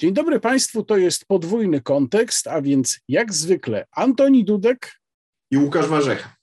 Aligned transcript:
Dzień 0.00 0.12
dobry 0.12 0.40
Państwu, 0.40 0.82
to 0.82 0.96
jest 0.96 1.24
podwójny 1.24 1.80
kontekst, 1.80 2.46
a 2.46 2.62
więc 2.62 3.00
jak 3.08 3.32
zwykle 3.32 3.86
Antoni 3.92 4.44
Dudek 4.44 4.92
i 5.50 5.56
Łukasz 5.56 5.86
Warzecha. 5.86 6.36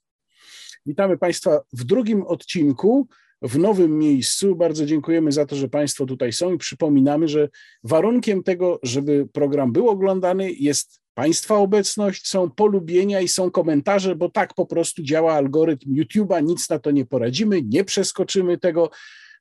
Witamy 0.85 1.17
Państwa 1.17 1.61
w 1.73 1.83
drugim 1.83 2.23
odcinku, 2.23 3.07
w 3.41 3.57
nowym 3.57 3.99
miejscu. 3.99 4.55
Bardzo 4.55 4.85
dziękujemy 4.85 5.31
za 5.31 5.45
to, 5.45 5.55
że 5.55 5.69
Państwo 5.69 6.05
tutaj 6.05 6.33
są 6.33 6.53
i 6.53 6.57
przypominamy, 6.57 7.27
że 7.27 7.49
warunkiem 7.83 8.43
tego, 8.43 8.79
żeby 8.83 9.27
program 9.33 9.71
był 9.71 9.89
oglądany, 9.89 10.51
jest 10.51 11.01
Państwa 11.13 11.55
obecność, 11.55 12.27
są 12.27 12.51
polubienia 12.51 13.21
i 13.21 13.27
są 13.27 13.51
komentarze, 13.51 14.15
bo 14.15 14.29
tak 14.29 14.53
po 14.53 14.65
prostu 14.65 15.03
działa 15.03 15.33
algorytm 15.33 15.95
YouTube'a, 15.95 16.43
nic 16.43 16.69
na 16.69 16.79
to 16.79 16.91
nie 16.91 17.05
poradzimy, 17.05 17.61
nie 17.61 17.83
przeskoczymy 17.83 18.57
tego, 18.57 18.89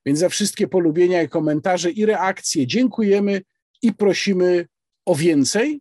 więc 0.07 0.19
za 0.19 0.29
wszystkie 0.29 0.69
polubienia 0.69 1.23
i 1.23 1.29
komentarze 1.29 1.91
i 1.91 2.07
reakcje 2.07 2.67
dziękujemy 2.67 3.43
i 3.83 3.93
prosimy 3.93 4.67
o 5.07 5.15
więcej. 5.15 5.81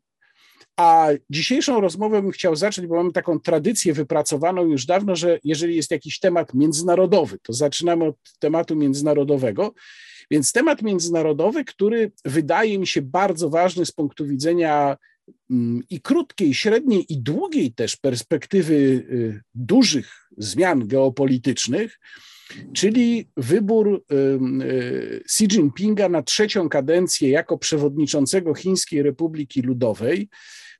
A 0.77 1.07
dzisiejszą 1.29 1.81
rozmowę 1.81 2.21
bym 2.21 2.31
chciał 2.31 2.55
zacząć, 2.55 2.87
bo 2.87 2.95
mamy 2.95 3.11
taką 3.11 3.39
tradycję 3.39 3.93
wypracowaną 3.93 4.65
już 4.65 4.85
dawno, 4.85 5.15
że 5.15 5.39
jeżeli 5.43 5.75
jest 5.75 5.91
jakiś 5.91 6.19
temat 6.19 6.53
międzynarodowy, 6.53 7.37
to 7.43 7.53
zaczynamy 7.53 8.05
od 8.05 8.15
tematu 8.39 8.75
międzynarodowego. 8.75 9.73
Więc 10.31 10.51
temat 10.51 10.81
międzynarodowy, 10.81 11.65
który 11.65 12.11
wydaje 12.25 12.79
mi 12.79 12.87
się 12.87 13.01
bardzo 13.01 13.49
ważny 13.49 13.85
z 13.85 13.91
punktu 13.91 14.27
widzenia 14.27 14.97
mm, 15.49 15.83
i 15.89 16.01
krótkiej, 16.01 16.53
średniej 16.53 17.13
i 17.13 17.21
długiej 17.21 17.73
też 17.73 17.97
perspektywy 17.97 18.73
y, 18.73 19.41
dużych 19.53 20.29
zmian 20.37 20.87
geopolitycznych, 20.87 21.99
czyli 22.73 23.29
wybór 23.37 24.03
y, 24.11 25.23
Xi 25.25 25.43
Jinpinga 25.43 26.09
na 26.09 26.23
trzecią 26.23 26.69
kadencję 26.69 27.29
jako 27.29 27.57
przewodniczącego 27.57 28.53
Chińskiej 28.53 29.03
Republiki 29.03 29.61
Ludowej, 29.61 30.29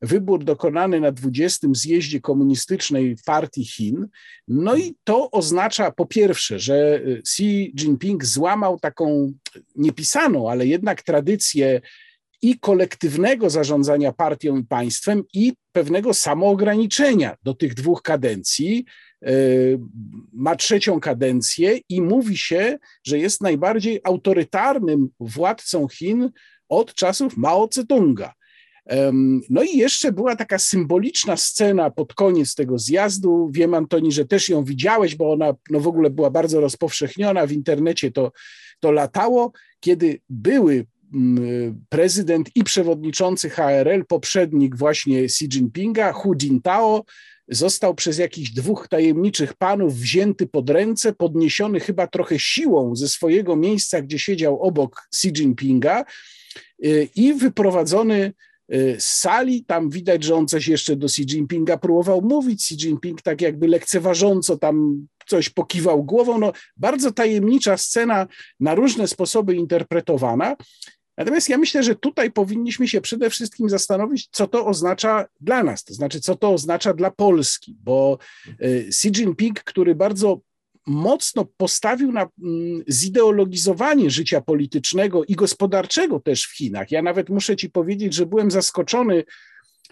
wybór 0.02 0.44
dokonany 0.44 1.00
na 1.00 1.12
20. 1.12 1.68
zjeździe 1.72 2.22
komunistycznej 2.22 3.16
partii 3.26 3.66
Chin. 3.66 4.08
No 4.48 4.76
i 4.76 4.96
to 5.04 5.32
oznacza 5.32 5.92
po 5.92 6.06
pierwsze, 6.06 6.60
że 6.60 7.02
Xi 7.20 7.74
Jinping 7.76 8.26
złamał 8.26 8.80
taką 8.80 9.34
niepisaną, 9.76 10.50
ale 10.50 10.68
jednak 10.68 11.02
tradycję 11.02 11.82
i 12.42 12.60
kolektywnego 12.60 13.50
zarządzania 13.50 14.12
partią 14.12 14.58
i 14.58 14.64
państwem, 14.64 15.24
i 15.34 15.54
pewnego 15.72 16.14
samoograniczenia 16.14 17.36
do 17.44 17.54
tych 17.54 17.74
dwóch 17.74 18.02
kadencji. 18.02 18.86
E, 19.26 19.32
ma 20.34 20.56
trzecią 20.56 21.00
kadencję 21.00 21.80
i 21.90 22.02
mówi 22.02 22.38
się, 22.38 22.78
że 23.04 23.20
jest 23.20 23.42
najbardziej 23.42 24.00
autorytarnym 24.04 25.10
władcą 25.20 25.88
Chin 25.88 26.32
od 26.70 26.94
czasów 26.94 27.38
Mao 27.38 27.68
Tse-tunga. 27.68 28.30
No 29.50 29.64
i 29.64 29.78
jeszcze 29.78 30.12
była 30.12 30.36
taka 30.36 30.60
symboliczna 30.60 31.38
scena 31.38 31.90
pod 31.90 32.14
koniec 32.14 32.56
tego 32.56 32.80
zjazdu. 32.80 33.50
Wiem, 33.54 33.74
Antoni, 33.74 34.12
że 34.12 34.26
też 34.26 34.50
ją 34.50 34.64
widziałeś, 34.64 35.16
bo 35.16 35.32
ona 35.32 35.54
no 35.70 35.80
w 35.80 35.88
ogóle 35.88 36.10
była 36.10 36.30
bardzo 36.30 36.62
rozpowszechniona, 36.62 37.48
w 37.48 37.52
internecie 37.52 38.12
to, 38.12 38.32
to 38.80 38.92
latało, 38.92 39.52
kiedy 39.80 40.22
były 40.30 40.86
prezydent 41.90 42.50
i 42.56 42.64
przewodniczący 42.64 43.50
HRL, 43.50 44.06
poprzednik 44.08 44.76
właśnie 44.76 45.20
Xi 45.20 45.46
Jinpinga, 45.46 46.12
Hu 46.12 46.36
Jintao, 46.36 47.06
został 47.48 47.96
przez 47.96 48.18
jakichś 48.18 48.50
dwóch 48.50 48.88
tajemniczych 48.88 49.54
panów 49.54 49.96
wzięty 49.96 50.48
pod 50.48 50.70
ręce, 50.70 51.14
podniesiony 51.14 51.80
chyba 51.80 52.08
trochę 52.08 52.40
siłą 52.40 52.96
ze 52.96 53.08
swojego 53.08 53.56
miejsca, 53.56 54.02
gdzie 54.02 54.20
siedział 54.20 54.62
obok 54.62 55.08
Xi 55.14 55.28
Jinpinga 55.28 56.06
y, 56.86 57.10
i 57.16 57.34
wyprowadzony 57.34 58.34
y, 58.74 58.96
z 59.00 59.08
sali. 59.08 59.66
Tam 59.66 59.90
widać, 59.90 60.24
że 60.24 60.36
on 60.36 60.48
coś 60.48 60.68
jeszcze 60.68 60.96
do 60.96 61.06
Xi 61.06 61.22
Jinpinga 61.22 61.78
próbował 61.78 62.22
mówić. 62.22 62.62
Xi 62.62 62.74
Jinping 62.88 63.22
tak 63.22 63.42
jakby 63.42 63.68
lekceważąco 63.68 64.58
tam 64.58 65.08
coś 65.28 65.50
pokiwał 65.50 66.04
głową. 66.04 66.40
No, 66.40 66.54
bardzo 66.78 67.12
tajemnicza 67.12 67.78
scena, 67.78 68.28
na 68.60 68.76
różne 68.76 69.08
sposoby 69.08 69.56
interpretowana. 69.56 70.56
Natomiast 71.22 71.50
ja 71.50 71.58
myślę, 71.58 71.84
że 71.84 71.96
tutaj 71.96 72.32
powinniśmy 72.32 72.88
się 72.88 73.02
przede 73.02 73.30
wszystkim 73.30 73.70
zastanowić, 73.70 74.30
co 74.32 74.48
to 74.48 74.66
oznacza 74.66 75.26
dla 75.42 75.64
nas, 75.64 75.84
to 75.84 75.94
znaczy, 75.94 76.22
co 76.22 76.36
to 76.36 76.54
oznacza 76.54 76.94
dla 76.94 77.12
Polski, 77.12 77.76
bo 77.84 78.18
e, 78.48 78.68
Xi 78.88 79.08
Jinping, 79.08 79.64
który 79.64 79.96
bardzo 79.96 80.42
mocno 80.88 81.46
postawił 81.58 82.12
na 82.12 82.22
mm, 82.22 82.84
zideologizowanie 82.90 84.10
życia 84.10 84.42
politycznego 84.42 85.24
i 85.26 85.36
gospodarczego 85.36 86.20
też 86.20 86.46
w 86.46 86.56
Chinach. 86.56 86.92
Ja 86.92 87.02
nawet 87.02 87.30
muszę 87.30 87.56
ci 87.56 87.70
powiedzieć, 87.70 88.14
że 88.14 88.26
byłem 88.26 88.52
zaskoczony, 88.52 89.24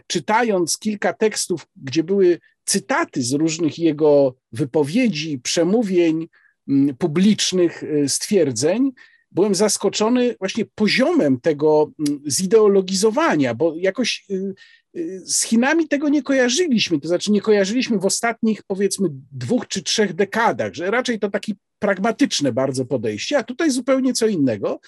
czytając 0.07 0.77
kilka 0.77 1.13
tekstów, 1.13 1.67
gdzie 1.75 2.03
były 2.03 2.39
cytaty 2.65 3.23
z 3.23 3.33
różnych 3.33 3.79
jego 3.79 4.35
wypowiedzi, 4.51 5.39
przemówień, 5.39 6.27
mm, 6.69 6.95
publicznych 6.95 7.83
e, 7.83 8.09
stwierdzeń, 8.09 8.91
byłem 9.31 9.55
zaskoczony 9.55 10.35
właśnie 10.39 10.65
poziomem 10.75 11.39
tego 11.39 11.91
mm, 12.09 12.21
zideologizowania, 12.27 13.55
bo 13.55 13.75
jakoś 13.75 14.25
y, 14.31 14.53
y, 14.97 15.21
z 15.25 15.43
Chinami 15.43 15.87
tego 15.87 16.09
nie 16.09 16.23
kojarzyliśmy, 16.23 16.99
to 16.99 17.07
znaczy 17.07 17.31
nie 17.31 17.41
kojarzyliśmy 17.41 17.99
w 17.99 18.05
ostatnich 18.05 18.63
powiedzmy 18.67 19.09
dwóch 19.31 19.67
czy 19.67 19.83
trzech 19.83 20.13
dekadach, 20.13 20.73
że 20.73 20.91
raczej 20.91 21.19
to 21.19 21.29
takie 21.29 21.53
pragmatyczne 21.79 22.51
bardzo 22.51 22.85
podejście, 22.85 23.37
a 23.37 23.43
tutaj 23.43 23.71
zupełnie 23.71 24.13
co 24.13 24.27
innego. 24.27 24.79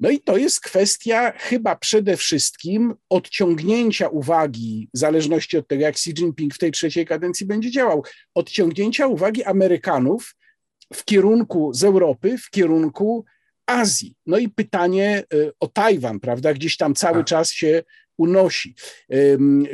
No 0.00 0.10
i 0.10 0.20
to 0.20 0.36
jest 0.36 0.60
kwestia 0.60 1.32
chyba 1.38 1.76
przede 1.76 2.16
wszystkim 2.16 2.94
odciągnięcia 3.08 4.08
uwagi, 4.08 4.88
w 4.94 4.98
zależności 4.98 5.58
od 5.58 5.68
tego, 5.68 5.82
jak 5.82 5.94
Xi 5.94 6.10
Jinping 6.10 6.54
w 6.54 6.58
tej 6.58 6.72
trzeciej 6.72 7.06
kadencji 7.06 7.46
będzie 7.46 7.70
działał, 7.70 8.04
odciągnięcia 8.34 9.06
uwagi 9.06 9.44
Amerykanów 9.44 10.34
w 10.94 11.04
kierunku 11.04 11.70
z 11.74 11.84
Europy, 11.84 12.38
w 12.38 12.50
kierunku 12.50 13.24
Azji. 13.66 14.14
No 14.26 14.38
i 14.38 14.48
pytanie 14.48 15.24
y, 15.34 15.52
o 15.60 15.66
Tajwan, 15.66 16.20
prawda, 16.20 16.54
gdzieś 16.54 16.76
tam 16.76 16.94
cały 16.94 17.18
tak. 17.18 17.26
czas 17.26 17.52
się 17.52 17.82
unosi. 18.18 18.74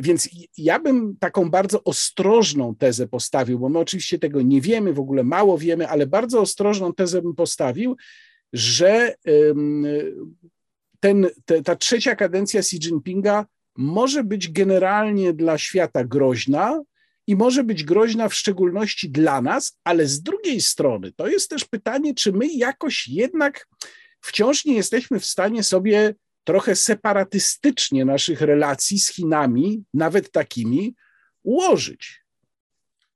Więc 0.00 0.28
ja 0.58 0.78
bym 0.78 1.16
taką 1.20 1.50
bardzo 1.50 1.84
ostrożną 1.84 2.74
tezę 2.74 3.08
postawił, 3.08 3.58
bo 3.58 3.68
my 3.68 3.78
oczywiście 3.78 4.18
tego 4.18 4.42
nie 4.42 4.60
wiemy, 4.60 4.92
w 4.92 5.00
ogóle 5.00 5.24
mało 5.24 5.58
wiemy, 5.58 5.88
ale 5.88 6.06
bardzo 6.06 6.40
ostrożną 6.40 6.94
tezę 6.94 7.22
bym 7.22 7.34
postawił, 7.34 7.96
że 8.52 9.14
ten, 11.00 11.26
te, 11.44 11.62
ta 11.62 11.76
trzecia 11.76 12.16
kadencja 12.16 12.60
Xi 12.60 12.76
Jinpinga 12.76 13.46
może 13.76 14.24
być 14.24 14.52
generalnie 14.52 15.32
dla 15.32 15.58
świata 15.58 16.04
groźna, 16.04 16.82
i 17.28 17.36
może 17.36 17.64
być 17.64 17.84
groźna 17.84 18.28
w 18.28 18.34
szczególności 18.34 19.10
dla 19.10 19.42
nas, 19.42 19.78
ale 19.84 20.06
z 20.06 20.22
drugiej 20.22 20.60
strony 20.60 21.12
to 21.12 21.28
jest 21.28 21.50
też 21.50 21.64
pytanie, 21.64 22.14
czy 22.14 22.32
my 22.32 22.46
jakoś 22.46 23.08
jednak 23.08 23.68
wciąż 24.20 24.64
nie 24.64 24.74
jesteśmy 24.74 25.20
w 25.20 25.26
stanie 25.26 25.62
sobie 25.62 26.14
trochę 26.44 26.76
separatystycznie 26.76 28.04
naszych 28.04 28.40
relacji 28.40 29.00
z 29.00 29.08
Chinami, 29.12 29.84
nawet 29.94 30.30
takimi, 30.30 30.94
ułożyć. 31.42 32.24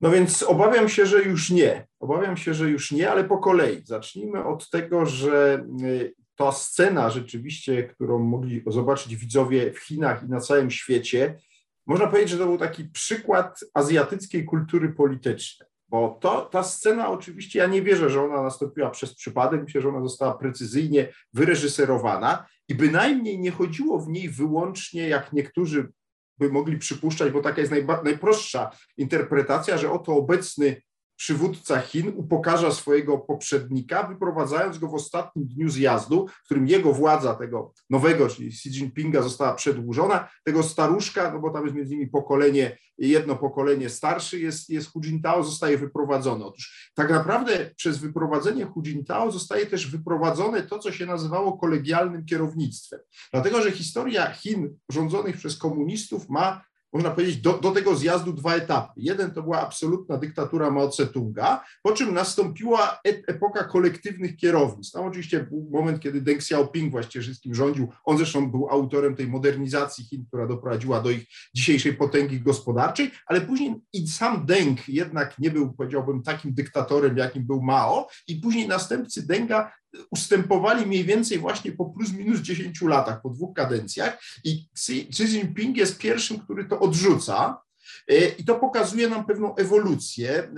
No 0.00 0.10
więc 0.10 0.42
obawiam 0.42 0.88
się, 0.88 1.06
że 1.06 1.22
już 1.22 1.50
nie. 1.50 1.86
Obawiam 2.00 2.36
się, 2.36 2.54
że 2.54 2.70
już 2.70 2.92
nie, 2.92 3.10
ale 3.10 3.24
po 3.24 3.38
kolei. 3.38 3.82
Zacznijmy 3.84 4.44
od 4.44 4.70
tego, 4.70 5.06
że 5.06 5.66
y, 5.84 6.14
ta 6.36 6.52
scena 6.52 7.10
rzeczywiście, 7.10 7.82
którą 7.82 8.18
mogli 8.18 8.62
zobaczyć 8.66 9.16
widzowie 9.16 9.72
w 9.72 9.78
Chinach 9.78 10.22
i 10.22 10.28
na 10.28 10.40
całym 10.40 10.70
świecie, 10.70 11.38
można 11.87 12.06
powiedzieć, 12.06 12.31
że 12.31 12.38
to 12.38 12.47
był 12.47 12.59
taki 12.59 12.84
przykład 12.84 13.60
azjatyckiej 13.75 14.44
kultury 14.44 14.88
politycznej. 14.88 15.69
Bo 15.88 16.19
to, 16.20 16.41
ta 16.41 16.62
scena 16.62 17.10
oczywiście, 17.10 17.59
ja 17.59 17.66
nie 17.66 17.82
wierzę, 17.82 18.10
że 18.10 18.25
ona 18.25 18.43
nastąpiła 18.43 18.91
przez 18.91 19.15
przypadek, 19.15 19.62
myślę, 19.62 19.81
że 19.81 19.88
ona 19.88 20.00
została 20.00 20.34
precyzyjnie 20.34 21.12
wyreżyserowana 21.32 22.47
i 22.69 22.75
bynajmniej 22.75 23.38
nie 23.38 23.50
chodziło 23.50 23.98
w 23.98 24.09
niej 24.09 24.28
wyłącznie, 24.28 25.08
jak 25.08 25.32
niektórzy 25.32 25.93
by 26.38 26.52
mogli 26.52 26.79
przypuszczać, 26.79 27.32
bo 27.32 27.40
taka 27.40 27.61
jest 27.61 27.70
najba, 27.70 28.02
najprostsza 28.02 28.70
interpretacja, 28.96 29.78
że 29.78 29.90
oto 29.90 30.12
obecny 30.17 30.82
przywódca 31.17 31.81
Chin 31.81 32.12
upokarza 32.17 32.73
swojego 32.73 33.19
poprzednika, 33.19 34.03
wyprowadzając 34.03 34.79
go 34.79 34.88
w 34.88 34.94
ostatnim 34.94 35.47
dniu 35.47 35.70
zjazdu, 35.70 36.26
w 36.43 36.44
którym 36.44 36.67
jego 36.67 36.93
władza 36.93 37.35
tego 37.35 37.73
nowego, 37.91 38.29
czyli 38.29 38.49
Xi 38.49 38.69
Jinpinga 38.69 39.23
została 39.23 39.55
przedłużona, 39.55 40.29
tego 40.44 40.62
staruszka, 40.62 41.32
no 41.32 41.41
bo 41.41 41.50
tam 41.50 41.64
jest 41.64 41.76
między 41.76 41.94
innymi 41.94 42.11
pokolenie, 42.11 42.79
jedno 42.99 43.37
pokolenie 43.37 43.91
starszy 43.91 44.41
jest, 44.41 44.70
jest 44.70 44.93
Hu 44.93 45.00
Jintao, 45.00 45.43
zostaje 45.43 45.79
wyprowadzony. 45.79 46.44
Otóż 46.44 46.91
tak 46.94 47.11
naprawdę 47.11 47.70
przez 47.76 47.99
wyprowadzenie 47.99 48.64
Hu 48.64 48.82
Jintao 48.82 49.31
zostaje 49.31 49.67
też 49.67 49.91
wyprowadzone 49.91 50.62
to, 50.62 50.79
co 50.79 50.93
się 50.93 51.06
nazywało 51.06 51.59
kolegialnym 51.59 52.25
kierownictwem. 52.25 53.00
Dlatego, 53.32 53.62
że 53.62 53.73
historia 53.73 54.32
Chin 54.32 54.76
rządzonych 54.88 55.37
przez 55.37 55.59
komunistów 55.59 56.29
ma 56.29 56.64
można 56.92 57.10
powiedzieć, 57.10 57.36
do, 57.36 57.58
do 57.58 57.70
tego 57.70 57.96
zjazdu 57.96 58.32
dwa 58.32 58.54
etapy. 58.54 58.92
Jeden 58.96 59.30
to 59.30 59.42
była 59.42 59.60
absolutna 59.60 60.16
dyktatura 60.16 60.70
Mao 60.70 60.88
Tse-tunga, 60.88 61.58
po 61.82 61.92
czym 61.92 62.14
nastąpiła 62.14 63.00
epoka 63.04 63.64
kolektywnych 63.64 64.36
kierownictw. 64.36 64.92
Tam 64.92 65.04
oczywiście 65.04 65.40
był 65.40 65.68
moment, 65.70 66.00
kiedy 66.00 66.20
Deng 66.20 66.38
Xiaoping 66.38 66.90
właściwie 66.90 67.22
wszystkim 67.22 67.54
rządził. 67.54 67.88
On 68.04 68.16
zresztą 68.16 68.50
był 68.50 68.68
autorem 68.70 69.16
tej 69.16 69.28
modernizacji 69.28 70.04
Chin, 70.04 70.24
która 70.26 70.46
doprowadziła 70.46 71.00
do 71.00 71.10
ich 71.10 71.24
dzisiejszej 71.54 71.94
potęgi 71.94 72.40
gospodarczej, 72.40 73.10
ale 73.26 73.40
później 73.40 73.74
i 73.92 74.08
sam 74.08 74.46
Deng 74.46 74.88
jednak 74.88 75.38
nie 75.38 75.50
był, 75.50 75.72
powiedziałbym, 75.72 76.22
takim 76.22 76.54
dyktatorem, 76.54 77.16
jakim 77.16 77.46
był 77.46 77.62
Mao 77.62 78.08
i 78.28 78.36
później 78.36 78.68
następcy 78.68 79.26
Denga 79.26 79.72
ustępowali 80.10 80.86
mniej 80.86 81.04
więcej 81.04 81.38
właśnie 81.38 81.72
po 81.72 81.84
plus 81.84 82.12
minus 82.12 82.40
10 82.40 82.82
latach, 82.82 83.22
po 83.22 83.30
dwóch 83.30 83.56
kadencjach 83.56 84.22
i 84.44 84.68
Xi 84.74 85.24
Jinping 85.24 85.76
jest 85.76 85.98
pierwszym, 85.98 86.38
który 86.38 86.64
to 86.64 86.80
odrzuca. 86.80 87.62
E, 88.08 88.28
I 88.28 88.44
to 88.44 88.54
pokazuje 88.54 89.08
nam 89.08 89.26
pewną 89.26 89.54
ewolucję 89.54 90.38
e, 90.38 90.48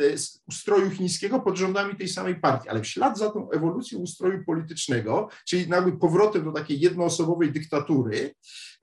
ustroju 0.48 0.90
chińskiego 0.90 1.40
pod 1.40 1.56
rządami 1.56 1.96
tej 1.96 2.08
samej 2.08 2.40
partii, 2.40 2.68
ale 2.68 2.80
w 2.80 2.86
ślad 2.86 3.18
za 3.18 3.30
tą 3.30 3.50
ewolucją 3.50 3.98
ustroju 3.98 4.44
politycznego, 4.44 5.28
czyli 5.46 5.68
nagły 5.68 5.98
powrotem 5.98 6.44
do 6.44 6.52
takiej 6.52 6.80
jednoosobowej 6.80 7.52
dyktatury, 7.52 8.34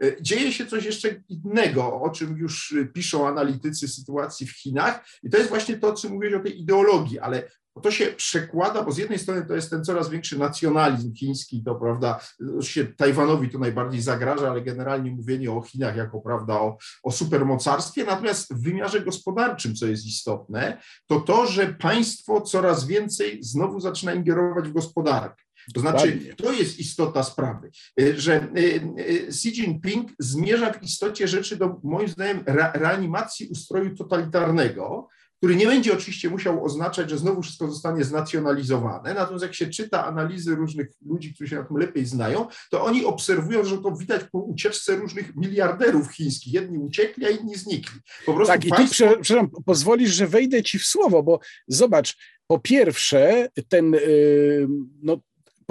e, 0.03 0.21
dzieje 0.21 0.53
się 0.53 0.65
coś 0.65 0.85
jeszcze 0.85 1.23
innego, 1.29 2.01
o 2.01 2.09
czym 2.09 2.37
już 2.37 2.75
piszą 2.93 3.27
analitycy 3.27 3.87
sytuacji 3.87 4.47
w 4.47 4.57
Chinach. 4.57 5.05
I 5.23 5.29
to 5.29 5.37
jest 5.37 5.49
właśnie 5.49 5.77
to, 5.77 5.93
co 5.93 6.09
mówiłeś 6.09 6.35
o 6.35 6.43
tej 6.43 6.61
ideologii, 6.61 7.19
ale 7.19 7.49
to 7.83 7.91
się 7.91 8.05
przekłada, 8.05 8.83
bo 8.83 8.91
z 8.91 8.97
jednej 8.97 9.19
strony 9.19 9.45
to 9.45 9.55
jest 9.55 9.69
ten 9.69 9.85
coraz 9.85 10.09
większy 10.09 10.39
nacjonalizm 10.39 11.13
chiński, 11.13 11.63
to 11.63 11.75
prawda, 11.75 12.19
się 12.61 12.85
Tajwanowi 12.85 13.49
to 13.49 13.59
najbardziej 13.59 14.01
zagraża, 14.01 14.49
ale 14.49 14.61
generalnie 14.61 15.11
mówienie 15.11 15.51
o 15.51 15.61
Chinach 15.61 15.95
jako 15.95 16.21
prawda 16.21 16.53
o, 16.53 16.77
o 17.03 17.11
supermocarstwie, 17.11 18.03
natomiast 18.03 18.53
w 18.53 18.63
wymiarze 18.63 19.01
gospodarczym, 19.01 19.75
co 19.75 19.87
jest 19.87 20.05
istotne, 20.05 20.81
to 21.07 21.19
to, 21.19 21.47
że 21.47 21.73
państwo 21.73 22.41
coraz 22.41 22.87
więcej 22.87 23.43
znowu 23.43 23.79
zaczyna 23.79 24.13
ingerować 24.13 24.67
w 24.67 24.73
gospodarkę. 24.73 25.43
To 25.73 25.79
znaczy, 25.79 26.35
to 26.37 26.51
jest 26.51 26.79
istota 26.79 27.23
sprawy, 27.23 27.71
że 28.15 28.47
y, 28.57 28.59
y, 28.99 29.27
Xi 29.27 29.49
Jinping 29.49 30.11
zmierza 30.19 30.73
w 30.73 30.83
istocie 30.83 31.27
rzeczy 31.27 31.55
do, 31.57 31.79
moim 31.83 32.07
zdaniem, 32.07 32.43
reanimacji 32.73 33.47
ustroju 33.47 33.95
totalitarnego, 33.95 35.07
który 35.41 35.55
nie 35.55 35.65
będzie 35.65 35.93
oczywiście 35.93 36.29
musiał 36.29 36.65
oznaczać, 36.65 37.09
że 37.09 37.17
znowu 37.17 37.41
wszystko 37.41 37.67
zostanie 37.71 38.03
znacjonalizowane. 38.03 39.13
Natomiast 39.13 39.43
jak 39.43 39.55
się 39.55 39.67
czyta 39.67 40.05
analizy 40.05 40.55
różnych 40.55 40.87
ludzi, 41.05 41.33
którzy 41.33 41.49
się 41.49 41.55
na 41.55 41.63
tym 41.63 41.77
lepiej 41.77 42.05
znają, 42.05 42.47
to 42.69 42.83
oni 42.83 43.05
obserwują, 43.05 43.65
że 43.65 43.77
to 43.77 43.91
widać 43.91 44.21
po 44.31 44.39
ucieczce 44.39 44.95
różnych 44.95 45.35
miliarderów 45.35 46.11
chińskich. 46.11 46.53
Jedni 46.53 46.77
uciekli, 46.77 47.25
a 47.25 47.29
inni 47.29 47.55
znikli. 47.55 47.99
Po 48.25 48.33
prostu 48.33 48.53
tak, 48.53 48.61
państwo... 48.69 49.05
i 49.05 49.09
tu 49.09 49.21
przepraszam, 49.21 49.49
pozwolisz, 49.65 50.11
że 50.11 50.27
wejdę 50.27 50.63
ci 50.63 50.79
w 50.79 50.85
słowo, 50.85 51.23
bo 51.23 51.39
zobacz, 51.67 52.17
po 52.47 52.59
pierwsze, 52.59 53.49
ten 53.69 53.95
y, 53.95 54.67
no, 55.03 55.17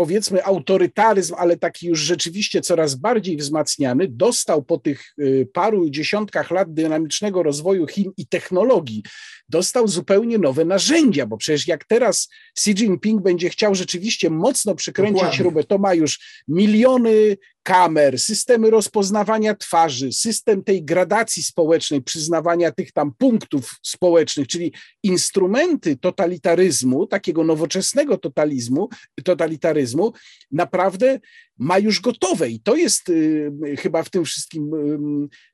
powiedzmy 0.00 0.44
autorytaryzm, 0.44 1.34
ale 1.38 1.56
taki 1.56 1.86
już 1.86 1.98
rzeczywiście 1.98 2.60
coraz 2.60 2.94
bardziej 2.94 3.36
wzmacniany, 3.36 4.08
dostał 4.08 4.62
po 4.62 4.78
tych 4.78 5.14
y, 5.18 5.48
paru 5.52 5.90
dziesiątkach 5.90 6.50
lat 6.50 6.74
dynamicznego 6.74 7.42
rozwoju 7.42 7.86
Chin 7.86 8.12
i 8.16 8.26
technologii, 8.26 9.02
dostał 9.50 9.88
zupełnie 9.88 10.38
nowe 10.38 10.64
narzędzia, 10.64 11.26
bo 11.26 11.36
przecież 11.36 11.68
jak 11.68 11.84
teraz 11.84 12.28
Xi 12.58 12.70
Jinping 12.70 13.22
będzie 13.22 13.50
chciał 13.50 13.74
rzeczywiście 13.74 14.30
mocno 14.30 14.74
przykręcić 14.74 15.14
Dokładnie. 15.14 15.38
śrubę, 15.38 15.64
to 15.64 15.78
ma 15.78 15.94
już 15.94 16.42
miliony 16.48 17.36
kamer, 17.62 18.18
systemy 18.18 18.70
rozpoznawania 18.70 19.54
twarzy, 19.54 20.12
system 20.12 20.64
tej 20.64 20.84
gradacji 20.84 21.42
społecznej, 21.42 22.02
przyznawania 22.02 22.72
tych 22.72 22.92
tam 22.92 23.12
punktów 23.18 23.74
społecznych, 23.82 24.48
czyli 24.48 24.72
instrumenty 25.02 25.96
totalitaryzmu, 25.96 27.06
takiego 27.06 27.44
nowoczesnego 27.44 28.18
totalizmu, 28.18 28.88
totalitaryzmu, 29.24 30.12
naprawdę 30.50 31.20
ma 31.58 31.78
już 31.78 32.00
gotowe 32.00 32.50
i 32.50 32.60
to 32.60 32.76
jest 32.76 33.08
y, 33.08 33.52
chyba 33.78 34.02
w 34.02 34.10
tym 34.10 34.24
wszystkim 34.24 34.74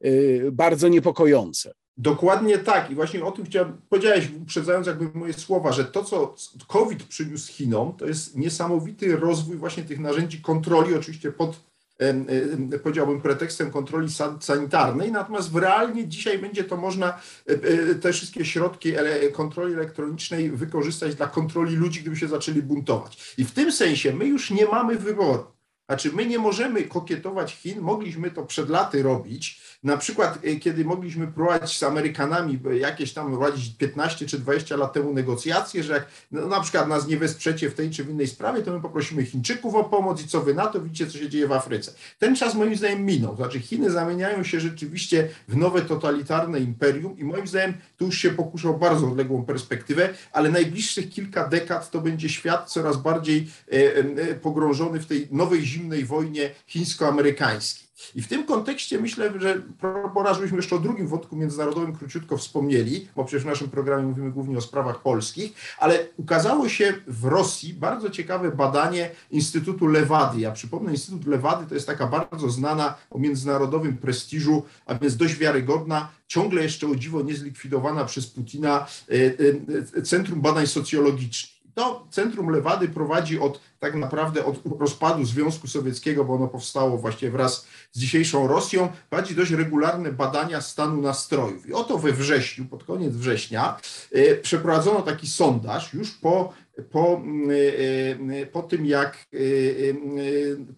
y, 0.05 0.09
y, 0.09 0.53
bardzo 0.53 0.89
niepokojące. 0.89 1.73
Dokładnie 1.99 2.59
tak. 2.59 2.91
I 2.91 2.95
właśnie 2.95 3.25
o 3.25 3.33
tym 3.33 3.45
chciałem, 3.45 3.81
powiedziałeś, 3.89 4.29
uprzedzając 4.43 4.87
jakby 4.87 5.19
moje 5.19 5.33
słowa, 5.33 5.73
że 5.73 5.85
to, 5.85 6.05
co 6.05 6.35
COVID 6.67 7.05
przyniósł 7.05 7.53
Chinom, 7.53 7.97
to 7.97 8.07
jest 8.07 8.37
niesamowity 8.37 9.17
rozwój 9.17 9.57
właśnie 9.57 9.85
tych 9.85 10.01
narzędzi 10.01 10.41
kontroli, 10.41 10.95
oczywiście 10.95 11.33
pod 11.33 11.67
powiedziałbym, 12.83 13.21
pretekstem 13.21 13.71
kontroli 13.71 14.09
sanitarnej, 14.41 15.13
natomiast 15.13 15.55
realnie 15.55 16.09
dzisiaj 16.09 16.39
będzie 16.39 16.65
to 16.65 16.77
można 16.77 17.09
e, 17.49 17.53
e, 17.53 17.95
te 17.95 18.13
wszystkie 18.13 18.45
środki 18.45 18.93
kontroli 19.33 19.75
elektronicznej 19.75 20.51
wykorzystać 20.51 21.15
dla 21.15 21.27
kontroli 21.27 21.77
ludzi, 21.77 22.01
gdyby 22.01 22.17
się 22.17 22.29
zaczęli 22.29 22.63
buntować. 22.63 23.35
I 23.39 23.45
w 23.45 23.53
tym 23.53 23.73
sensie 23.73 24.13
my 24.13 24.27
już 24.27 24.51
nie 24.51 24.67
mamy 24.67 24.97
wyboru. 24.97 25.45
Znaczy, 25.89 26.13
my 26.13 26.27
nie 26.27 26.39
możemy 26.39 26.83
kokietować 26.83 27.55
Chin, 27.55 27.81
mogliśmy 27.81 28.31
to 28.31 28.47
przed 28.47 28.69
laty 28.69 29.03
robić. 29.03 29.63
Na 29.87 29.97
przykład, 29.97 30.39
e, 30.45 30.57
kiedy 30.57 30.85
mogliśmy 30.85 31.27
prowadzić 31.27 31.79
z 31.79 31.83
Amerykanami 31.83 32.59
jakieś 32.81 33.13
tam 33.13 33.31
prowadzić 33.31 33.75
15 33.79 34.27
czy 34.27 34.39
20 34.39 34.77
lat 34.77 34.93
temu 34.93 35.13
negocjacje, 35.13 35.83
że 35.83 35.93
jak 35.93 36.07
no, 36.33 36.47
na 36.47 36.61
przykład 36.61 36.89
nas 36.89 37.07
nie 37.07 37.17
wesprzecie 37.17 37.71
w 37.71 37.75
tej 37.75 37.91
czy 37.91 38.05
w 38.05 38.11
innej 38.11 38.27
sprawie, 38.27 38.63
to 38.63 38.73
my 38.73 38.81
poprosimy 38.81 39.25
Chińczyków 39.25 39.75
o 39.75 39.85
pomoc 39.85 40.25
i 40.25 40.29
co 40.29 40.41
wy 40.41 40.55
na 40.55 40.67
to, 40.67 40.81
widzicie, 40.81 41.07
co 41.07 41.19
się 41.19 41.29
dzieje 41.29 41.49
w 41.49 41.53
Afryce. 41.53 41.93
Ten 42.19 42.37
czas 42.37 42.55
moim 42.55 42.77
zdaniem 42.77 43.05
minął. 43.05 43.37
Znaczy, 43.37 43.61
Chiny 43.61 43.91
zamieniają 43.91 44.45
się 44.45 44.61
rzeczywiście 44.61 45.29
w 45.49 45.57
nowe 45.57 45.83
totalitarne 45.83 46.61
imperium 46.61 47.19
i 47.19 47.25
moim 47.25 47.47
zdaniem 47.47 47.75
tu 47.97 48.07
już 48.07 48.19
się 48.19 48.31
pokuszał 48.31 48.79
bardzo 48.79 49.09
odległą 49.09 49.45
perspektywę, 49.45 50.09
ale 50.33 50.51
najbliższych 50.51 51.11
kilka 51.11 51.49
dekad 51.49 51.91
to 51.91 52.01
będzie 52.01 52.29
świat 52.29 52.71
coraz 52.71 52.97
bardziej 52.97 53.49
e, 53.73 53.75
e, 53.75 54.35
pogrążony 54.35 55.01
w 55.01 55.07
tej 55.07 55.29
nowej 55.31 55.67
zimnej 55.67 56.05
wojnie 56.05 56.51
chińsko-amerykańskiej. 56.67 57.87
I 58.15 58.23
w 58.23 58.29
tym 58.29 58.45
kontekście 58.45 59.01
myślę, 59.01 59.33
że 59.41 59.63
pora, 60.15 60.35
żebyśmy 60.35 60.57
jeszcze 60.57 60.77
o 60.77 60.79
drugim 60.79 61.07
wątku 61.07 61.37
międzynarodowym 61.37 61.97
króciutko 61.97 62.37
wspomnieli, 62.37 63.09
bo 63.17 63.25
przecież 63.25 63.43
w 63.43 63.47
naszym 63.47 63.69
programie 63.69 64.07
mówimy 64.07 64.31
głównie 64.31 64.59
o 64.59 64.61
sprawach 64.61 65.03
polskich, 65.03 65.53
ale 65.79 66.07
ukazało 66.17 66.69
się 66.69 66.95
w 67.07 67.25
Rosji 67.25 67.75
bardzo 67.75 68.11
ciekawe 68.11 68.51
badanie 68.51 69.11
Instytutu 69.31 69.87
Lewady. 69.87 70.41
Ja 70.41 70.51
przypomnę, 70.51 70.91
Instytut 70.91 71.27
Lewady 71.27 71.67
to 71.67 71.75
jest 71.75 71.87
taka 71.87 72.07
bardzo 72.07 72.51
znana 72.51 72.95
o 73.11 73.19
międzynarodowym 73.19 73.97
prestiżu, 73.97 74.63
a 74.87 74.95
więc 74.95 75.17
dość 75.17 75.35
wiarygodna, 75.35 76.09
ciągle 76.27 76.63
jeszcze 76.63 76.87
o 76.87 76.97
dziwo 76.97 77.23
niezlikwidowana 77.23 78.05
przez 78.05 78.27
Putina 78.27 78.87
e, 79.09 79.15
e, 79.99 80.03
Centrum 80.03 80.41
Badań 80.41 80.67
Socjologicznych. 80.67 81.56
To 81.77 82.07
Centrum 82.11 82.51
Lewady 82.51 82.89
prowadzi 82.89 83.41
od 83.41 83.61
tak 83.79 83.95
naprawdę 83.95 84.45
od 84.45 84.57
rozpadu 84.81 85.25
Związku 85.25 85.67
Sowieckiego, 85.67 86.25
bo 86.25 86.35
ono 86.35 86.49
powstało 86.49 86.99
właśnie 86.99 87.31
wraz 87.31 87.67
z 87.93 88.01
dzisiejszą 88.01 88.49
Rosją, 88.49 88.89
prowadzi 89.11 89.35
dość 89.35 89.51
regularne 89.51 90.13
badania 90.13 90.61
stanu 90.61 91.01
nastrojów. 91.03 91.69
I 91.69 91.73
oto 91.73 91.99
we 91.99 92.13
wrześniu, 92.13 92.65
pod 92.65 92.85
koniec 92.85 93.15
września, 93.15 93.77
e, 94.13 94.35
przeprowadzono 94.35 95.03
taki 95.03 95.27
sondaż 95.27 95.95
już 95.95 96.11
po 96.11 96.53
po, 96.83 97.15
mm, 97.15 97.51
e, 97.51 98.43
e, 98.43 98.47
po 98.47 98.63
tym, 98.63 98.87
jak 98.87 99.27
e, 99.35 99.39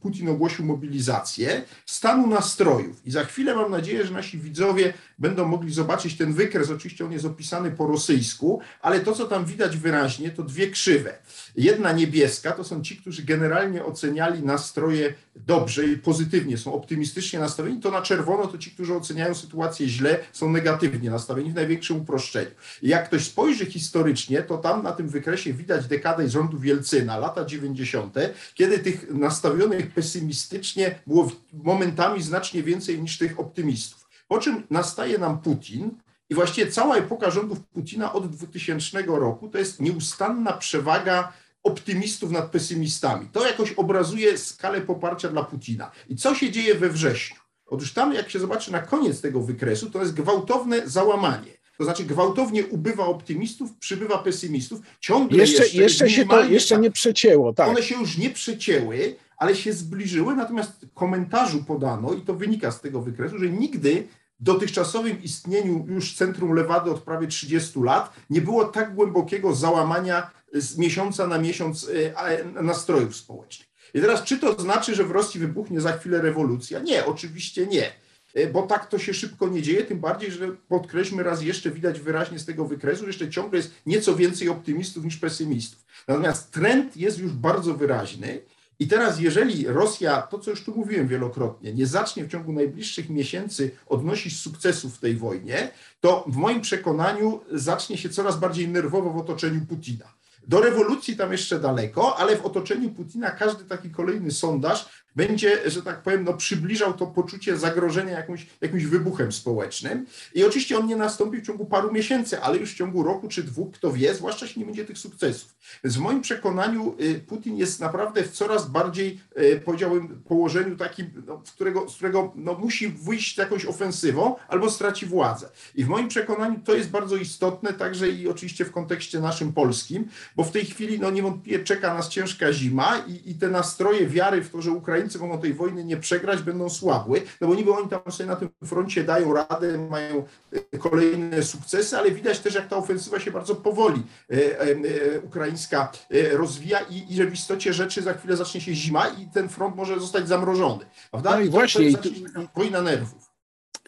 Putin 0.00 0.28
ogłosił 0.28 0.64
mobilizację, 0.64 1.62
stanu 1.86 2.26
nastrojów. 2.26 3.06
I 3.06 3.10
za 3.10 3.24
chwilę 3.24 3.54
mam 3.54 3.70
nadzieję, 3.70 4.06
że 4.06 4.12
nasi 4.12 4.38
widzowie 4.38 4.92
będą 5.18 5.48
mogli 5.48 5.72
zobaczyć 5.72 6.16
ten 6.16 6.32
wykres. 6.32 6.70
Oczywiście 6.70 7.04
on 7.04 7.12
jest 7.12 7.24
opisany 7.24 7.70
po 7.70 7.86
rosyjsku, 7.86 8.60
ale 8.82 9.00
to, 9.00 9.12
co 9.12 9.24
tam 9.24 9.44
widać 9.44 9.76
wyraźnie, 9.76 10.30
to 10.30 10.42
dwie 10.42 10.70
krzywe. 10.70 11.18
Jedna 11.58 11.92
niebieska 11.92 12.52
to 12.52 12.64
są 12.64 12.82
ci, 12.82 12.96
którzy 12.96 13.22
generalnie 13.22 13.84
oceniali 13.84 14.42
nastroje 14.42 15.14
dobrze 15.36 15.86
i 15.86 15.96
pozytywnie, 15.96 16.58
są 16.58 16.72
optymistycznie 16.72 17.38
nastawieni. 17.38 17.80
To 17.80 17.90
na 17.90 18.02
czerwono 18.02 18.46
to 18.46 18.58
ci, 18.58 18.70
którzy 18.70 18.94
oceniają 18.94 19.34
sytuację 19.34 19.88
źle, 19.88 20.18
są 20.32 20.50
negatywnie 20.50 21.10
nastawieni 21.10 21.50
w 21.50 21.54
największym 21.54 21.96
uproszczeniu. 21.96 22.50
Jak 22.82 23.06
ktoś 23.06 23.24
spojrzy 23.24 23.66
historycznie, 23.66 24.42
to 24.42 24.58
tam 24.58 24.82
na 24.82 24.92
tym 24.92 25.08
wykresie 25.08 25.52
widać 25.52 25.86
dekadę 25.86 26.28
rządów 26.28 26.60
Wielcyna, 26.60 27.18
lata 27.18 27.44
90., 27.44 28.14
kiedy 28.54 28.78
tych 28.78 29.10
nastawionych 29.10 29.90
pesymistycznie 29.90 30.98
było 31.06 31.30
momentami 31.52 32.22
znacznie 32.22 32.62
więcej 32.62 33.02
niż 33.02 33.18
tych 33.18 33.40
optymistów. 33.40 34.08
Po 34.28 34.38
czym 34.38 34.62
nastaje 34.70 35.18
nam 35.18 35.38
Putin, 35.38 35.90
i 36.30 36.34
właściwie 36.34 36.70
cała 36.70 36.96
epoka 36.96 37.30
rządów 37.30 37.60
Putina 37.60 38.12
od 38.12 38.30
2000 38.30 39.02
roku 39.06 39.48
to 39.48 39.58
jest 39.58 39.80
nieustanna 39.80 40.52
przewaga 40.52 41.32
optymistów 41.62 42.30
nad 42.30 42.50
pesymistami. 42.50 43.28
To 43.32 43.46
jakoś 43.46 43.72
obrazuje 43.72 44.38
skalę 44.38 44.80
poparcia 44.80 45.28
dla 45.28 45.44
Putina. 45.44 45.90
I 46.08 46.16
co 46.16 46.34
się 46.34 46.50
dzieje 46.50 46.74
we 46.74 46.88
wrześniu? 46.90 47.36
Otóż 47.66 47.92
tam, 47.92 48.14
jak 48.14 48.30
się 48.30 48.38
zobaczy 48.38 48.72
na 48.72 48.82
koniec 48.82 49.20
tego 49.20 49.40
wykresu, 49.40 49.90
to 49.90 50.00
jest 50.00 50.14
gwałtowne 50.14 50.88
załamanie. 50.88 51.58
To 51.78 51.84
znaczy 51.84 52.04
gwałtownie 52.04 52.66
ubywa 52.66 53.06
optymistów, 53.06 53.76
przybywa 53.76 54.18
pesymistów. 54.18 54.80
Ciągle 55.00 55.38
jeszcze, 55.38 55.62
jeszcze, 55.62 55.82
jeszcze 55.82 56.10
się 56.10 56.26
to 56.26 56.44
jeszcze 56.44 56.74
tak, 56.74 56.82
nie 56.82 56.90
przecięło. 56.90 57.52
Tak. 57.52 57.68
One 57.68 57.82
się 57.82 57.94
już 57.94 58.18
nie 58.18 58.30
przecięły, 58.30 59.16
ale 59.36 59.56
się 59.56 59.72
zbliżyły, 59.72 60.36
natomiast 60.36 60.86
komentarzu 60.94 61.64
podano, 61.64 62.12
i 62.12 62.20
to 62.20 62.34
wynika 62.34 62.70
z 62.70 62.80
tego 62.80 63.02
wykresu, 63.02 63.38
że 63.38 63.50
nigdy 63.50 64.08
dotychczasowym 64.40 65.22
istnieniu 65.22 65.86
już 65.88 66.14
Centrum 66.14 66.52
Lewady 66.52 66.90
od 66.90 67.02
prawie 67.02 67.26
30 67.26 67.80
lat 67.80 68.12
nie 68.30 68.40
było 68.40 68.64
tak 68.64 68.94
głębokiego 68.94 69.54
załamania 69.54 70.30
z 70.52 70.78
miesiąca 70.78 71.26
na 71.26 71.38
miesiąc 71.38 71.90
e, 72.16 72.62
nastrojów 72.62 73.16
społecznych. 73.16 73.68
I 73.94 74.00
teraz, 74.00 74.22
czy 74.22 74.38
to 74.38 74.60
znaczy, 74.60 74.94
że 74.94 75.04
w 75.04 75.10
Rosji 75.10 75.40
wybuchnie 75.40 75.80
za 75.80 75.92
chwilę 75.92 76.22
rewolucja? 76.22 76.80
Nie, 76.80 77.06
oczywiście 77.06 77.66
nie. 77.66 77.92
E, 78.34 78.46
bo 78.46 78.62
tak 78.62 78.86
to 78.86 78.98
się 78.98 79.14
szybko 79.14 79.48
nie 79.48 79.62
dzieje, 79.62 79.84
tym 79.84 80.00
bardziej, 80.00 80.30
że 80.30 80.48
podkreślmy 80.68 81.22
raz 81.22 81.42
jeszcze, 81.42 81.70
widać 81.70 82.00
wyraźnie 82.00 82.38
z 82.38 82.44
tego 82.44 82.64
wykresu, 82.64 83.00
że 83.00 83.06
jeszcze 83.06 83.30
ciągle 83.30 83.56
jest 83.56 83.72
nieco 83.86 84.16
więcej 84.16 84.48
optymistów 84.48 85.04
niż 85.04 85.16
pesymistów. 85.16 85.84
Natomiast 86.08 86.50
trend 86.50 86.96
jest 86.96 87.18
już 87.18 87.32
bardzo 87.32 87.74
wyraźny. 87.74 88.40
I 88.80 88.88
teraz, 88.88 89.20
jeżeli 89.20 89.66
Rosja, 89.66 90.22
to 90.22 90.38
co 90.38 90.50
już 90.50 90.64
tu 90.64 90.76
mówiłem 90.76 91.08
wielokrotnie, 91.08 91.74
nie 91.74 91.86
zacznie 91.86 92.24
w 92.24 92.30
ciągu 92.30 92.52
najbliższych 92.52 93.10
miesięcy 93.10 93.70
odnosić 93.86 94.40
sukcesów 94.40 94.96
w 94.96 95.00
tej 95.00 95.16
wojnie, 95.16 95.70
to 96.00 96.24
w 96.28 96.36
moim 96.36 96.60
przekonaniu 96.60 97.40
zacznie 97.52 97.98
się 97.98 98.08
coraz 98.08 98.38
bardziej 98.38 98.68
nerwowo 98.68 99.10
w 99.10 99.16
otoczeniu 99.16 99.60
Putina. 99.66 100.04
Do 100.48 100.60
rewolucji 100.60 101.16
tam 101.16 101.32
jeszcze 101.32 101.60
daleko, 101.60 102.16
ale 102.16 102.36
w 102.36 102.46
otoczeniu 102.46 102.90
Putina 102.90 103.30
każdy 103.30 103.64
taki 103.64 103.90
kolejny 103.90 104.30
sondaż 104.30 104.88
będzie, 105.18 105.70
że 105.70 105.82
tak 105.82 106.02
powiem, 106.02 106.24
no, 106.24 106.34
przybliżał 106.34 106.94
to 106.94 107.06
poczucie 107.06 107.56
zagrożenia 107.56 108.12
jakimś, 108.12 108.46
jakimś 108.60 108.84
wybuchem 108.84 109.32
społecznym. 109.32 110.06
I 110.34 110.44
oczywiście 110.44 110.78
on 110.78 110.86
nie 110.86 110.96
nastąpi 110.96 111.38
w 111.38 111.46
ciągu 111.46 111.64
paru 111.66 111.92
miesięcy, 111.92 112.40
ale 112.40 112.58
już 112.58 112.72
w 112.72 112.76
ciągu 112.76 113.02
roku 113.02 113.28
czy 113.28 113.42
dwóch, 113.42 113.72
kto 113.72 113.92
wie, 113.92 114.14
zwłaszcza 114.14 114.46
jeśli 114.46 114.60
nie 114.60 114.66
będzie 114.66 114.84
tych 114.84 114.98
sukcesów. 114.98 115.54
Więc 115.84 115.96
w 115.96 116.00
moim 116.00 116.20
przekonaniu 116.20 116.96
y, 117.00 117.20
Putin 117.20 117.56
jest 117.56 117.80
naprawdę 117.80 118.22
w 118.22 118.32
coraz 118.32 118.70
bardziej, 118.70 119.20
y, 119.38 119.60
powiedziałbym, 119.64 120.22
położeniu 120.28 120.76
takim, 120.76 121.10
no, 121.26 121.42
z 121.44 121.50
którego, 121.50 121.88
z 121.88 121.94
którego 121.94 122.32
no, 122.36 122.54
musi 122.54 122.88
wyjść 122.88 123.38
jakąś 123.38 123.66
ofensywą 123.66 124.36
albo 124.48 124.70
straci 124.70 125.06
władzę. 125.06 125.48
I 125.74 125.84
w 125.84 125.88
moim 125.88 126.08
przekonaniu 126.08 126.60
to 126.64 126.74
jest 126.74 126.90
bardzo 126.90 127.16
istotne, 127.16 127.72
także 127.72 128.08
i 128.08 128.28
oczywiście 128.28 128.64
w 128.64 128.72
kontekście 128.72 129.20
naszym 129.20 129.52
polskim, 129.52 130.08
bo 130.36 130.44
w 130.44 130.50
tej 130.50 130.64
chwili 130.64 131.00
no, 131.00 131.10
niewątpliwie 131.10 131.64
czeka 131.64 131.94
nas 131.94 132.08
ciężka 132.08 132.52
zima 132.52 133.04
i, 133.06 133.30
i 133.30 133.34
te 133.34 133.48
nastroje 133.48 134.06
wiary 134.06 134.42
w 134.42 134.50
to, 134.50 134.62
że 134.62 134.70
Ukraińcy 134.70 135.07
Ukraińcy 135.08 135.18
mogą 135.18 135.42
tej 135.42 135.54
wojny 135.54 135.84
nie 135.84 135.96
przegrać, 135.96 136.42
będą 136.42 136.68
słabły, 136.68 137.22
no 137.40 137.48
bo 137.48 137.54
niby 137.54 137.72
oni 137.72 137.88
tam 137.88 138.00
sobie 138.12 138.26
na 138.26 138.36
tym 138.36 138.48
froncie 138.64 139.04
dają 139.04 139.34
radę, 139.34 139.88
mają 139.90 140.24
e, 140.72 140.78
kolejne 140.78 141.42
sukcesy, 141.42 141.98
ale 141.98 142.10
widać 142.10 142.38
też, 142.38 142.54
jak 142.54 142.68
ta 142.68 142.76
ofensywa 142.76 143.20
się 143.20 143.30
bardzo 143.30 143.54
powoli 143.54 144.02
e, 144.30 144.60
e, 144.60 145.20
ukraińska 145.20 145.92
rozwija 146.32 146.80
i, 146.80 147.12
i 147.12 147.16
że 147.16 147.26
w 147.26 147.34
istocie 147.34 147.72
rzeczy 147.72 148.02
za 148.02 148.14
chwilę 148.14 148.36
zacznie 148.36 148.60
się 148.60 148.74
zima 148.74 149.08
i 149.08 149.26
ten 149.34 149.48
front 149.48 149.76
może 149.76 150.00
zostać 150.00 150.28
zamrożony. 150.28 150.84
Prawda? 151.10 151.30
No 151.30 151.40
i, 151.40 151.46
I 151.46 151.50
właśnie. 151.50 151.92
To 151.92 152.08
jest 152.08 152.24
wojna 152.56 152.82
nerwów. 152.82 153.28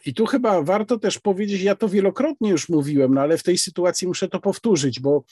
I 0.05 0.13
tu 0.13 0.25
chyba 0.25 0.61
warto 0.61 0.99
też 0.99 1.19
powiedzieć, 1.19 1.61
ja 1.61 1.75
to 1.75 1.89
wielokrotnie 1.89 2.49
już 2.49 2.69
mówiłem, 2.69 3.13
no 3.13 3.21
ale 3.21 3.37
w 3.37 3.43
tej 3.43 3.57
sytuacji 3.57 4.07
muszę 4.07 4.27
to 4.27 4.39
powtórzyć, 4.39 4.99
bo 4.99 5.23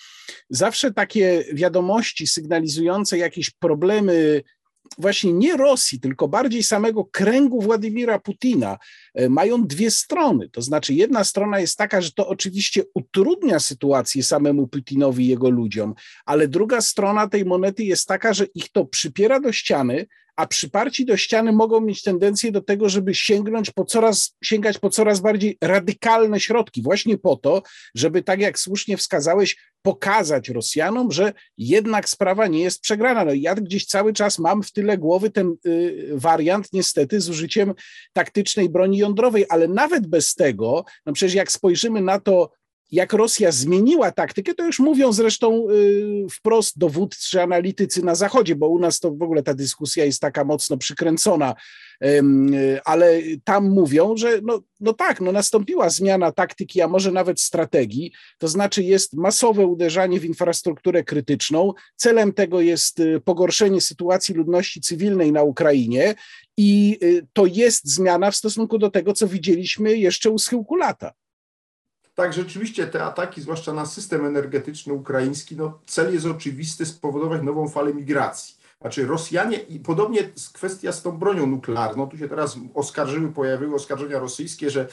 zawsze 0.49 0.93
takie 0.93 1.45
wiadomości 1.53 2.27
sygnalizujące 2.27 3.17
jakieś 3.17 3.49
problemy 3.49 4.43
właśnie 4.97 5.33
nie 5.33 5.57
Rosji, 5.57 5.99
tylko 5.99 6.27
bardziej 6.27 6.63
samego 6.63 7.05
kręgu 7.05 7.61
Władimira 7.61 8.19
Putina 8.19 8.77
mają 9.29 9.67
dwie 9.67 9.91
strony. 9.91 10.49
To 10.49 10.61
znaczy, 10.61 10.93
jedna 10.93 11.23
strona 11.23 11.59
jest 11.59 11.77
taka, 11.77 12.01
że 12.01 12.11
to 12.11 12.27
oczywiście 12.27 12.83
utrudnia 12.93 13.59
sytuację 13.59 14.23
samemu 14.23 14.67
Putinowi 14.67 15.25
i 15.25 15.27
jego 15.27 15.49
ludziom, 15.49 15.93
ale 16.25 16.47
druga 16.47 16.81
strona 16.81 17.27
tej 17.27 17.45
monety 17.45 17.83
jest 17.83 18.07
taka, 18.07 18.33
że 18.33 18.45
ich 18.55 18.71
to 18.71 18.85
przypiera 18.85 19.39
do 19.39 19.51
ściany, 19.51 20.05
a 20.39 20.47
przyparci 20.47 21.05
do 21.05 21.17
ściany 21.17 21.51
mogą 21.51 21.81
mieć 21.81 22.03
tendencję 22.03 22.51
do 22.51 22.61
tego, 22.61 22.89
żeby 22.89 23.15
sięgnąć 23.15 23.71
po 23.71 23.85
coraz, 23.85 24.35
sięgać 24.43 24.77
po 24.77 24.89
coraz 24.89 25.19
bardziej 25.19 25.57
radykalne 25.61 26.39
środki, 26.39 26.81
właśnie 26.81 27.17
po 27.17 27.35
to, 27.35 27.63
żeby, 27.95 28.23
tak 28.23 28.39
jak 28.39 28.59
słusznie 28.59 28.97
wskazałeś, 28.97 29.57
pokazać 29.81 30.49
Rosjanom, 30.49 31.11
że 31.11 31.33
jednak 31.57 32.09
sprawa 32.09 32.47
nie 32.47 32.61
jest 32.61 32.81
przegrana. 32.81 33.25
No 33.25 33.33
ja 33.33 33.55
gdzieś 33.55 33.85
cały 33.85 34.13
czas 34.13 34.39
mam 34.39 34.63
w 34.63 34.71
tyle 34.71 34.97
głowy 34.97 35.29
ten 35.29 35.55
y, 35.65 36.09
wariant, 36.13 36.73
niestety, 36.73 37.21
z 37.21 37.29
użyciem 37.29 37.73
taktycznej 38.13 38.69
broni 38.69 39.03
jądrowej, 39.09 39.45
ale 39.49 39.67
nawet 39.67 40.07
bez 40.07 40.35
tego, 40.35 40.85
no 41.05 41.13
przecież 41.13 41.33
jak 41.33 41.51
spojrzymy 41.51 42.01
na 42.01 42.19
to, 42.19 42.51
jak 42.91 43.13
Rosja 43.13 43.51
zmieniła 43.51 44.11
taktykę, 44.11 44.53
to 44.53 44.65
już 44.65 44.79
mówią 44.79 45.13
zresztą 45.13 45.69
y, 45.69 46.27
wprost 46.31 46.79
dowódcy, 46.79 47.41
analitycy 47.41 48.05
na 48.05 48.15
Zachodzie, 48.15 48.55
bo 48.55 48.67
u 48.67 48.79
nas 48.79 48.99
to 48.99 49.11
w 49.11 49.21
ogóle 49.21 49.43
ta 49.43 49.53
dyskusja 49.53 50.05
jest 50.05 50.21
taka 50.21 50.43
mocno 50.43 50.77
przykręcona, 50.77 51.55
y, 52.03 52.21
ale 52.85 53.21
tam 53.43 53.69
mówią, 53.69 54.17
że 54.17 54.39
no, 54.43 54.61
no 54.79 54.93
tak, 54.93 55.21
no 55.21 55.31
nastąpiła 55.31 55.89
zmiana 55.89 56.31
taktyki, 56.31 56.81
a 56.81 56.87
może 56.87 57.11
nawet 57.11 57.41
strategii, 57.41 58.11
to 58.37 58.47
znaczy 58.47 58.83
jest 58.83 59.13
masowe 59.13 59.65
uderzanie 59.65 60.19
w 60.19 60.25
infrastrukturę 60.25 61.03
krytyczną. 61.03 61.73
Celem 61.95 62.33
tego 62.33 62.61
jest 62.61 62.99
y, 62.99 63.21
pogorszenie 63.25 63.81
sytuacji 63.81 64.35
ludności 64.35 64.81
cywilnej 64.81 65.31
na 65.31 65.43
Ukrainie 65.43 66.15
i 66.57 66.99
to 67.33 67.45
jest 67.45 67.87
zmiana 67.87 68.31
w 68.31 68.35
stosunku 68.35 68.77
do 68.77 68.89
tego, 68.89 69.13
co 69.13 69.27
widzieliśmy 69.27 69.97
jeszcze 69.97 70.29
u 70.29 70.39
schyłku 70.39 70.75
lata. 70.75 71.13
Tak, 72.19 72.33
rzeczywiście 72.33 72.87
te 72.87 73.03
ataki, 73.03 73.41
zwłaszcza 73.41 73.73
na 73.73 73.85
system 73.85 74.25
energetyczny 74.25 74.93
ukraiński, 74.93 75.55
no 75.55 75.79
cel 75.85 76.13
jest 76.13 76.25
oczywisty 76.25 76.85
spowodować 76.85 77.41
nową 77.43 77.69
falę 77.69 77.93
migracji. 77.93 78.55
Znaczy 78.81 79.07
Rosjanie, 79.07 79.57
i 79.57 79.79
podobnie 79.79 80.29
kwestia 80.53 80.91
z 80.91 81.01
tą 81.01 81.11
bronią 81.11 81.47
nuklearną, 81.47 82.07
tu 82.07 82.17
się 82.17 82.29
teraz 82.29 82.57
oskarżyły, 82.73 83.31
pojawiły 83.31 83.75
oskarżenia 83.75 84.19
rosyjskie, 84.19 84.69
że 84.69 84.87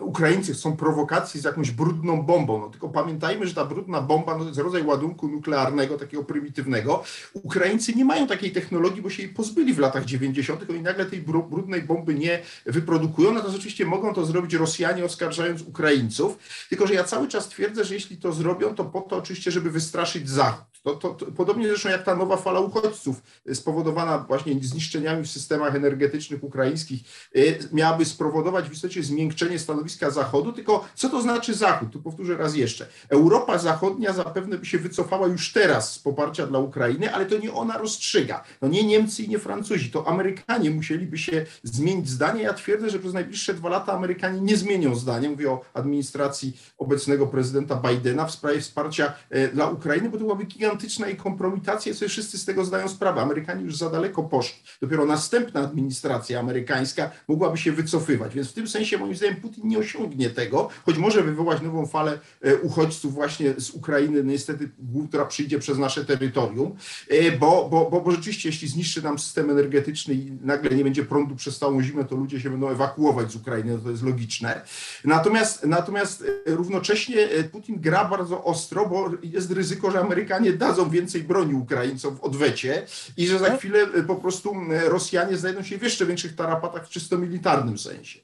Ukraińcy 0.00 0.54
chcą 0.54 0.76
prowokacji 0.76 1.40
z 1.40 1.44
jakąś 1.44 1.70
brudną 1.70 2.22
bombą. 2.22 2.60
No 2.60 2.68
tylko 2.68 2.88
pamiętajmy, 2.88 3.46
że 3.46 3.54
ta 3.54 3.64
brudna 3.64 4.00
bomba 4.00 4.32
no, 4.34 4.40
to 4.40 4.46
jest 4.46 4.60
rodzaj 4.60 4.82
ładunku 4.82 5.28
nuklearnego, 5.28 5.98
takiego 5.98 6.24
prymitywnego. 6.24 7.02
Ukraińcy 7.32 7.94
nie 7.94 8.04
mają 8.04 8.26
takiej 8.26 8.52
technologii, 8.52 9.02
bo 9.02 9.10
się 9.10 9.22
jej 9.22 9.32
pozbyli 9.32 9.74
w 9.74 9.78
latach 9.78 10.04
90. 10.04 10.70
Oni 10.70 10.80
nagle 10.80 11.06
tej 11.06 11.22
brudnej 11.22 11.82
bomby 11.82 12.14
nie 12.14 12.42
wyprodukują. 12.66 13.32
Natomiast 13.32 13.58
oczywiście 13.58 13.86
mogą 13.86 14.14
to 14.14 14.26
zrobić 14.26 14.54
Rosjanie, 14.54 15.04
oskarżając 15.04 15.62
Ukraińców. 15.62 16.38
Tylko, 16.68 16.86
że 16.86 16.94
ja 16.94 17.04
cały 17.04 17.28
czas 17.28 17.48
twierdzę, 17.48 17.84
że 17.84 17.94
jeśli 17.94 18.16
to 18.16 18.32
zrobią, 18.32 18.74
to 18.74 18.84
po 18.84 19.00
to 19.00 19.16
oczywiście, 19.16 19.50
żeby 19.50 19.70
wystraszyć 19.70 20.30
Zachód. 20.30 20.75
To, 20.86 20.94
to, 20.94 21.08
to, 21.08 21.26
podobnie 21.26 21.68
zresztą 21.68 21.88
jak 21.88 22.02
ta 22.02 22.16
nowa 22.16 22.36
fala 22.36 22.60
uchodźców 22.60 23.22
spowodowana 23.54 24.18
właśnie 24.18 24.54
zniszczeniami 24.62 25.24
w 25.24 25.30
systemach 25.30 25.74
energetycznych 25.74 26.44
ukraińskich 26.44 27.00
y, 27.36 27.58
miałaby 27.72 28.04
spowodować 28.04 28.68
w 28.68 28.72
istocie 28.72 29.02
zmiękczenie 29.02 29.58
stanowiska 29.58 30.10
Zachodu, 30.10 30.52
tylko 30.52 30.88
co 30.94 31.08
to 31.08 31.22
znaczy 31.22 31.54
Zachód? 31.54 31.90
Tu 31.90 32.02
powtórzę 32.02 32.36
raz 32.36 32.56
jeszcze. 32.56 32.86
Europa 33.08 33.58
Zachodnia 33.58 34.12
zapewne 34.12 34.58
by 34.58 34.66
się 34.66 34.78
wycofała 34.78 35.26
już 35.26 35.52
teraz 35.52 35.92
z 35.92 35.98
poparcia 35.98 36.46
dla 36.46 36.58
Ukrainy, 36.58 37.14
ale 37.14 37.26
to 37.26 37.38
nie 37.38 37.52
ona 37.52 37.78
rozstrzyga. 37.78 38.44
No 38.62 38.68
nie 38.68 38.84
Niemcy 38.84 39.22
i 39.22 39.28
nie 39.28 39.38
Francuzi, 39.38 39.90
to 39.90 40.08
Amerykanie 40.08 40.70
musieliby 40.70 41.18
się 41.18 41.46
zmienić 41.62 42.08
zdanie. 42.08 42.42
Ja 42.42 42.54
twierdzę, 42.54 42.90
że 42.90 42.98
przez 42.98 43.12
najbliższe 43.12 43.54
dwa 43.54 43.68
lata 43.68 43.92
Amerykanie 43.92 44.40
nie 44.40 44.56
zmienią 44.56 44.94
zdania. 44.94 45.30
Mówię 45.30 45.50
o 45.50 45.60
administracji 45.74 46.58
obecnego 46.78 47.26
prezydenta 47.26 47.76
Bidena 47.76 48.26
w 48.26 48.32
sprawie 48.32 48.60
wsparcia 48.60 49.12
e, 49.30 49.48
dla 49.48 49.70
Ukrainy, 49.70 50.10
bo 50.10 50.18
to 50.18 50.24
byłaby 50.24 50.44
gigantyczna 50.44 50.75
i 51.12 51.16
kompromitacja 51.16 51.94
sobie 51.94 52.08
wszyscy 52.08 52.38
z 52.38 52.44
tego 52.44 52.64
zdają 52.64 52.88
sprawę. 52.88 53.20
Amerykanie 53.22 53.64
już 53.64 53.76
za 53.76 53.90
daleko 53.90 54.22
poszli. 54.22 54.62
Dopiero 54.80 55.06
następna 55.06 55.60
administracja 55.60 56.40
amerykańska 56.40 57.10
mogłaby 57.28 57.58
się 57.58 57.72
wycofywać. 57.72 58.34
Więc 58.34 58.48
w 58.48 58.52
tym 58.52 58.68
sensie 58.68 58.98
moim 58.98 59.16
zdaniem 59.16 59.36
Putin 59.36 59.68
nie 59.68 59.78
osiągnie 59.78 60.30
tego, 60.30 60.68
choć 60.86 60.98
może 60.98 61.22
wywołać 61.22 61.62
nową 61.62 61.86
falę 61.86 62.18
e, 62.42 62.56
uchodźców 62.56 63.14
właśnie 63.14 63.54
z 63.58 63.70
Ukrainy, 63.70 64.22
no 64.22 64.32
niestety, 64.32 64.70
która 65.08 65.24
przyjdzie 65.24 65.58
przez 65.58 65.78
nasze 65.78 66.04
terytorium, 66.04 66.76
e, 67.08 67.32
bo, 67.32 67.68
bo, 67.70 67.90
bo, 67.90 68.00
bo 68.00 68.10
rzeczywiście 68.10 68.48
jeśli 68.48 68.68
zniszczy 68.68 69.02
nam 69.02 69.18
system 69.18 69.50
energetyczny 69.50 70.14
i 70.14 70.32
nagle 70.42 70.70
nie 70.70 70.84
będzie 70.84 71.04
prądu 71.04 71.36
przez 71.36 71.58
całą 71.58 71.82
zimę, 71.82 72.04
to 72.04 72.16
ludzie 72.16 72.40
się 72.40 72.50
będą 72.50 72.68
ewakuować 72.68 73.32
z 73.32 73.36
Ukrainy, 73.36 73.72
no 73.72 73.78
to 73.78 73.90
jest 73.90 74.02
logiczne. 74.02 74.60
Natomiast, 75.04 75.66
natomiast 75.66 76.24
e, 76.46 76.54
równocześnie 76.54 77.28
Putin 77.52 77.80
gra 77.80 78.04
bardzo 78.04 78.44
ostro, 78.44 78.88
bo 78.88 79.10
jest 79.22 79.50
ryzyko, 79.50 79.90
że 79.90 80.00
Amerykanie 80.00 80.52
dadzą 80.68 80.90
więcej 80.90 81.22
broni 81.22 81.54
Ukraińcom 81.54 82.16
w 82.16 82.20
odwecie 82.20 82.86
i 83.16 83.26
że 83.26 83.38
za 83.38 83.48
no. 83.48 83.58
chwilę 83.58 83.78
e, 83.78 84.02
po 84.02 84.16
prostu 84.16 84.54
Rosjanie 84.84 85.36
znajdą 85.36 85.62
się 85.62 85.78
w 85.78 85.82
jeszcze 85.82 86.06
większych 86.06 86.34
tarapatach 86.34 86.86
w 86.86 86.90
czysto 86.90 87.18
militarnym 87.18 87.78
sensie. 87.78 88.20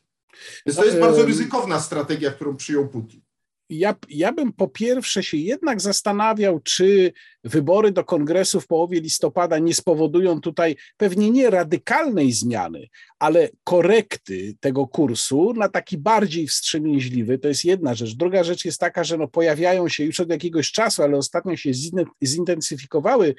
Więc 0.66 0.76
to 0.76 0.84
jest 0.84 0.98
bardzo 0.98 1.26
ryzykowna 1.26 1.80
strategia, 1.80 2.30
którą 2.30 2.56
przyjął 2.56 2.88
Putin. 2.88 3.20
Ja, 3.68 3.94
ja 4.08 4.32
bym 4.32 4.52
po 4.52 4.68
pierwsze 4.68 5.22
się 5.22 5.36
jednak 5.36 5.80
zastanawiał, 5.80 6.60
czy 6.60 7.12
wybory 7.44 7.92
do 7.92 8.04
kongresu 8.04 8.60
w 8.60 8.66
połowie 8.66 9.00
listopada 9.00 9.58
nie 9.58 9.74
spowodują 9.74 10.40
tutaj 10.40 10.76
pewnie 10.96 11.30
nie 11.30 11.50
radykalnej 11.50 12.32
zmiany, 12.32 12.88
ale 13.18 13.48
korekty 13.64 14.54
tego 14.60 14.86
kursu 14.86 15.54
na 15.54 15.68
taki 15.68 15.98
bardziej 15.98 16.46
wstrzemięźliwy. 16.46 17.38
To 17.38 17.48
jest 17.48 17.64
jedna 17.64 17.94
rzecz. 17.94 18.14
Druga 18.14 18.44
rzecz 18.44 18.64
jest 18.64 18.80
taka, 18.80 19.04
że 19.04 19.18
no 19.18 19.28
pojawiają 19.28 19.88
się 19.88 20.04
już 20.04 20.20
od 20.20 20.30
jakiegoś 20.30 20.72
czasu, 20.72 21.02
ale 21.02 21.16
ostatnio 21.16 21.56
się 21.56 21.70
zintensyfikowały 22.24 23.34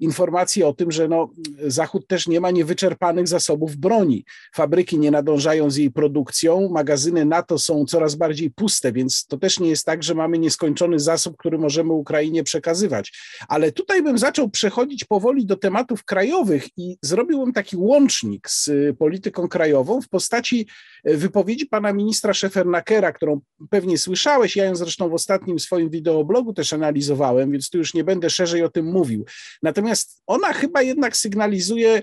informacje 0.00 0.66
o 0.66 0.72
tym, 0.72 0.90
że 0.90 1.08
no, 1.08 1.30
Zachód 1.66 2.06
też 2.06 2.26
nie 2.26 2.40
ma 2.40 2.50
niewyczerpanych 2.50 3.28
zasobów 3.28 3.76
broni. 3.76 4.24
Fabryki 4.54 4.98
nie 4.98 5.10
nadążają 5.10 5.70
z 5.70 5.76
jej 5.76 5.90
produkcją, 5.90 6.68
magazyny 6.68 7.24
NATO 7.24 7.58
są 7.58 7.84
coraz 7.84 8.14
bardziej 8.14 8.50
puste, 8.50 8.92
więc 8.92 9.26
to 9.26 9.38
też 9.38 9.60
nie 9.60 9.67
jest 9.68 9.86
tak, 9.86 10.02
że 10.02 10.14
mamy 10.14 10.38
nieskończony 10.38 10.98
zasób, 10.98 11.36
który 11.36 11.58
możemy 11.58 11.92
Ukrainie 11.92 12.44
przekazywać. 12.44 13.12
Ale 13.48 13.72
tutaj 13.72 14.02
bym 14.02 14.18
zaczął 14.18 14.50
przechodzić 14.50 15.04
powoli 15.04 15.46
do 15.46 15.56
tematów 15.56 16.04
krajowych 16.04 16.66
i 16.76 16.96
zrobiłbym 17.02 17.52
taki 17.52 17.76
łącznik 17.76 18.50
z 18.50 18.70
polityką 18.98 19.48
krajową 19.48 20.00
w 20.00 20.08
postaci 20.08 20.66
wypowiedzi 21.04 21.66
pana 21.66 21.92
ministra 21.92 22.34
Szefernakera, 22.34 23.12
którą 23.12 23.40
pewnie 23.70 23.98
słyszałeś, 23.98 24.56
ja 24.56 24.64
ją 24.64 24.76
zresztą 24.76 25.08
w 25.08 25.14
ostatnim 25.14 25.58
swoim 25.58 25.90
wideoblogu 25.90 26.54
też 26.54 26.72
analizowałem, 26.72 27.50
więc 27.50 27.70
tu 27.70 27.78
już 27.78 27.94
nie 27.94 28.04
będę 28.04 28.30
szerzej 28.30 28.62
o 28.62 28.68
tym 28.68 28.86
mówił. 28.86 29.24
Natomiast 29.62 30.22
ona 30.26 30.52
chyba 30.52 30.82
jednak 30.82 31.16
sygnalizuje 31.16 32.02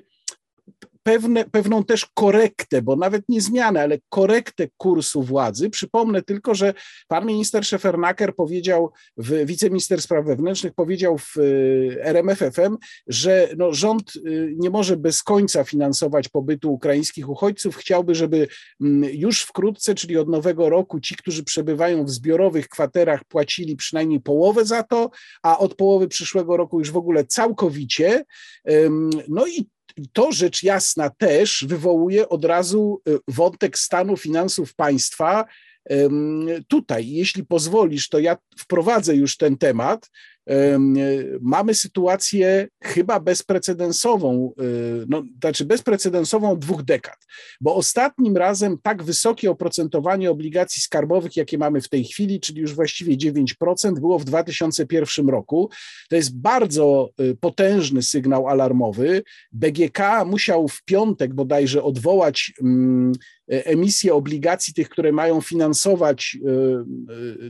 pewne, 1.06 1.46
pewną 1.46 1.84
też 1.84 2.06
korektę, 2.14 2.82
bo 2.82 2.96
nawet 2.96 3.30
nie 3.30 3.42
zmianę, 3.42 3.82
ale 3.82 3.98
korektę 4.10 4.68
kursu 4.78 5.24
władzy. 5.24 5.70
Przypomnę 5.70 6.22
tylko, 6.22 6.56
że 6.56 6.74
pan 7.08 7.26
minister 7.26 7.66
Szefernaker 7.66 8.36
powiedział, 8.36 8.92
w, 9.18 9.46
wiceminister 9.46 10.02
spraw 10.02 10.26
wewnętrznych 10.26 10.74
powiedział 10.74 11.18
w 11.18 11.38
y, 11.38 11.98
RMFFM, 12.02 12.78
że 13.08 13.50
no, 13.58 13.74
rząd 13.74 14.16
y, 14.16 14.54
nie 14.58 14.70
może 14.70 14.98
bez 14.98 15.24
końca 15.24 15.64
finansować 15.64 16.30
pobytu 16.30 16.74
ukraińskich 16.74 17.30
uchodźców. 17.30 17.76
Chciałby, 17.76 18.16
żeby 18.16 18.48
mm, 18.82 19.10
już 19.14 19.42
wkrótce, 19.42 19.96
czyli 19.96 20.18
od 20.18 20.30
nowego 20.30 20.70
roku, 20.70 21.00
ci, 21.00 21.16
którzy 21.16 21.44
przebywają 21.44 22.06
w 22.06 22.10
zbiorowych 22.10 22.68
kwaterach, 22.70 23.24
płacili 23.24 23.76
przynajmniej 23.76 24.20
połowę 24.20 24.66
za 24.66 24.84
to, 24.84 25.10
a 25.44 25.58
od 25.58 25.76
połowy 25.76 26.08
przyszłego 26.08 26.58
roku 26.58 26.80
już 26.80 26.92
w 26.92 26.98
ogóle 26.98 27.26
całkowicie. 27.26 28.24
No 29.28 29.48
i 29.48 29.75
to 30.14 30.32
rzecz 30.32 30.64
jasna 30.64 31.10
też 31.10 31.66
wywołuje 31.68 32.30
od 32.30 32.46
razu 32.46 33.02
y, 33.10 33.20
wątek 33.28 33.78
stanu 33.78 34.18
finansów 34.18 34.75
państwa. 34.75 35.46
Tutaj, 36.68 37.10
jeśli 37.10 37.46
pozwolisz, 37.46 38.10
to 38.10 38.20
ja 38.20 38.38
wprowadzę 38.58 39.16
już 39.16 39.38
ten 39.38 39.58
temat, 39.58 40.10
mamy 41.42 41.74
sytuację 41.74 42.68
chyba 42.84 43.20
bezprecedensową, 43.20 44.54
y, 44.62 45.06
no, 45.10 45.24
znaczy 45.42 45.66
bezprecedensową 45.66 46.60
dwóch 46.60 46.84
dekad, 46.84 47.18
bo 47.62 47.75
ostatnim 47.75 48.38
razem 48.38 48.78
tak 48.84 49.04
wysokie 49.04 49.52
oprocentowanie 49.52 50.32
obligacji 50.32 50.82
skarbowych, 50.82 51.36
jakie 51.36 51.58
mamy 51.58 51.82
w 51.82 51.90
tej 51.90 52.04
chwili, 52.04 52.40
czyli 52.40 52.62
już 52.62 52.74
właściwie 52.74 53.18
9%, 53.18 54.00
było 54.00 54.20
w 54.20 54.25
2001 54.25 55.30
roku. 55.30 55.70
To 56.10 56.16
jest 56.16 56.38
bardzo 56.38 57.10
y, 57.20 57.38
potężny 57.40 58.02
sygnał 58.02 58.48
alarmowy. 58.48 59.24
BGK 59.52 60.00
musiał 60.25 60.68
w 60.68 60.84
piątek 60.84 61.34
bodajże 61.34 61.84
odwołać 61.84 62.54
mm, 62.62 63.14
E, 63.52 63.66
emisje 63.66 64.14
obligacji 64.14 64.74
tych, 64.74 64.90
które 64.90 65.12
mają 65.12 65.42
finansować 65.42 66.38
e, 66.38 66.50
e, 66.50 66.86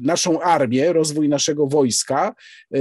naszą 0.02 0.42
armię, 0.42 0.94
rozwój 0.94 1.30
naszego 1.30 1.68
wojska, 1.68 2.36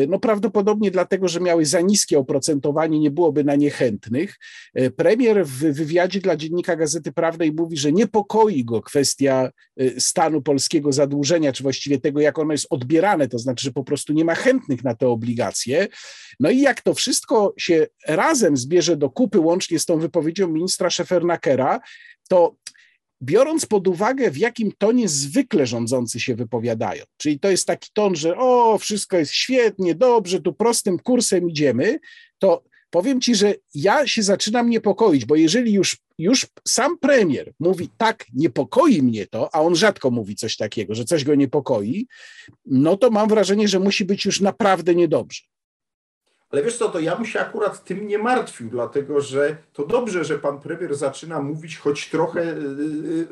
no 0.09 0.19
prawdopodobnie 0.19 0.91
dlatego, 0.91 1.29
że 1.29 1.41
miały 1.41 1.67
za 1.67 1.81
niskie 1.81 2.19
oprocentowanie, 2.19 3.01
nie 3.01 3.11
byłoby 3.11 3.45
na 3.45 3.55
niechętnych. 3.55 4.39
Premier 4.97 5.47
w 5.47 5.59
wywiadzie 5.59 6.21
dla 6.21 6.37
Dziennika 6.37 6.77
Gazety 6.77 7.13
Prawnej 7.13 7.53
mówi, 7.53 7.77
że 7.77 7.93
niepokoi 7.93 8.65
go 8.65 8.83
kwestia 8.83 9.51
stanu 9.99 10.43
polskiego 10.43 10.93
zadłużenia, 10.93 11.53
czy 11.53 11.63
właściwie 11.63 12.01
tego, 12.01 12.21
jak 12.21 12.39
ono 12.39 12.53
jest 12.53 12.67
odbierane, 12.71 13.29
to 13.29 13.39
znaczy, 13.39 13.65
że 13.65 13.73
po 13.73 13.85
prostu 13.85 14.13
nie 14.13 14.25
ma 14.25 14.35
chętnych 14.35 14.85
na 14.85 14.95
te 14.95 15.09
obligacje. 15.09 15.89
No 16.41 16.51
i 16.51 16.61
jak 16.61 16.81
to 16.81 16.95
wszystko 16.95 17.55
się 17.57 17.87
razem 18.09 18.57
zbierze 18.57 18.97
do 18.97 19.11
kupy, 19.11 19.41
łącznie 19.41 19.79
z 19.79 19.85
tą 19.85 19.99
wypowiedzią 19.99 20.49
ministra 20.49 20.91
Szefernakera, 20.91 21.81
to 22.29 22.57
biorąc 23.23 23.67
pod 23.67 23.89
uwagę, 23.89 24.31
w 24.31 24.39
jakim 24.39 24.73
tonie 24.79 25.09
zwykle 25.09 25.67
rządzący 25.67 26.21
się 26.21 26.35
wypowiadają, 26.35 27.05
czyli 27.17 27.41
to 27.41 27.51
jest 27.51 27.67
taki 27.67 27.91
ton, 27.93 28.17
że 28.17 28.37
o, 28.37 28.79
wszystko 28.79 29.17
jest 29.17 29.33
świetnie, 29.33 29.95
dobrze, 29.95 30.41
tu 30.41 30.53
prostym 30.53 30.99
kursem 30.99 31.51
idziemy, 31.51 31.99
to 32.39 32.63
powiem 32.91 33.21
ci, 33.21 33.35
że 33.35 33.55
ja 33.75 34.07
się 34.07 34.23
zaczynam 34.23 34.71
niepokoić, 34.71 35.25
bo 35.25 35.37
jeżeli 35.37 35.73
już, 35.73 35.97
już 36.19 36.47
sam 36.69 36.99
premier 36.99 37.53
mówi 37.61 37.89
tak, 37.99 38.27
niepokoi 38.35 39.03
mnie 39.03 39.27
to, 39.27 39.55
a 39.55 39.61
on 39.61 39.77
rzadko 39.77 40.11
mówi 40.11 40.37
coś 40.37 40.57
takiego, 40.57 40.95
że 40.95 41.05
coś 41.05 41.25
go 41.25 41.35
niepokoi, 41.35 42.07
no 42.67 42.97
to 42.97 43.11
mam 43.11 43.29
wrażenie, 43.29 43.69
że 43.69 43.81
musi 43.81 44.05
być 44.05 44.25
już 44.25 44.41
naprawdę 44.41 44.95
niedobrze. 44.95 45.43
Ale 46.55 46.63
wiesz 46.63 46.77
co, 46.77 46.89
to 46.89 47.01
ja 47.01 47.17
bym 47.17 47.27
się 47.27 47.41
akurat 47.41 47.85
tym 47.85 48.07
nie 48.07 48.19
martwił, 48.19 48.71
dlatego 48.71 49.21
że 49.21 49.57
to 49.73 49.87
dobrze, 49.87 50.25
że 50.25 50.39
pan 50.39 50.61
premier 50.61 50.95
zaczyna 50.95 51.43
mówić 51.43 51.79
choć 51.79 52.11
trochę 52.11 52.41
y, 52.43 52.57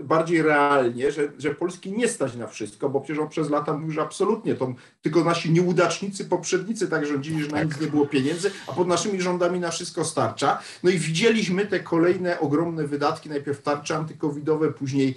y, 0.00 0.04
bardziej 0.04 0.42
realnie, 0.42 1.12
że, 1.12 1.32
że 1.38 1.54
Polski 1.54 1.92
nie 1.92 2.08
stać 2.08 2.36
na 2.36 2.46
wszystko, 2.46 2.88
bo 2.88 3.00
przecież 3.00 3.22
on 3.22 3.28
przez 3.28 3.50
lata 3.50 3.72
mówił, 3.72 3.90
że 3.90 4.02
absolutnie 4.02 4.54
to 4.54 4.74
tylko 5.02 5.24
nasi 5.24 5.52
nieudacznicy 5.52 6.24
poprzednicy 6.24 6.88
tak 6.88 7.06
rządzili, 7.06 7.42
że 7.42 7.48
na 7.48 7.62
nic 7.62 7.80
nie 7.80 7.86
było 7.86 8.06
pieniędzy, 8.06 8.50
a 8.66 8.72
pod 8.72 8.88
naszymi 8.88 9.20
rządami 9.20 9.60
na 9.60 9.70
wszystko 9.70 10.04
starcza. 10.04 10.58
No 10.82 10.90
i 10.90 10.98
widzieliśmy 10.98 11.66
te 11.66 11.80
kolejne 11.80 12.40
ogromne 12.40 12.86
wydatki, 12.86 13.28
najpierw 13.28 13.62
tarcze 13.62 13.96
antykowidowe, 13.96 14.72
później 14.72 15.14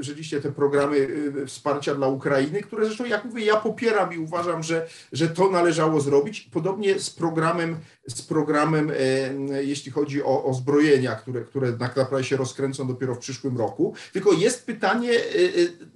rzeczywiście 0.00 0.40
te 0.40 0.52
programy 0.52 1.08
wsparcia 1.46 1.94
dla 1.94 2.06
Ukrainy, 2.06 2.62
które 2.62 2.86
zresztą, 2.86 3.04
jak 3.04 3.24
mówię, 3.24 3.44
ja 3.44 3.56
popieram 3.56 4.14
i 4.14 4.18
uważam, 4.18 4.62
że, 4.62 4.86
że 5.12 5.28
to 5.28 5.50
należało 5.50 6.00
zrobić. 6.00 6.48
Podobnie 6.52 6.83
podobnie 6.84 7.00
z 7.00 7.10
programem, 7.10 7.76
z 8.06 8.22
programem 8.22 8.90
e, 8.90 9.64
jeśli 9.64 9.92
chodzi 9.92 10.22
o, 10.22 10.44
o 10.44 10.54
zbrojenia, 10.54 11.14
które, 11.14 11.40
które 11.40 11.72
tak 11.72 11.96
naprawdę 11.96 12.24
się 12.24 12.36
rozkręcą 12.36 12.86
dopiero 12.86 13.14
w 13.14 13.18
przyszłym 13.18 13.58
roku. 13.58 13.94
Tylko 14.12 14.32
jest 14.32 14.66
pytanie, 14.66 15.10
e, 15.10 15.14
e, 15.14 15.20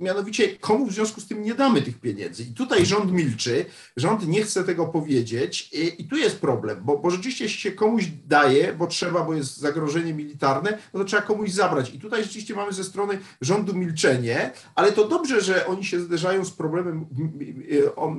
mianowicie, 0.00 0.58
komu 0.58 0.86
w 0.86 0.92
związku 0.92 1.20
z 1.20 1.26
tym 1.26 1.42
nie 1.42 1.54
damy 1.54 1.82
tych 1.82 2.00
pieniędzy? 2.00 2.42
I 2.42 2.46
tutaj 2.46 2.86
rząd 2.86 3.12
milczy, 3.12 3.64
rząd 3.96 4.28
nie 4.28 4.42
chce 4.42 4.64
tego 4.64 4.86
powiedzieć 4.86 5.70
i, 5.72 6.02
i 6.02 6.08
tu 6.08 6.16
jest 6.16 6.38
problem, 6.38 6.78
bo, 6.82 6.98
bo 6.98 7.10
rzeczywiście 7.10 7.44
jeśli 7.44 7.60
się 7.60 7.72
komuś 7.72 8.06
daje, 8.26 8.72
bo 8.72 8.86
trzeba, 8.86 9.24
bo 9.24 9.34
jest 9.34 9.56
zagrożenie 9.56 10.14
militarne, 10.14 10.78
no 10.94 11.00
to 11.00 11.06
trzeba 11.06 11.22
komuś 11.22 11.50
zabrać. 11.50 11.94
I 11.94 12.00
tutaj 12.00 12.22
rzeczywiście 12.22 12.54
mamy 12.54 12.72
ze 12.72 12.84
strony 12.84 13.18
rządu 13.40 13.74
milczenie, 13.74 14.50
ale 14.74 14.92
to 14.92 15.08
dobrze, 15.08 15.40
że 15.40 15.66
oni 15.66 15.84
się 15.84 16.00
zderzają 16.00 16.44
z 16.44 16.50
problemem 16.50 17.06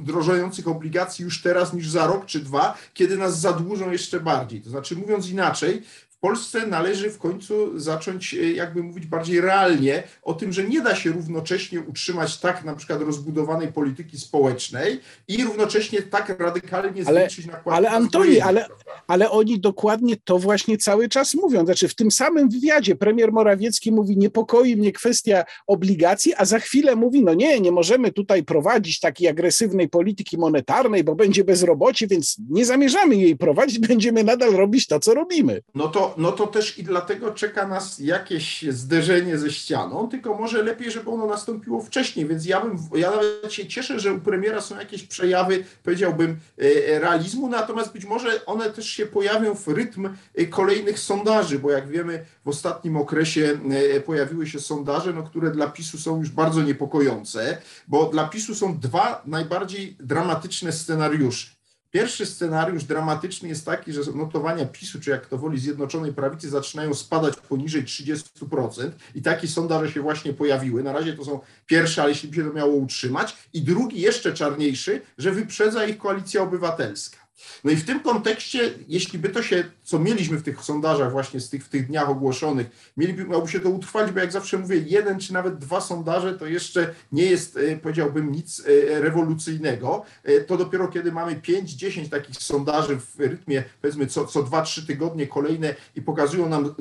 drożejących 0.03 0.67
obligacji 0.67 1.25
już 1.25 1.41
teraz 1.41 1.73
niż 1.73 1.89
za 1.89 2.07
rok 2.07 2.25
czy 2.25 2.39
dwa, 2.39 2.77
kiedy 2.93 3.17
nas 3.17 3.39
zadłużą 3.39 3.78
jeszcze 3.87 4.19
bardziej. 4.19 4.61
To 4.61 4.69
znaczy, 4.69 4.95
mówiąc 4.95 5.29
inaczej, 5.29 5.81
Polsce 6.19 6.67
należy 6.67 7.09
w 7.09 7.17
końcu 7.17 7.79
zacząć 7.79 8.33
e, 8.33 8.51
jakby 8.51 8.83
mówić 8.83 9.05
bardziej 9.05 9.41
realnie 9.41 10.03
o 10.21 10.33
tym, 10.33 10.53
że 10.53 10.63
nie 10.63 10.81
da 10.81 10.95
się 10.95 11.11
równocześnie 11.11 11.79
utrzymać 11.79 12.37
tak 12.37 12.65
na 12.65 12.75
przykład 12.75 13.01
rozbudowanej 13.01 13.67
polityki 13.67 14.19
społecznej 14.19 14.99
i 15.27 15.43
równocześnie 15.43 16.01
tak 16.01 16.39
radykalnie 16.39 17.05
zwiększyć 17.05 17.45
nakłady. 17.45 17.77
Ale 17.77 17.89
Antoni, 17.89 18.39
ale, 18.41 18.67
ale 19.07 19.31
oni 19.31 19.59
dokładnie 19.59 20.15
to 20.23 20.39
właśnie 20.39 20.77
cały 20.77 21.09
czas 21.09 21.33
mówią. 21.33 21.65
Znaczy 21.65 21.87
w 21.87 21.95
tym 21.95 22.11
samym 22.11 22.49
wywiadzie 22.49 22.95
premier 22.95 23.31
Morawiecki 23.31 23.91
mówi, 23.91 24.17
niepokoi 24.17 24.75
mnie 24.75 24.91
kwestia 24.91 25.43
obligacji, 25.67 26.33
a 26.37 26.45
za 26.45 26.59
chwilę 26.59 26.95
mówi, 26.95 27.23
no 27.23 27.33
nie, 27.33 27.59
nie 27.59 27.71
możemy 27.71 28.11
tutaj 28.11 28.43
prowadzić 28.43 28.99
takiej 28.99 29.27
agresywnej 29.27 29.89
polityki 29.89 30.37
monetarnej, 30.37 31.03
bo 31.03 31.15
będzie 31.15 31.43
bezrobocie, 31.43 32.07
więc 32.07 32.37
nie 32.49 32.65
zamierzamy 32.65 33.15
jej 33.15 33.37
prowadzić, 33.37 33.79
będziemy 33.87 34.23
nadal 34.23 34.51
robić 34.51 34.87
to, 34.87 34.99
co 34.99 35.13
robimy. 35.13 35.61
No 35.75 35.87
to 35.87 36.08
no 36.17 36.31
to 36.31 36.47
też 36.47 36.79
i 36.79 36.83
dlatego 36.83 37.31
czeka 37.31 37.67
nas 37.67 37.99
jakieś 37.99 38.65
zderzenie 38.69 39.37
ze 39.37 39.51
ścianą, 39.51 40.09
tylko 40.09 40.33
może 40.33 40.63
lepiej, 40.63 40.91
żeby 40.91 41.09
ono 41.09 41.25
nastąpiło 41.25 41.81
wcześniej, 41.81 42.25
więc 42.25 42.45
ja 42.45 42.61
bym, 42.61 42.77
ja 42.95 43.11
nawet 43.11 43.53
się 43.53 43.67
cieszę, 43.67 43.99
że 43.99 44.13
u 44.13 44.19
premiera 44.19 44.61
są 44.61 44.77
jakieś 44.77 45.03
przejawy, 45.03 45.63
powiedziałbym, 45.83 46.37
e, 46.57 46.99
realizmu, 46.99 47.49
natomiast 47.49 47.93
być 47.93 48.05
może 48.05 48.45
one 48.45 48.69
też 48.69 48.89
się 48.89 49.05
pojawią 49.05 49.55
w 49.55 49.67
rytm 49.67 50.09
e, 50.35 50.45
kolejnych 50.45 50.99
sondaży, 50.99 51.59
bo 51.59 51.71
jak 51.71 51.87
wiemy, 51.87 52.25
w 52.45 52.47
ostatnim 52.47 52.97
okresie 52.97 53.59
e, 53.95 53.99
pojawiły 53.99 54.47
się 54.47 54.59
sondaże, 54.59 55.13
no, 55.13 55.23
które 55.23 55.51
dla 55.51 55.67
PiSu 55.67 55.97
są 55.97 56.19
już 56.19 56.29
bardzo 56.29 56.61
niepokojące, 56.61 57.57
bo 57.87 58.05
dla 58.05 58.27
PiSu 58.27 58.55
są 58.55 58.79
dwa 58.79 59.21
najbardziej 59.25 59.97
dramatyczne 59.99 60.71
scenariusze. 60.71 61.58
Pierwszy 61.91 62.25
scenariusz 62.25 62.83
dramatyczny 62.83 63.49
jest 63.49 63.65
taki, 63.65 63.93
że 63.93 64.01
notowania 64.15 64.65
PiSu, 64.65 64.99
czy 64.99 65.09
jak 65.09 65.25
to 65.25 65.37
woli 65.37 65.59
Zjednoczonej 65.59 66.13
Prawicy, 66.13 66.49
zaczynają 66.49 66.93
spadać 66.93 67.35
poniżej 67.49 67.83
30% 67.83 68.91
i 69.15 69.21
takie 69.21 69.47
sondaże 69.47 69.91
się 69.91 70.01
właśnie 70.01 70.33
pojawiły. 70.33 70.83
Na 70.83 70.93
razie 70.93 71.13
to 71.13 71.25
są 71.25 71.39
pierwsze, 71.65 72.01
ale 72.01 72.11
jeśli 72.11 72.29
by 72.29 72.35
się 72.35 72.43
to 72.43 72.53
miało 72.53 72.73
utrzymać. 72.73 73.37
I 73.53 73.61
drugi, 73.61 74.01
jeszcze 74.01 74.33
czarniejszy, 74.33 75.01
że 75.17 75.31
wyprzedza 75.31 75.85
ich 75.85 75.97
koalicja 75.97 76.41
obywatelska. 76.41 77.28
No 77.63 77.71
i 77.71 77.75
w 77.75 77.85
tym 77.85 77.99
kontekście, 77.99 78.73
jeśli 78.87 79.19
by 79.19 79.29
to 79.29 79.43
się, 79.43 79.63
co 79.83 79.99
mieliśmy 79.99 80.37
w 80.37 80.43
tych 80.43 80.63
sondażach 80.63 81.11
właśnie 81.11 81.39
z 81.39 81.49
tych, 81.49 81.65
w 81.65 81.69
tych 81.69 81.87
dniach 81.87 82.09
ogłoszonych, 82.09 82.93
mieliby, 82.97 83.25
miałoby 83.25 83.51
się 83.51 83.59
to 83.59 83.69
utrwalić, 83.69 84.11
bo 84.11 84.19
jak 84.19 84.31
zawsze 84.31 84.57
mówię, 84.57 84.77
jeden 84.77 85.19
czy 85.19 85.33
nawet 85.33 85.57
dwa 85.57 85.81
sondaże 85.81 86.37
to 86.37 86.45
jeszcze 86.45 86.95
nie 87.11 87.25
jest, 87.25 87.57
e, 87.57 87.77
powiedziałbym, 87.77 88.31
nic 88.31 88.63
e, 88.65 88.99
rewolucyjnego. 88.99 90.03
E, 90.23 90.41
to 90.41 90.57
dopiero 90.57 90.87
kiedy 90.87 91.11
mamy 91.11 91.35
5-10 91.35 92.09
takich 92.09 92.37
sondaży 92.37 92.99
w 92.99 93.19
rytmie, 93.19 93.63
powiedzmy, 93.81 94.07
co, 94.07 94.25
co 94.25 94.43
2-3 94.43 94.87
tygodnie 94.87 95.27
kolejne 95.27 95.75
i 95.95 96.01
pokazują 96.01 96.49
nam 96.49 96.75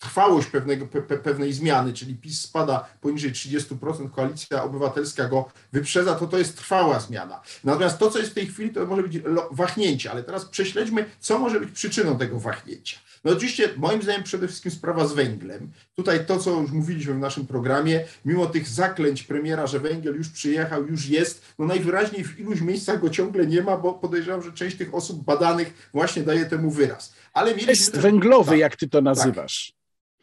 trwałość 0.00 0.48
pewnego, 0.48 0.86
pe, 0.86 1.02
pewnej 1.02 1.52
zmiany, 1.52 1.92
czyli 1.92 2.14
PiS 2.14 2.40
spada 2.40 2.88
poniżej 3.00 3.32
30%, 3.32 4.10
koalicja 4.10 4.62
obywatelska 4.64 5.28
go 5.28 5.48
wyprzedza, 5.72 6.14
to 6.14 6.26
to 6.26 6.38
jest 6.38 6.56
trwała 6.56 7.00
zmiana. 7.00 7.40
Natomiast 7.64 7.98
to, 7.98 8.10
co 8.10 8.18
jest 8.18 8.30
w 8.30 8.34
tej 8.34 8.46
chwili, 8.46 8.70
to 8.70 8.86
może 8.86 9.02
być 9.02 9.22
wahnięcie, 9.50 10.10
ale 10.10 10.22
teraz 10.22 10.44
prześledźmy, 10.44 11.04
co 11.20 11.38
może 11.38 11.60
być 11.60 11.70
przyczyną 11.70 12.18
tego 12.18 12.40
wahnięcia. 12.40 12.98
No 13.24 13.32
oczywiście, 13.32 13.68
moim 13.76 14.02
zdaniem, 14.02 14.22
przede 14.22 14.48
wszystkim 14.48 14.72
sprawa 14.72 15.06
z 15.06 15.12
węglem. 15.12 15.72
Tutaj 15.94 16.26
to, 16.26 16.38
co 16.38 16.60
już 16.60 16.70
mówiliśmy 16.70 17.14
w 17.14 17.18
naszym 17.18 17.46
programie, 17.46 18.04
mimo 18.24 18.46
tych 18.46 18.68
zaklęć 18.68 19.22
premiera, 19.22 19.66
że 19.66 19.80
węgiel 19.80 20.16
już 20.16 20.28
przyjechał, 20.28 20.86
już 20.86 21.06
jest, 21.06 21.42
no 21.58 21.66
najwyraźniej 21.66 22.24
w 22.24 22.40
iluś 22.40 22.60
miejscach 22.60 23.00
go 23.00 23.10
ciągle 23.10 23.46
nie 23.46 23.62
ma, 23.62 23.76
bo 23.76 23.92
podejrzewam, 23.92 24.42
że 24.42 24.52
część 24.52 24.76
tych 24.76 24.94
osób 24.94 25.24
badanych 25.24 25.90
właśnie 25.94 26.22
daje 26.22 26.46
temu 26.46 26.70
wyraz. 26.70 27.14
Ale 27.32 27.50
mieliśmy 27.50 27.72
Jest 27.72 27.92
też, 27.92 28.02
węglowy, 28.02 28.50
tak, 28.50 28.58
jak 28.58 28.76
ty 28.76 28.88
to 28.88 29.00
nazywasz. 29.00 29.72
Tak. 29.72 29.80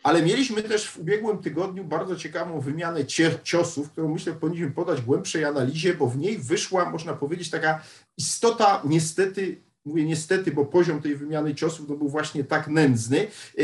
Ale 0.07 0.21
mieliśmy 0.21 0.63
też 0.63 0.89
w 0.89 0.99
ubiegłym 0.99 1.37
tygodniu 1.37 1.83
bardzo 1.83 2.15
ciekawą 2.15 2.59
wymianę 2.59 2.99
ciosów, 3.43 3.91
którą 3.91 4.13
myślę 4.13 4.33
powinniśmy 4.33 4.71
podać 4.71 5.01
głębszej 5.01 5.45
analizie, 5.45 5.93
bo 5.93 6.07
w 6.07 6.17
niej 6.17 6.37
wyszła, 6.37 6.89
można 6.89 7.13
powiedzieć, 7.13 7.49
taka 7.49 7.81
istota 8.17 8.81
niestety 8.85 9.61
mówię 9.85 10.05
niestety, 10.05 10.51
bo 10.51 10.65
poziom 10.65 11.01
tej 11.01 11.15
wymiany 11.15 11.55
ciosów 11.55 11.87
był 11.87 12.09
właśnie 12.09 12.43
tak 12.43 12.67
nędzny, 12.67 13.27
e, 13.57 13.63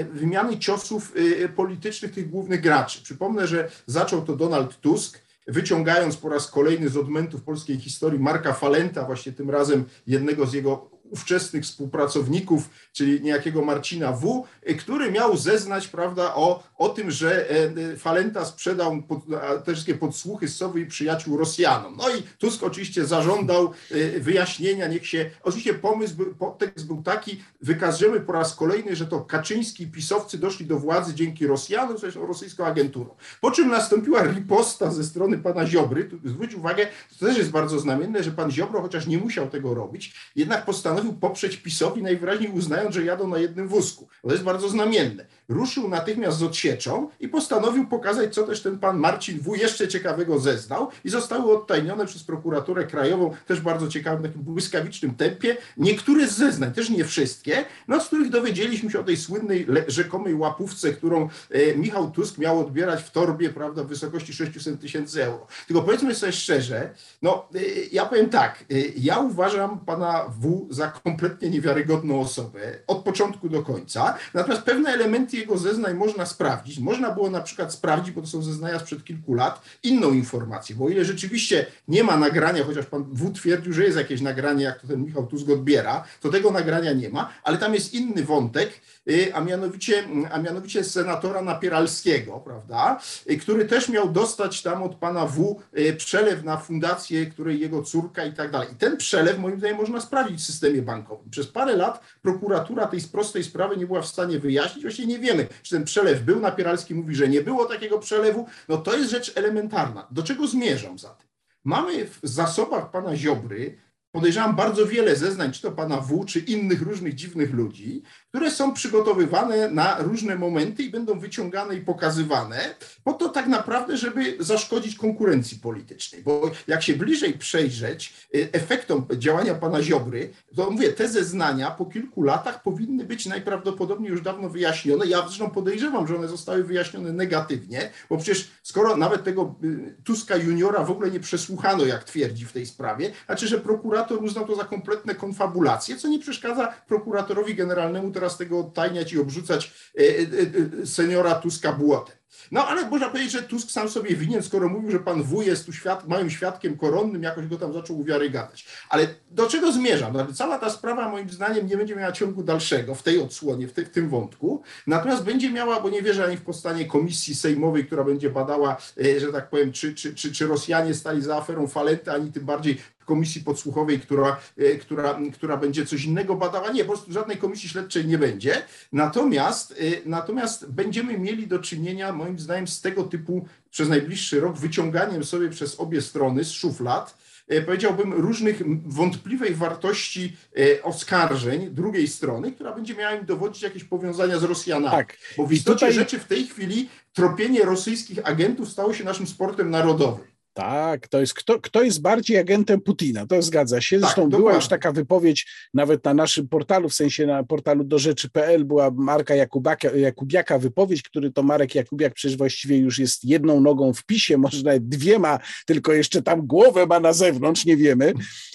e, 0.00 0.04
wymiany 0.04 0.58
ciosów 0.58 1.14
e, 1.44 1.48
politycznych 1.48 2.12
tych 2.12 2.30
głównych 2.30 2.60
graczy. 2.60 3.02
Przypomnę, 3.02 3.46
że 3.46 3.70
zaczął 3.86 4.22
to 4.22 4.36
Donald 4.36 4.80
Tusk, 4.80 5.20
wyciągając 5.46 6.16
po 6.16 6.28
raz 6.28 6.50
kolejny 6.50 6.88
z 6.88 6.96
odmętów 6.96 7.42
polskiej 7.42 7.78
historii 7.78 8.20
Marka 8.20 8.52
Falenta, 8.52 9.04
właśnie 9.04 9.32
tym 9.32 9.50
razem 9.50 9.84
jednego 10.06 10.46
z 10.46 10.52
jego 10.52 10.90
ówczesnych 11.10 11.64
współpracowników, 11.64 12.70
czyli 12.92 13.20
niejakiego 13.20 13.64
Marcina 13.64 14.12
W., 14.12 14.44
który 14.78 15.12
miał 15.12 15.36
zeznać 15.36 15.88
prawda, 15.88 16.34
o, 16.34 16.62
o 16.76 16.88
tym, 16.88 17.10
że 17.10 17.50
e, 17.50 17.96
Falenta 17.96 18.44
sprzedał 18.44 19.02
pod, 19.02 19.18
te 19.64 19.72
wszystkie 19.72 19.94
podsłuchy 19.94 20.48
Sowy 20.48 20.80
i 20.80 20.86
przyjaciół 20.86 21.36
Rosjanom. 21.36 21.96
No 21.96 22.10
i 22.10 22.22
Tusk 22.38 22.62
oczywiście 22.62 23.06
zażądał 23.06 23.72
e, 23.90 24.20
wyjaśnienia, 24.20 24.88
niech 24.88 25.06
się... 25.06 25.30
Oczywiście 25.42 25.74
pomysł, 25.74 26.14
podtekst 26.38 26.86
był 26.86 27.02
taki, 27.02 27.42
wykażemy 27.60 28.20
po 28.20 28.32
raz 28.32 28.54
kolejny, 28.54 28.96
że 28.96 29.06
to 29.06 29.20
Kaczyński 29.20 29.82
i 29.82 29.86
pisowcy 29.86 30.38
doszli 30.38 30.66
do 30.66 30.78
władzy 30.78 31.14
dzięki 31.14 31.46
Rosjanom, 31.46 31.98
zresztą 31.98 32.26
rosyjską 32.26 32.64
agenturą. 32.64 33.14
Po 33.40 33.50
czym 33.50 33.68
nastąpiła 33.68 34.22
riposta 34.22 34.90
ze 34.90 35.04
strony 35.04 35.38
pana 35.38 35.66
Ziobry. 35.66 36.04
Tu 36.04 36.28
zwróć 36.28 36.54
uwagę, 36.54 36.86
to 37.18 37.26
też 37.26 37.38
jest 37.38 37.50
bardzo 37.50 37.78
znamienne, 37.78 38.22
że 38.22 38.30
pan 38.30 38.50
Ziobro, 38.50 38.82
chociaż 38.82 39.06
nie 39.06 39.18
musiał 39.18 39.50
tego 39.50 39.74
robić, 39.74 40.14
jednak 40.36 40.64
postanowił 40.64 40.97
postanowił 40.98 41.20
poprzeć 41.20 41.56
PiSowi, 41.56 42.02
najwyraźniej 42.02 42.50
uznając, 42.52 42.94
że 42.94 43.04
jadą 43.04 43.28
na 43.28 43.38
jednym 43.38 43.68
wózku. 43.68 44.08
To 44.22 44.32
jest 44.32 44.44
bardzo 44.44 44.68
znamienne. 44.68 45.26
Ruszył 45.48 45.88
natychmiast 45.88 46.38
z 46.38 46.42
odsieczą 46.42 47.08
i 47.20 47.28
postanowił 47.28 47.86
pokazać, 47.86 48.34
co 48.34 48.42
też 48.42 48.62
ten 48.62 48.78
pan 48.78 48.98
Marcin 48.98 49.40
W. 49.40 49.56
jeszcze 49.56 49.88
ciekawego 49.88 50.38
zeznał 50.38 50.88
i 51.04 51.08
zostały 51.08 51.52
odtajnione 51.56 52.06
przez 52.06 52.24
prokuraturę 52.24 52.84
krajową, 52.84 53.34
też 53.46 53.60
bardzo 53.60 53.88
ciekawym, 53.88 54.22
takim 54.22 54.42
błyskawicznym 54.42 55.14
tempie, 55.14 55.56
niektóre 55.76 56.26
z 56.26 56.36
zeznań, 56.36 56.72
też 56.72 56.90
nie 56.90 57.04
wszystkie, 57.04 57.64
no 57.88 58.00
z 58.00 58.06
których 58.06 58.30
dowiedzieliśmy 58.30 58.90
się 58.90 59.00
o 59.00 59.04
tej 59.04 59.16
słynnej 59.16 59.66
rzekomej 59.88 60.34
łapówce, 60.34 60.92
którą 60.92 61.28
e, 61.50 61.76
Michał 61.76 62.10
Tusk 62.10 62.38
miał 62.38 62.60
odbierać 62.60 63.02
w 63.02 63.10
torbie, 63.10 63.50
prawda, 63.50 63.84
w 63.84 63.86
wysokości 63.86 64.32
600 64.32 64.80
tysięcy 64.80 65.24
euro. 65.24 65.46
Tylko 65.66 65.82
powiedzmy 65.82 66.14
sobie 66.14 66.32
szczerze, 66.32 66.90
no 67.22 67.48
e, 67.54 67.58
ja 67.92 68.06
powiem 68.06 68.30
tak, 68.30 68.64
e, 68.70 68.74
ja 68.96 69.18
uważam 69.18 69.80
pana 69.80 70.24
W. 70.40 70.66
za 70.70 70.87
kompletnie 70.88 71.50
niewiarygodną 71.50 72.20
osobę 72.20 72.60
od 72.86 72.98
początku 72.98 73.48
do 73.48 73.62
końca. 73.62 74.14
Natomiast 74.34 74.62
pewne 74.62 74.90
elementy 74.90 75.36
jego 75.36 75.58
zeznań 75.58 75.94
można 75.94 76.26
sprawdzić. 76.26 76.78
Można 76.78 77.10
było 77.10 77.30
na 77.30 77.40
przykład 77.40 77.72
sprawdzić, 77.72 78.14
bo 78.14 78.20
to 78.20 78.26
są 78.26 78.42
zeznania 78.42 78.78
sprzed 78.78 79.04
kilku 79.04 79.34
lat, 79.34 79.62
inną 79.82 80.12
informację, 80.12 80.76
bo 80.76 80.84
o 80.84 80.88
ile 80.88 81.04
rzeczywiście 81.04 81.66
nie 81.88 82.04
ma 82.04 82.16
nagrania, 82.16 82.64
chociaż 82.64 82.86
pan 82.86 83.04
W 83.12 83.32
twierdził, 83.32 83.72
że 83.72 83.84
jest 83.84 83.96
jakieś 83.96 84.20
nagranie, 84.20 84.64
jak 84.64 84.80
to 84.80 84.86
ten 84.86 85.04
Michał 85.04 85.26
Tusk 85.26 85.48
odbiera, 85.48 86.04
to 86.20 86.28
tego 86.28 86.50
nagrania 86.50 86.92
nie 86.92 87.08
ma, 87.08 87.32
ale 87.42 87.58
tam 87.58 87.74
jest 87.74 87.94
inny 87.94 88.24
wątek, 88.24 88.70
y, 89.10 89.34
a 89.34 89.40
mianowicie, 89.40 90.04
a 90.30 90.38
mianowicie 90.38 90.84
senatora 90.84 91.42
Napieralskiego, 91.42 92.40
prawda, 92.44 93.00
y, 93.30 93.38
który 93.38 93.64
też 93.64 93.88
miał 93.88 94.08
dostać 94.08 94.62
tam 94.62 94.82
od 94.82 94.94
pana 94.94 95.26
W 95.26 95.56
y, 95.78 95.92
przelew 95.92 96.44
na 96.44 96.56
fundację, 96.56 97.26
której 97.26 97.60
jego 97.60 97.82
córka 97.82 98.24
i 98.24 98.32
tak 98.32 98.50
dalej. 98.50 98.68
I 98.72 98.76
ten 98.76 98.96
przelew 98.96 99.38
moim 99.38 99.58
zdaniem 99.58 99.76
można 99.76 100.00
sprawdzić 100.00 100.40
w 100.40 100.46
systemie 100.46 100.77
systemie 100.78 100.82
bankowym. 100.82 101.30
Przez 101.30 101.46
parę 101.46 101.76
lat 101.76 102.00
prokuratura 102.22 102.86
tej 102.86 103.00
prostej 103.12 103.44
sprawy 103.44 103.76
nie 103.76 103.86
była 103.86 104.02
w 104.02 104.06
stanie 104.06 104.38
wyjaśnić. 104.38 104.82
Właściwie 104.82 105.08
nie 105.08 105.18
wiemy, 105.18 105.46
czy 105.62 105.76
ten 105.76 105.84
przelew 105.84 106.22
był. 106.22 106.40
Napieralski 106.40 106.94
mówi, 106.94 107.14
że 107.14 107.28
nie 107.28 107.40
było 107.40 107.66
takiego 107.66 107.98
przelewu. 107.98 108.46
No 108.68 108.76
to 108.76 108.96
jest 108.96 109.10
rzecz 109.10 109.32
elementarna. 109.36 110.06
Do 110.10 110.22
czego 110.22 110.46
zmierzam 110.46 110.98
za 110.98 111.08
tym? 111.08 111.28
Mamy 111.64 112.04
w 112.04 112.18
zasobach 112.22 112.90
pana 112.90 113.16
Ziobry 113.16 113.78
podejrzewam 114.12 114.56
bardzo 114.56 114.86
wiele 114.86 115.16
zeznań, 115.16 115.52
czy 115.52 115.62
to 115.62 115.72
pana 115.72 116.00
W, 116.00 116.24
czy 116.24 116.40
innych 116.40 116.82
różnych 116.82 117.14
dziwnych 117.14 117.52
ludzi, 117.54 118.02
które 118.28 118.50
są 118.50 118.72
przygotowywane 118.72 119.70
na 119.70 119.98
różne 119.98 120.36
momenty 120.36 120.82
i 120.82 120.90
będą 120.90 121.18
wyciągane 121.18 121.74
i 121.74 121.80
pokazywane, 121.80 122.74
po 123.04 123.12
to 123.12 123.28
tak 123.28 123.46
naprawdę, 123.46 123.96
żeby 123.96 124.36
zaszkodzić 124.40 124.96
konkurencji 124.96 125.58
politycznej. 125.58 126.22
Bo 126.22 126.50
jak 126.66 126.82
się 126.82 126.94
bliżej 126.94 127.32
przejrzeć 127.32 128.14
y, 128.34 128.48
efektom 128.52 129.06
działania 129.12 129.54
pana 129.54 129.82
Ziobry, 129.82 130.30
to 130.56 130.70
mówię, 130.70 130.92
te 130.92 131.08
zeznania 131.08 131.70
po 131.70 131.86
kilku 131.86 132.22
latach 132.22 132.62
powinny 132.62 133.04
być 133.04 133.26
najprawdopodobniej 133.26 134.10
już 134.10 134.22
dawno 134.22 134.48
wyjaśnione. 134.48 135.06
Ja 135.06 135.22
zresztą 135.26 135.50
podejrzewam, 135.50 136.06
że 136.06 136.16
one 136.16 136.28
zostały 136.28 136.64
wyjaśnione 136.64 137.12
negatywnie, 137.12 137.90
bo 138.10 138.16
przecież 138.16 138.50
skoro 138.62 138.96
nawet 138.96 139.24
tego 139.24 139.54
y, 139.64 139.94
Tuska 140.04 140.36
juniora 140.36 140.84
w 140.84 140.90
ogóle 140.90 141.10
nie 141.10 141.20
przesłuchano, 141.20 141.84
jak 141.84 142.04
twierdzi 142.04 142.46
w 142.46 142.52
tej 142.52 142.66
sprawie, 142.66 143.12
znaczy, 143.26 143.48
że 143.48 143.58
prokurator 143.58 144.24
uznał 144.24 144.46
to 144.46 144.56
za 144.56 144.64
kompletne 144.64 145.14
konfabulacje, 145.14 145.96
co 145.96 146.08
nie 146.08 146.18
przeszkadza 146.18 146.74
prokuratorowi 146.86 147.54
generalnemu 147.54 148.10
teraz 148.18 148.36
tego 148.36 148.60
odtajniać 148.60 149.12
i 149.12 149.18
obrzucać 149.18 149.72
e, 149.98 150.02
e, 150.02 150.82
e, 150.82 150.86
seniora 150.86 151.34
Tuska 151.34 151.72
błotem. 151.72 152.16
No 152.52 152.68
ale 152.68 152.90
można 152.90 153.08
powiedzieć, 153.08 153.32
że 153.32 153.42
Tusk 153.42 153.70
sam 153.70 153.88
sobie 153.88 154.16
winien, 154.16 154.42
skoro 154.42 154.68
mówił, 154.68 154.90
że 154.90 154.98
pan 154.98 155.22
W 155.22 155.42
jest 155.42 155.66
tu 155.66 155.72
świad 155.72 156.08
małym 156.08 156.30
świadkiem 156.30 156.76
koronnym, 156.76 157.22
jakoś 157.22 157.46
go 157.46 157.56
tam 157.56 157.72
zaczął 157.72 158.00
uwiarygadać. 158.00 158.66
Ale 158.88 159.06
do 159.30 159.46
czego 159.46 159.72
zmierzam? 159.72 160.12
No, 160.12 160.26
cała 160.32 160.58
ta 160.58 160.70
sprawa 160.70 161.08
moim 161.08 161.30
zdaniem 161.30 161.66
nie 161.66 161.76
będzie 161.76 161.96
miała 161.96 162.12
ciągu 162.12 162.42
dalszego 162.42 162.94
w 162.94 163.02
tej 163.02 163.20
odsłonie, 163.20 163.68
w, 163.68 163.72
te, 163.72 163.84
w 163.84 163.90
tym 163.90 164.08
wątku, 164.08 164.62
natomiast 164.86 165.22
będzie 165.22 165.50
miała, 165.50 165.80
bo 165.80 165.90
nie 165.90 166.02
wierzę 166.02 166.24
ani 166.24 166.36
w 166.36 166.42
powstanie 166.42 166.84
komisji 166.84 167.34
sejmowej, 167.34 167.86
która 167.86 168.04
będzie 168.04 168.30
badała, 168.30 168.76
że 169.18 169.32
tak 169.32 169.50
powiem, 169.50 169.72
czy, 169.72 169.94
czy, 169.94 170.14
czy, 170.14 170.32
czy 170.32 170.46
Rosjanie 170.46 170.94
stali 170.94 171.22
za 171.22 171.36
aferą 171.36 171.68
Falenta, 171.68 172.12
ani 172.12 172.32
tym 172.32 172.44
bardziej 172.44 172.78
komisji 173.08 173.40
podsłuchowej, 173.40 174.00
która, 174.00 174.40
e, 174.58 174.74
która, 174.74 175.18
która 175.32 175.56
będzie 175.56 175.86
coś 175.86 176.04
innego 176.04 176.34
badała. 176.34 176.72
Nie, 176.72 176.84
po 176.84 176.92
prostu 176.92 177.12
żadnej 177.12 177.36
komisji 177.36 177.68
śledczej 177.68 178.06
nie 178.06 178.18
będzie. 178.18 178.62
Natomiast, 178.92 179.72
e, 179.72 179.74
natomiast 180.04 180.70
będziemy 180.70 181.18
mieli 181.18 181.46
do 181.46 181.58
czynienia, 181.58 182.12
moim 182.12 182.38
zdaniem, 182.38 182.68
z 182.68 182.80
tego 182.80 183.04
typu 183.04 183.46
przez 183.70 183.88
najbliższy 183.88 184.40
rok 184.40 184.56
wyciąganiem 184.56 185.24
sobie 185.24 185.48
przez 185.48 185.80
obie 185.80 186.02
strony 186.02 186.44
z 186.44 186.50
szuflad, 186.50 187.18
e, 187.48 187.62
powiedziałbym, 187.62 188.12
różnych 188.12 188.62
wątpliwej 188.86 189.54
wartości 189.54 190.36
oskarżeń 190.82 191.70
drugiej 191.70 192.08
strony, 192.08 192.52
która 192.52 192.74
będzie 192.74 192.94
miała 192.94 193.14
im 193.14 193.26
dowodzić 193.26 193.62
jakieś 193.62 193.84
powiązania 193.84 194.38
z 194.38 194.42
Rosjanami. 194.42 194.96
Tak. 194.96 195.16
Bo 195.36 195.46
w 195.46 195.52
istocie 195.52 195.74
tutaj... 195.74 195.92
rzeczy 195.92 196.18
w 196.18 196.24
tej 196.24 196.46
chwili 196.46 196.88
tropienie 197.12 197.64
rosyjskich 197.64 198.18
agentów 198.24 198.68
stało 198.68 198.94
się 198.94 199.04
naszym 199.04 199.26
sportem 199.26 199.70
narodowym. 199.70 200.24
Tak, 200.58 201.08
to 201.08 201.20
jest 201.20 201.34
kto, 201.34 201.60
kto 201.60 201.82
jest 201.82 202.02
bardziej 202.02 202.38
agentem 202.38 202.80
Putina, 202.80 203.26
to 203.26 203.42
zgadza 203.42 203.80
się. 203.80 203.96
Tak, 203.96 204.04
Zresztą 204.04 204.30
tak, 204.30 204.40
była 204.40 204.54
już 204.54 204.68
taka 204.68 204.92
wypowiedź 204.92 205.46
nawet 205.74 206.04
na 206.04 206.14
naszym 206.14 206.48
portalu, 206.48 206.88
w 206.88 206.94
sensie 206.94 207.26
na 207.26 207.44
portalu 207.44 207.84
do 207.84 207.98
rzeczy.pl 207.98 208.64
była 208.64 208.90
Marka 208.90 209.34
Jakubiaka, 209.34 209.88
Jakubiaka 209.96 210.58
wypowiedź, 210.58 211.02
który 211.02 211.32
to 211.32 211.42
Marek 211.42 211.74
Jakubiak 211.74 212.14
przecież 212.14 212.36
właściwie 212.36 212.76
już 212.76 212.98
jest 212.98 213.24
jedną 213.24 213.60
nogą 213.60 213.92
w 213.92 214.04
PiSie, 214.04 214.38
może 214.38 214.62
nawet 214.62 214.88
dwiema, 214.88 215.38
tylko 215.66 215.92
jeszcze 215.92 216.22
tam 216.22 216.46
głowę 216.46 216.86
ma 216.86 217.00
na 217.00 217.12
zewnątrz, 217.12 217.64
nie 217.64 217.76
wiemy, 217.76 218.12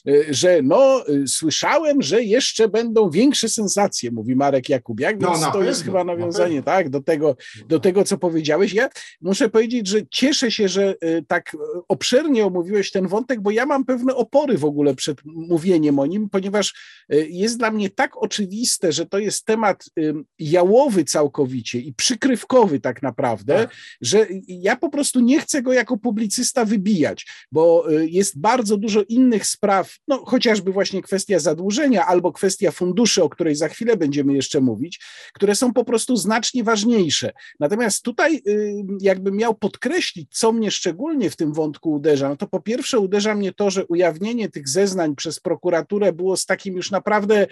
y, 0.08 0.26
że 0.30 0.60
no 0.64 1.10
y, 1.10 1.28
słyszałem, 1.28 2.02
że 2.02 2.24
jeszcze 2.24 2.68
będą 2.68 3.10
większe 3.10 3.50
sensacje, 3.50 4.12
mówi 4.12 4.36
Marek 4.36 4.70
Jakubiak, 4.70 5.20
no, 5.20 5.30
więc 5.30 5.42
no, 5.42 5.48
to 5.48 5.54
pewno, 5.54 5.68
jest 5.70 5.84
chyba 5.84 6.04
nawiązanie 6.04 6.64
tak, 6.64 6.90
do, 6.90 7.02
tego, 7.02 7.36
do 7.68 7.80
tego, 7.80 8.04
co 8.04 8.18
powiedziałeś. 8.18 8.74
Ja 8.74 8.90
muszę 9.22 9.50
powiedzieć, 9.50 9.88
że 9.88 10.00
cieszę 10.12 10.52
się, 10.52 10.68
że 10.68 10.96
y, 11.04 11.26
tak 11.28 11.56
obszernie 11.94 12.46
omówiłeś 12.46 12.92
ten 12.92 13.08
wątek, 13.08 13.42
bo 13.42 13.52
ja 13.52 13.66
mam 13.66 13.86
pewne 13.86 14.16
opory 14.16 14.58
w 14.58 14.66
ogóle 14.66 14.96
przed 14.96 15.18
mówieniem 15.26 16.00
o 16.00 16.06
nim, 16.06 16.30
ponieważ 16.30 16.74
y, 17.14 17.28
jest 17.30 17.58
dla 17.58 17.72
mnie 17.72 17.90
tak 17.90 18.18
oczywiste, 18.18 18.92
że 18.92 19.06
to 19.06 19.20
jest 19.20 19.46
temat 19.46 19.86
jałowy 20.40 21.04
całkowicie 21.04 21.80
i 21.80 21.94
przykrywkowy 21.94 22.80
tak 22.80 23.02
naprawdę, 23.02 23.56
tak. 23.56 23.76
że 24.02 24.28
ja 24.48 24.76
po 24.76 24.90
prostu 24.90 25.20
nie 25.20 25.40
chcę 25.40 25.62
go 25.62 25.74
jako 25.74 25.98
publicysta 25.98 26.66
wybijać, 26.66 27.28
bo 27.52 27.92
y, 27.92 28.10
jest 28.10 28.40
bardzo 28.40 28.78
dużo 28.78 29.04
innych 29.10 29.46
spraw, 29.46 29.96
no 30.08 30.26
chociażby 30.26 30.72
właśnie 30.72 31.02
kwestia 31.02 31.40
zadłużenia 31.40 32.06
albo 32.06 32.32
kwestia 32.32 32.72
funduszy, 32.72 33.24
o 33.24 33.30
której 33.30 33.56
za 33.56 33.68
chwilę 33.68 33.98
będziemy 33.98 34.34
jeszcze 34.34 34.62
mówić, 34.62 35.00
które 35.34 35.56
są 35.56 35.74
po 35.74 35.84
prostu 35.84 36.16
znacznie 36.16 36.64
ważniejsze. 36.64 37.32
Natomiast 37.60 38.04
tutaj 38.04 38.42
jakbym 39.02 39.36
miał 39.36 39.56
podkreślić, 39.56 40.30
co 40.32 40.52
mnie 40.52 40.72
szczególnie 40.72 41.30
w 41.30 41.36
tym 41.36 41.54
wątku 41.54 41.83
uderza? 41.90 42.30
No 42.30 42.36
to 42.36 42.48
po 42.48 42.60
pierwsze 42.60 43.00
uderza 43.00 43.36
mnie 43.36 43.54
to, 43.54 43.70
że 43.70 43.86
ujawnienie 43.86 44.50
tych 44.50 44.70
zeznań 44.70 45.16
przez 45.16 45.40
prokuraturę 45.40 46.14
było 46.14 46.38
z 46.38 46.46
takim 46.46 46.76
już 46.76 46.92
naprawdę 46.92 47.48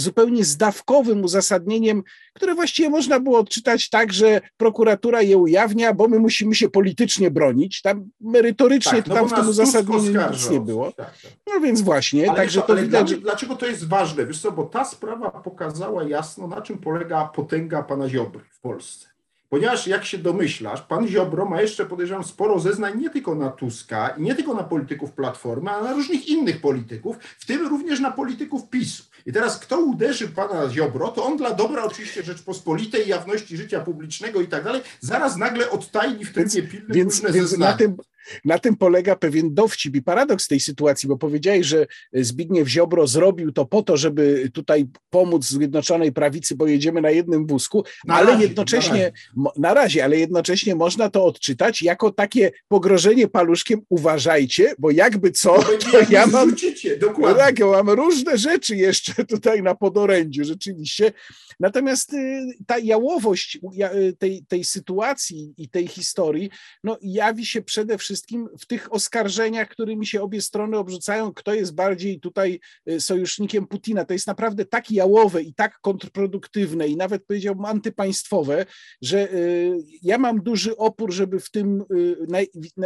zupełnie 0.00 0.44
zdawkowym 0.44 1.24
uzasadnieniem, 1.24 2.02
które 2.34 2.54
właściwie 2.54 2.90
można 2.90 3.20
było 3.20 3.38
odczytać 3.38 3.90
tak, 3.90 4.12
że 4.12 4.40
prokuratura 4.56 5.22
je 5.22 5.38
ujawnia, 5.38 5.94
bo 5.94 6.08
my 6.08 6.18
musimy 6.18 6.54
się 6.54 6.68
politycznie 6.68 7.30
bronić. 7.30 7.82
Tam 7.82 8.10
merytorycznie 8.20 9.02
tak, 9.02 9.06
no 9.06 9.14
tam 9.14 9.28
w 9.28 9.32
tym 9.32 9.48
uzasadnieniu 9.48 10.30
nic 10.30 10.50
nie 10.50 10.60
było. 10.60 10.92
Tak, 10.92 11.18
tak. 11.22 11.32
No 11.46 11.60
więc 11.60 11.80
właśnie, 11.80 12.30
ale 12.30 12.36
także 12.36 12.60
to, 12.60 12.66
to 12.66 12.76
widać. 12.76 12.90
Dlaczego, 12.90 13.22
dlaczego 13.22 13.56
to 13.56 13.66
jest 13.66 13.88
ważne? 13.88 14.26
Wiesz 14.26 14.40
co, 14.40 14.52
bo 14.52 14.64
ta 14.64 14.84
sprawa 14.84 15.30
pokazała 15.30 16.04
jasno, 16.04 16.46
na 16.46 16.62
czym 16.62 16.78
polega 16.78 17.24
potęga 17.24 17.82
pana 17.82 18.08
Ziobry 18.08 18.44
w 18.50 18.60
Polsce. 18.60 19.17
Ponieważ 19.48 19.86
jak 19.86 20.04
się 20.04 20.18
domyślasz, 20.18 20.82
pan 20.82 21.08
Ziobro 21.08 21.44
ma 21.44 21.62
jeszcze, 21.62 21.86
podejrzewam, 21.86 22.24
sporo 22.24 22.60
zeznań 22.60 23.00
nie 23.00 23.10
tylko 23.10 23.34
na 23.34 23.50
Tuska 23.50 24.08
i 24.08 24.22
nie 24.22 24.34
tylko 24.34 24.54
na 24.54 24.64
polityków 24.64 25.12
Platformy, 25.12 25.70
ale 25.70 25.84
na 25.84 25.92
różnych 25.92 26.28
innych 26.28 26.60
polityków, 26.60 27.16
w 27.38 27.46
tym 27.46 27.66
również 27.66 28.00
na 28.00 28.10
polityków 28.10 28.68
PiSu. 28.68 29.02
I 29.26 29.32
teraz 29.32 29.58
kto 29.58 29.80
uderzy 29.80 30.28
pana 30.28 30.70
Ziobro, 30.70 31.08
to 31.08 31.24
on 31.24 31.36
dla 31.36 31.54
dobra 31.54 31.84
oczywiście 31.84 32.22
Rzeczpospolitej, 32.22 33.08
jawności 33.08 33.56
życia 33.56 33.80
publicznego 33.80 34.40
i 34.40 34.46
tak 34.46 34.64
dalej, 34.64 34.82
zaraz 35.00 35.36
nagle 35.36 35.70
odtajni 35.70 36.24
w 36.24 36.32
trybie 36.32 36.62
pilnym 36.62 36.92
więc, 36.92 37.14
różne 37.14 37.32
więc 37.32 37.50
zeznania. 37.50 37.72
Na 37.72 37.78
tym, 37.78 37.96
na 38.44 38.58
tym 38.58 38.76
polega 38.76 39.16
pewien 39.16 39.54
dowcip 39.54 39.96
i 39.96 40.02
paradoks 40.02 40.48
tej 40.48 40.60
sytuacji, 40.60 41.08
bo 41.08 41.16
powiedziałeś, 41.16 41.66
że 41.66 41.86
Zbigniew 42.12 42.68
Ziobro 42.68 43.06
zrobił 43.06 43.52
to 43.52 43.66
po 43.66 43.82
to, 43.82 43.96
żeby 43.96 44.50
tutaj 44.54 44.86
pomóc 45.10 45.44
Zjednoczonej 45.48 46.12
Prawicy, 46.12 46.56
bo 46.56 46.66
jedziemy 46.66 47.00
na 47.00 47.10
jednym 47.10 47.46
wózku, 47.46 47.84
na 48.06 48.14
ale 48.14 48.32
razie, 48.32 48.42
jednocześnie, 48.42 49.12
na 49.36 49.44
razie. 49.44 49.60
na 49.60 49.74
razie, 49.74 50.04
ale 50.04 50.16
jednocześnie 50.16 50.74
można 50.74 51.10
to 51.10 51.24
odczytać 51.24 51.82
jako 51.82 52.10
takie 52.10 52.50
pogrożenie 52.68 53.28
paluszkiem, 53.28 53.80
uważajcie, 53.88 54.74
bo 54.78 54.90
jakby 54.90 55.30
co, 55.30 55.62
to 55.92 55.98
ja 56.10 56.26
mam, 56.26 56.54
dokładnie. 57.00 57.38
Tak, 57.38 57.58
ja 57.58 57.66
mam 57.66 57.90
różne 57.90 58.38
rzeczy 58.38 58.76
jeszcze 58.76 59.24
tutaj 59.24 59.62
na 59.62 59.74
podorędziu, 59.74 60.44
rzeczywiście. 60.44 61.12
Natomiast 61.60 62.12
y, 62.14 62.46
ta 62.66 62.78
jałowość 62.78 63.58
y, 63.94 64.16
tej, 64.18 64.44
tej 64.48 64.64
sytuacji 64.64 65.54
i 65.56 65.68
tej 65.68 65.88
historii, 65.88 66.50
no 66.84 66.98
jawi 67.02 67.46
się 67.46 67.62
przede 67.62 67.98
wszystkim 67.98 68.17
wszystkim 68.18 68.48
w 68.58 68.66
tych 68.66 68.92
oskarżeniach, 68.92 69.68
którymi 69.68 70.06
się 70.06 70.22
obie 70.22 70.40
strony 70.40 70.78
obrzucają, 70.78 71.34
kto 71.34 71.54
jest 71.54 71.74
bardziej 71.74 72.20
tutaj 72.20 72.60
y, 72.90 73.00
sojusznikiem 73.00 73.66
Putina. 73.66 74.04
To 74.04 74.12
jest 74.12 74.26
naprawdę 74.26 74.64
tak 74.64 74.90
jałowe 74.90 75.42
i 75.42 75.54
tak 75.54 75.80
kontrproduktywne 75.80 76.88
i 76.88 76.96
nawet 76.96 77.24
powiedziałbym 77.24 77.64
antypaństwowe, 77.64 78.66
że 79.02 79.32
y, 79.32 79.78
ja 80.02 80.18
mam 80.18 80.42
duży 80.42 80.76
opór, 80.76 81.12
żeby 81.12 81.40
w 81.40 81.50
tym 81.50 81.84
y, 81.92 82.16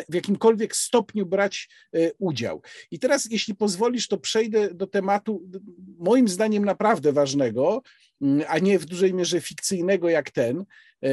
w 0.09 0.15
jakimkolwiek 0.15 0.77
stopniu 0.77 1.27
brać 1.27 1.69
udział. 2.19 2.63
I 2.91 2.99
teraz, 2.99 3.29
jeśli 3.31 3.55
pozwolisz, 3.55 4.09
to 4.09 4.19
przejdę 4.19 4.75
do 4.75 4.87
tematu 4.87 5.43
moim 5.99 6.29
zdaniem 6.29 6.65
naprawdę 6.65 7.13
ważnego, 7.13 7.83
mm, 8.23 8.45
a 8.49 8.59
nie 8.59 8.79
w 8.79 8.85
dużej 8.85 9.15
mierze 9.15 9.41
fikcyjnego 9.41 10.09
jak 10.09 10.31
ten, 10.31 10.65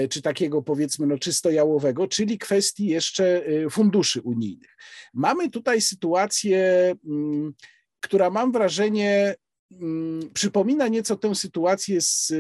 czy 0.10 0.22
takiego 0.22 0.62
powiedzmy 0.62 1.08
no, 1.08 1.18
czysto 1.18 1.52
jałowego, 1.52 2.08
czyli 2.08 2.38
kwestii 2.38 2.86
jeszcze 2.86 3.46
e, 3.46 3.70
funduszy 3.70 4.22
unijnych. 4.22 4.78
Mamy 5.14 5.50
tutaj 5.50 5.82
sytuację, 5.82 6.94
mm, 7.06 7.54
która 8.00 8.30
mam 8.30 8.52
wrażenie 8.52 9.36
mm, 9.72 10.30
przypomina 10.34 10.88
nieco 10.88 11.16
tę 11.16 11.36
sytuację 11.36 12.02
z 12.02 12.32
e, 12.32 12.36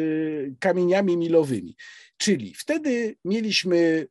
kamieniami 0.59 1.17
milowymi. 1.17 1.75
Czyli 2.17 2.53
wtedy 2.53 3.15
mieliśmy, 3.25 4.07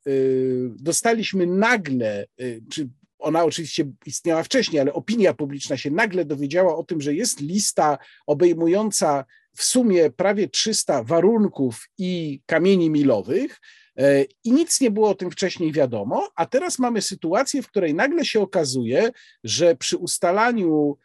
dostaliśmy 0.76 1.46
nagle, 1.46 2.26
czy 2.70 2.88
ona 3.18 3.44
oczywiście 3.44 3.84
istniała 4.06 4.42
wcześniej, 4.42 4.80
ale 4.80 4.92
opinia 4.92 5.34
publiczna 5.34 5.76
się 5.76 5.90
nagle 5.90 6.24
dowiedziała 6.24 6.76
o 6.76 6.84
tym, 6.84 7.00
że 7.00 7.14
jest 7.14 7.40
lista 7.40 7.98
obejmująca 8.26 9.24
w 9.58 9.64
sumie 9.64 10.10
prawie 10.10 10.48
300 10.48 11.02
warunków 11.02 11.88
i 11.98 12.40
kamieni 12.46 12.90
milowych. 12.90 13.60
E, 13.96 14.24
I 14.44 14.52
nic 14.52 14.80
nie 14.80 14.90
było 14.90 15.08
o 15.10 15.14
tym 15.14 15.30
wcześniej 15.30 15.72
wiadomo, 15.72 16.28
a 16.36 16.46
teraz 16.46 16.78
mamy 16.78 17.02
sytuację, 17.02 17.62
w 17.62 17.68
której 17.68 17.94
nagle 17.94 18.24
się 18.24 18.40
okazuje, 18.40 19.10
że 19.44 19.76
przy 19.76 19.96
ustalaniu 19.96 20.96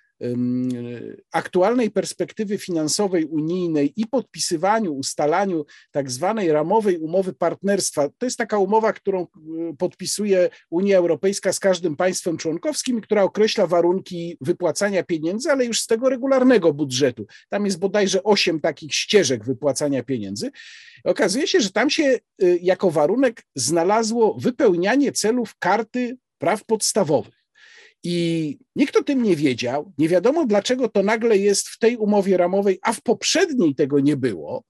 aktualnej 1.31 1.91
perspektywy 1.91 2.57
finansowej 2.57 3.25
unijnej 3.25 3.93
i 3.95 4.07
podpisywaniu, 4.07 4.93
ustalaniu 4.93 5.65
tak 5.91 6.11
zwanej 6.11 6.51
ramowej 6.51 6.97
umowy 6.97 7.33
partnerstwa. 7.33 8.09
To 8.17 8.25
jest 8.25 8.37
taka 8.37 8.57
umowa, 8.57 8.93
którą 8.93 9.21
e, 9.21 9.27
podpisuje 9.77 10.49
Unia 10.69 10.97
Europejska 10.97 11.53
z 11.53 11.59
każdym 11.59 11.95
państwem 11.95 12.37
członkowskim, 12.37 13.01
która 13.01 13.23
określa 13.23 13.67
warunki 13.67 14.37
wypłacania 14.41 15.03
pieniędzy, 15.03 15.51
ale 15.51 15.65
już 15.65 15.81
z 15.81 15.87
tego 15.87 16.09
regularnego 16.09 16.73
budżetu. 16.73 17.25
Tam 17.49 17.65
jest 17.65 17.79
bodajże 17.79 18.23
osiem 18.23 18.59
takich 18.59 18.93
ścieżek 18.93 19.45
wypłacania 19.45 20.03
pieniędzy. 20.03 20.51
Okazuje 21.03 21.47
się, 21.47 21.61
że 21.61 21.71
tam 21.71 21.89
się 21.89 22.03
e, 22.03 22.19
jako 22.57 22.91
warunek 22.91 23.43
znalazło 23.55 24.37
wypełnianie 24.39 25.11
celów 25.11 25.55
karty 25.59 26.17
praw 26.37 26.65
podstawowych. 26.65 27.42
I 28.03 28.57
nikt 28.75 28.95
o 28.95 29.03
tym 29.03 29.23
nie 29.23 29.35
wiedział. 29.35 29.93
Nie 29.97 30.09
wiadomo, 30.09 30.45
dlaczego 30.45 30.89
to 30.89 31.03
nagle 31.03 31.37
jest 31.37 31.67
w 31.67 31.79
tej 31.79 31.97
umowie 31.97 32.37
ramowej, 32.37 32.79
a 32.81 32.93
w 32.93 33.01
poprzedniej 33.01 33.75
tego 33.75 33.99
nie 33.99 34.17
było. 34.17 34.63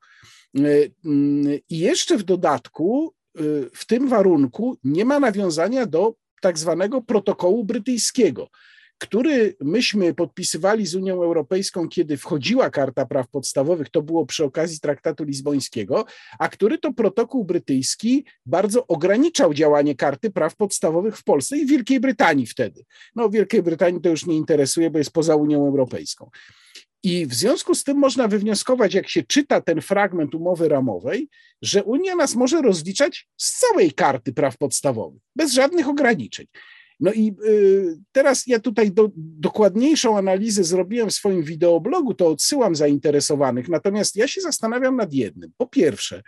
Y, 0.60 0.94
mm, 1.06 1.60
I 1.70 1.80
jeszcze 1.80 2.18
w 2.18 2.24
dodatku, 2.24 3.14
y, 3.40 3.70
w 3.74 3.86
tym 3.86 4.08
warunku 4.08 4.78
nie 4.84 5.06
ma 5.06 5.20
nawiązania 5.20 5.86
do 5.86 6.16
tak 6.42 6.58
zwanego 6.58 7.02
protokołu 7.02 7.64
brytyjskiego 7.64 8.50
który 9.04 9.56
myśmy 9.62 10.14
podpisywali 10.14 10.86
z 10.86 10.96
Unią 10.96 11.24
Europejską, 11.24 11.90
kiedy 11.90 12.18
wchodziła 12.18 12.70
Karta 12.70 13.06
Praw 13.06 13.28
Podstawowych, 13.30 13.90
to 13.90 14.02
było 14.02 14.26
przy 14.26 14.44
okazji 14.44 14.80
Traktatu 14.80 15.24
Lizbońskiego, 15.24 16.06
a 16.40 16.50
który 16.50 16.78
to 16.78 16.94
protokół 16.94 17.46
brytyjski 17.46 18.26
bardzo 18.46 18.88
ograniczał 18.88 19.54
działanie 19.54 19.96
Karty 19.96 20.32
Praw 20.32 20.56
Podstawowych 20.56 21.18
w 21.18 21.24
Polsce 21.24 21.58
i 21.58 21.66
w 21.66 21.70
Wielkiej 21.70 22.00
Brytanii 22.00 22.46
wtedy. 22.46 22.84
No, 23.16 23.30
Wielkiej 23.30 23.64
Brytanii 23.64 24.02
to 24.02 24.10
już 24.10 24.26
nie 24.26 24.38
interesuje, 24.38 24.90
bo 24.90 24.98
jest 24.98 25.12
poza 25.12 25.36
Unią 25.36 25.68
Europejską. 25.68 26.30
I 27.04 27.26
w 27.26 27.34
związku 27.34 27.76
z 27.76 27.84
tym 27.84 27.98
można 27.98 28.28
wywnioskować, 28.28 28.94
jak 28.94 29.10
się 29.10 29.24
czyta 29.24 29.62
ten 29.62 29.82
fragment 29.82 30.36
umowy 30.36 30.70
ramowej, 30.70 31.30
że 31.62 31.84
Unia 31.84 32.16
nas 32.16 32.36
może 32.36 32.62
rozliczać 32.62 33.28
z 33.38 33.60
całej 33.60 33.92
karty 33.92 34.34
praw 34.34 34.58
podstawowych, 34.58 35.22
bez 35.36 35.54
żadnych 35.54 35.88
ograniczeń. 35.88 36.46
No 37.04 37.14
i 37.14 37.36
y, 37.46 38.00
teraz 38.12 38.48
ja 38.48 38.60
tutaj 38.60 38.92
do, 38.92 39.12
dokładniejszą 39.16 40.18
analizę 40.18 40.64
zrobiłem 40.64 41.10
w 41.10 41.14
swoim 41.14 41.44
wideoblogu, 41.44 42.14
to 42.14 42.28
odsyłam 42.28 42.76
zainteresowanych. 42.76 43.70
Natomiast 43.70 44.16
ja 44.16 44.28
się 44.28 44.42
zastanawiam 44.42 44.96
nad 44.96 45.14
jednym. 45.14 45.52
Po 45.58 45.68
pierwsze, 45.68 46.24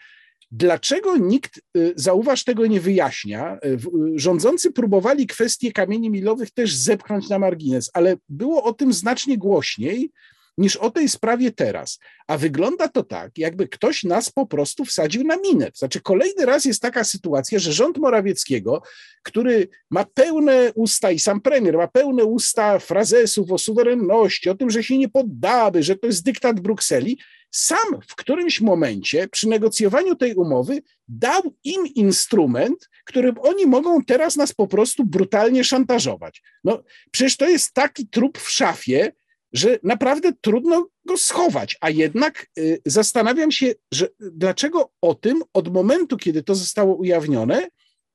Dlaczego 0.51 1.17
nikt, 1.17 1.61
y, 1.77 1.93
zauważ, 1.95 2.43
tego 2.43 2.67
nie 2.67 2.81
wyjaśnia? 2.81 3.57
Y, 3.65 3.77
rządzący 4.15 4.71
próbowali 4.71 5.27
kwestie 5.27 5.71
kamieni 5.71 6.09
milowych 6.09 6.51
też 6.51 6.75
zepchnąć 6.75 7.29
na 7.29 7.39
margines, 7.39 7.89
ale 7.93 8.15
było 8.29 8.63
o 8.63 8.73
tym 8.73 8.93
znacznie 8.93 9.37
głośniej 9.37 10.11
niż 10.57 10.75
o 10.75 10.91
tej 10.91 11.09
sprawie 11.09 11.51
teraz. 11.51 11.99
A 12.27 12.37
wygląda 12.37 12.87
to 12.87 13.03
tak, 13.03 13.37
jakby 13.37 13.67
ktoś 13.67 14.03
nas 14.03 14.29
po 14.29 14.45
prostu 14.45 14.85
wsadził 14.85 15.23
na 15.23 15.37
minę. 15.37 15.71
Znaczy, 15.75 16.01
kolejny 16.01 16.45
raz 16.45 16.65
jest 16.65 16.81
taka 16.81 17.03
sytuacja, 17.03 17.59
że 17.59 17.73
rząd 17.73 17.97
Morawieckiego, 17.97 18.81
który 19.23 19.67
ma 19.89 20.05
pełne 20.05 20.71
usta 20.75 21.11
i 21.11 21.19
sam 21.19 21.41
premier 21.41 21.77
ma 21.77 21.87
pełne 21.87 22.25
usta 22.25 22.79
frazesów 22.79 23.51
o 23.51 23.57
suwerenności, 23.57 24.49
o 24.49 24.55
tym, 24.55 24.69
że 24.69 24.83
się 24.83 24.97
nie 24.97 25.09
poddamy, 25.09 25.83
że 25.83 25.95
to 25.95 26.07
jest 26.07 26.23
dyktat 26.23 26.59
Brukseli, 26.59 27.17
sam 27.51 27.99
w 28.07 28.15
którymś 28.15 28.61
momencie 28.61 29.27
przy 29.27 29.49
negocjowaniu 29.49 30.15
tej 30.15 30.35
umowy 30.35 30.81
dał 31.07 31.41
im 31.63 31.87
instrument, 31.95 32.89
którym 33.05 33.35
oni 33.39 33.65
mogą 33.65 34.03
teraz 34.03 34.35
nas 34.35 34.53
po 34.53 34.67
prostu 34.67 35.05
brutalnie 35.05 35.63
szantażować. 35.63 36.41
No, 36.63 36.83
przecież 37.11 37.37
to 37.37 37.49
jest 37.49 37.73
taki 37.73 38.07
trup 38.07 38.37
w 38.37 38.49
szafie, 38.49 39.11
że 39.55 39.79
naprawdę 39.83 40.33
trudno 40.41 40.87
go 41.05 41.17
schować, 41.17 41.77
a 41.81 41.89
jednak 41.89 42.47
y, 42.59 42.81
zastanawiam 42.85 43.51
się, 43.51 43.73
że 43.91 44.07
dlaczego 44.19 44.91
o 45.01 45.15
tym 45.15 45.43
od 45.53 45.73
momentu, 45.73 46.17
kiedy 46.17 46.43
to 46.43 46.55
zostało 46.55 46.95
ujawnione, 46.95 47.67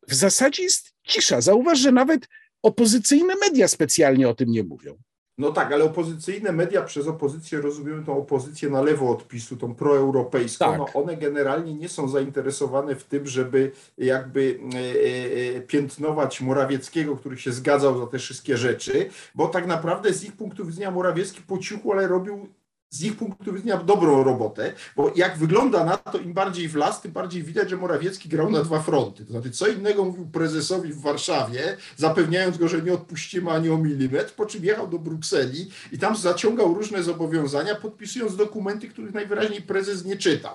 w 0.08 0.14
zasadzie 0.14 0.62
jest 0.62 0.92
cisza. 1.06 1.40
Zauważ, 1.40 1.78
że 1.78 1.92
nawet 1.92 2.28
opozycyjne 2.62 3.34
media 3.36 3.68
specjalnie 3.68 4.28
o 4.28 4.34
tym 4.34 4.50
nie 4.50 4.62
mówią. 4.62 4.98
No 5.40 5.52
tak, 5.52 5.72
ale 5.72 5.84
opozycyjne 5.84 6.52
media 6.52 6.82
przez 6.82 7.06
opozycję 7.06 7.60
rozumiemy 7.60 8.04
tą 8.04 8.18
opozycję 8.18 8.70
na 8.70 8.82
lewo 8.82 9.10
od 9.10 9.28
PiSu, 9.28 9.56
tą 9.56 9.74
proeuropejską. 9.74 10.64
Tak. 10.64 10.78
No 10.78 10.86
one 11.02 11.16
generalnie 11.16 11.74
nie 11.74 11.88
są 11.88 12.08
zainteresowane 12.08 12.96
w 12.96 13.04
tym, 13.04 13.26
żeby 13.26 13.72
jakby 13.98 14.60
e, 14.74 15.56
e, 15.56 15.60
piętnować 15.60 16.40
Morawieckiego, 16.40 17.16
który 17.16 17.38
się 17.38 17.52
zgadzał 17.52 17.98
za 17.98 18.06
te 18.06 18.18
wszystkie 18.18 18.56
rzeczy, 18.56 19.10
bo 19.34 19.48
tak 19.48 19.66
naprawdę 19.66 20.12
z 20.12 20.24
ich 20.24 20.32
punktu 20.32 20.66
widzenia 20.66 20.90
Morawiecki 20.90 21.42
po 21.42 21.58
cichu, 21.58 21.92
ale 21.92 22.08
robił 22.08 22.48
z 22.90 23.02
ich 23.02 23.16
punktu 23.16 23.52
widzenia 23.52 23.76
dobrą 23.76 24.24
robotę, 24.24 24.72
bo 24.96 25.12
jak 25.16 25.38
wygląda 25.38 25.84
na 25.84 25.96
to, 25.96 26.18
im 26.18 26.32
bardziej 26.32 26.68
w 26.68 26.74
las, 26.74 27.02
tym 27.02 27.12
bardziej 27.12 27.42
widać, 27.42 27.70
że 27.70 27.76
Morawiecki 27.76 28.28
grał 28.28 28.50
na 28.50 28.62
dwa 28.62 28.80
fronty. 28.80 29.24
To 29.24 29.32
znaczy, 29.32 29.50
co 29.50 29.66
innego 29.66 30.04
mówił 30.04 30.26
prezesowi 30.26 30.92
w 30.92 31.00
Warszawie, 31.00 31.76
zapewniając 31.96 32.58
go, 32.58 32.68
że 32.68 32.82
nie 32.82 32.92
odpuścimy 32.92 33.50
ani 33.50 33.68
o 33.68 33.78
milimetr, 33.78 34.34
po 34.34 34.46
czym 34.46 34.64
jechał 34.64 34.88
do 34.88 34.98
Brukseli 34.98 35.70
i 35.92 35.98
tam 35.98 36.16
zaciągał 36.16 36.74
różne 36.74 37.02
zobowiązania, 37.02 37.74
podpisując 37.74 38.36
dokumenty, 38.36 38.88
których 38.88 39.14
najwyraźniej 39.14 39.62
prezes 39.62 40.04
nie 40.04 40.16
czytał. 40.16 40.54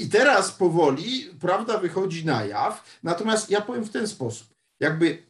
I 0.00 0.08
teraz 0.08 0.52
powoli 0.52 1.30
prawda 1.40 1.78
wychodzi 1.78 2.24
na 2.24 2.44
jaw, 2.44 2.98
natomiast 3.02 3.50
ja 3.50 3.60
powiem 3.60 3.84
w 3.84 3.90
ten 3.90 4.08
sposób. 4.08 4.46
Jakby 4.80 5.22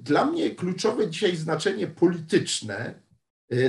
dla 0.00 0.24
mnie 0.24 0.50
kluczowe 0.50 1.10
dzisiaj 1.10 1.36
znaczenie 1.36 1.86
polityczne 1.86 3.05
E, 3.05 3.05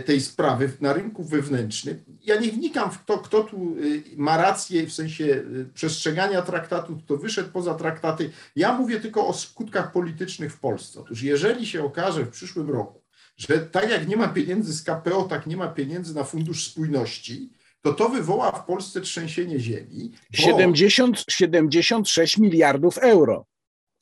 tej 0.06 0.22
sprawy 0.22 0.72
na 0.82 0.94
rynku 0.94 1.24
wewnętrznym. 1.24 2.04
Ja 2.24 2.40
nie 2.40 2.52
wnikam 2.52 2.92
w 2.92 3.06
to, 3.06 3.18
kto 3.18 3.44
tu 3.44 3.58
e, 3.58 4.18
ma 4.18 4.38
rację 4.38 4.88
w 4.88 4.94
sensie 4.94 5.26
e, 5.26 5.66
przestrzegania 5.74 6.42
traktatu, 6.42 6.98
kto 6.98 7.18
wyszedł 7.18 7.52
poza 7.52 7.76
traktaty. 7.76 8.32
Ja 8.56 8.74
mówię 8.74 9.00
tylko 9.00 9.28
o 9.28 9.34
skutkach 9.34 9.92
politycznych 9.92 10.54
w 10.54 10.60
Polsce. 10.60 11.00
Otóż 11.00 11.24
jeżeli 11.24 11.66
się 11.66 11.84
okaże 11.84 12.24
w 12.24 12.30
przyszłym 12.30 12.70
roku, 12.70 13.04
że 13.38 13.60
tak 13.60 13.90
jak 13.90 14.08
nie 14.08 14.18
ma 14.18 14.28
pieniędzy 14.28 14.74
z 14.74 14.84
KPO, 14.84 15.24
tak 15.24 15.48
nie 15.48 15.58
ma 15.58 15.68
pieniędzy 15.68 16.16
na 16.16 16.24
Fundusz 16.24 16.72
Spójności, 16.72 17.50
to 17.82 17.94
to 17.94 18.10
wywoła 18.10 18.52
w 18.52 18.66
Polsce 18.66 19.02
trzęsienie 19.02 19.60
ziemi. 19.60 20.12
Bo... 20.32 20.38
70, 20.38 21.24
76 21.30 22.38
miliardów 22.38 22.98
euro. 22.98 23.46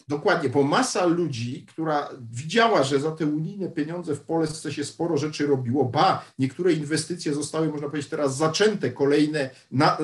Dokładnie, 0.08 0.50
bo 0.50 0.64
masa 0.64 1.06
ludzi, 1.06 1.66
która 1.70 2.10
widziała, 2.32 2.84
że 2.84 3.00
za 3.00 3.12
te 3.12 3.26
unijne 3.26 3.70
pieniądze 3.70 4.16
w 4.16 4.22
Polsce 4.22 4.74
się 4.74 4.84
sporo 4.84 5.18
rzeczy 5.18 5.48
robiło, 5.48 5.86
ba, 5.86 6.26
niektóre 6.40 6.74
inwestycje 6.74 7.34
zostały, 7.34 7.68
można 7.68 7.90
powiedzieć, 7.90 8.10
teraz 8.10 8.38
zaczęte 8.38 8.92
kolejne 8.92 9.50
na, 9.72 9.98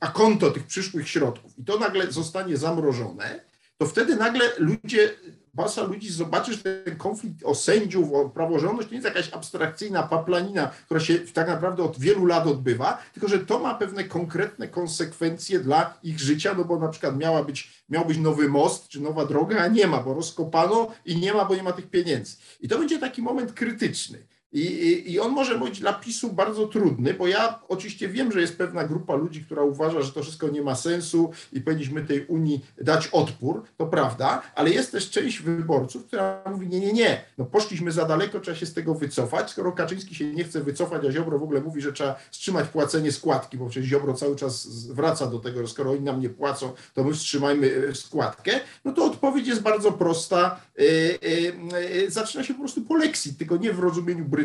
a 0.00 0.06
konto 0.06 0.50
tych 0.50 0.66
przyszłych 0.66 1.08
środków 1.08 1.58
i 1.58 1.64
to 1.64 1.78
nagle 1.78 2.12
zostanie 2.12 2.56
zamrożone, 2.56 3.40
to 3.78 3.86
wtedy 3.86 4.16
nagle 4.16 4.44
ludzie 4.58 5.10
masa 5.54 5.82
ludzi 5.82 6.12
zobaczy, 6.12 6.54
że 6.54 6.58
ten 6.62 6.96
konflikt 6.96 7.44
o 7.44 7.54
sędziów, 7.54 8.12
o 8.12 8.28
praworządność 8.28 8.88
to 8.88 8.94
nie 8.94 9.00
jest 9.00 9.16
jakaś 9.16 9.32
abstrakcyjna 9.32 10.02
paplanina, 10.02 10.70
która 10.84 11.00
się 11.00 11.18
tak 11.18 11.48
naprawdę 11.48 11.82
od 11.82 11.98
wielu 11.98 12.26
lat 12.26 12.46
odbywa, 12.46 12.98
tylko 13.12 13.28
że 13.28 13.38
to 13.38 13.58
ma 13.58 13.74
pewne 13.74 14.04
konkretne 14.04 14.68
konsekwencje 14.68 15.60
dla 15.60 15.98
ich 16.02 16.20
życia, 16.20 16.54
no 16.58 16.64
bo 16.64 16.78
na 16.78 16.88
przykład 16.88 17.16
miała 17.16 17.44
być, 17.44 17.70
miał 17.88 18.04
być 18.04 18.18
nowy 18.18 18.48
most 18.48 18.88
czy 18.88 19.00
nowa 19.00 19.26
droga, 19.26 19.58
a 19.60 19.66
nie 19.66 19.86
ma, 19.86 20.02
bo 20.02 20.14
rozkopano 20.14 20.90
i 21.04 21.16
nie 21.16 21.34
ma, 21.34 21.44
bo 21.44 21.54
nie 21.54 21.62
ma 21.62 21.72
tych 21.72 21.90
pieniędzy. 21.90 22.36
I 22.60 22.68
to 22.68 22.78
będzie 22.78 22.98
taki 22.98 23.22
moment 23.22 23.52
krytyczny. 23.52 24.18
I, 24.52 24.60
i, 24.60 25.12
I 25.12 25.20
on 25.20 25.32
może 25.32 25.58
być 25.58 25.80
dla 25.80 25.92
PiSu 25.92 26.32
bardzo 26.32 26.66
trudny, 26.66 27.14
bo 27.14 27.26
ja 27.26 27.60
oczywiście 27.68 28.08
wiem, 28.08 28.32
że 28.32 28.40
jest 28.40 28.58
pewna 28.58 28.84
grupa 28.84 29.14
ludzi, 29.14 29.44
która 29.44 29.62
uważa, 29.62 30.02
że 30.02 30.12
to 30.12 30.22
wszystko 30.22 30.48
nie 30.48 30.62
ma 30.62 30.74
sensu 30.74 31.30
i 31.52 31.60
powinniśmy 31.60 32.04
tej 32.04 32.26
Unii 32.26 32.64
dać 32.80 33.06
odpór, 33.06 33.62
to 33.76 33.86
prawda, 33.86 34.42
ale 34.54 34.70
jest 34.70 34.92
też 34.92 35.10
część 35.10 35.42
wyborców, 35.42 36.06
która 36.06 36.42
mówi, 36.50 36.68
nie, 36.68 36.80
nie, 36.80 36.92
nie, 36.92 37.24
no 37.38 37.44
poszliśmy 37.44 37.92
za 37.92 38.04
daleko, 38.04 38.40
trzeba 38.40 38.56
się 38.56 38.66
z 38.66 38.74
tego 38.74 38.94
wycofać, 38.94 39.50
skoro 39.50 39.72
Kaczyński 39.72 40.14
się 40.14 40.32
nie 40.32 40.44
chce 40.44 40.60
wycofać, 40.60 41.04
a 41.08 41.12
Ziobro 41.12 41.38
w 41.38 41.42
ogóle 41.42 41.60
mówi, 41.60 41.80
że 41.80 41.92
trzeba 41.92 42.16
wstrzymać 42.30 42.68
płacenie 42.68 43.12
składki, 43.12 43.58
bo 43.58 43.68
przecież 43.68 43.88
Ziobro 43.88 44.14
cały 44.14 44.36
czas 44.36 44.66
wraca 44.86 45.26
do 45.26 45.38
tego, 45.38 45.60
że 45.60 45.72
skoro 45.72 45.90
oni 45.90 46.00
nam 46.00 46.20
nie 46.20 46.30
płacą, 46.30 46.72
to 46.94 47.04
my 47.04 47.12
wstrzymajmy 47.12 47.88
e, 47.90 47.94
składkę, 47.94 48.60
no 48.84 48.92
to 48.92 49.04
odpowiedź 49.04 49.48
jest 49.48 49.62
bardzo 49.62 49.92
prosta, 49.92 50.60
yy, 50.78 50.86
yy, 51.22 52.00
yy, 52.00 52.10
zaczyna 52.10 52.44
się 52.44 52.54
po 52.54 52.60
prostu 52.60 52.82
po 52.82 52.96
lekcji, 52.96 53.34
tylko 53.34 53.56
nie 53.56 53.72
w 53.72 53.78
rozumieniu 53.78 54.24
brytyjskim, 54.24 54.39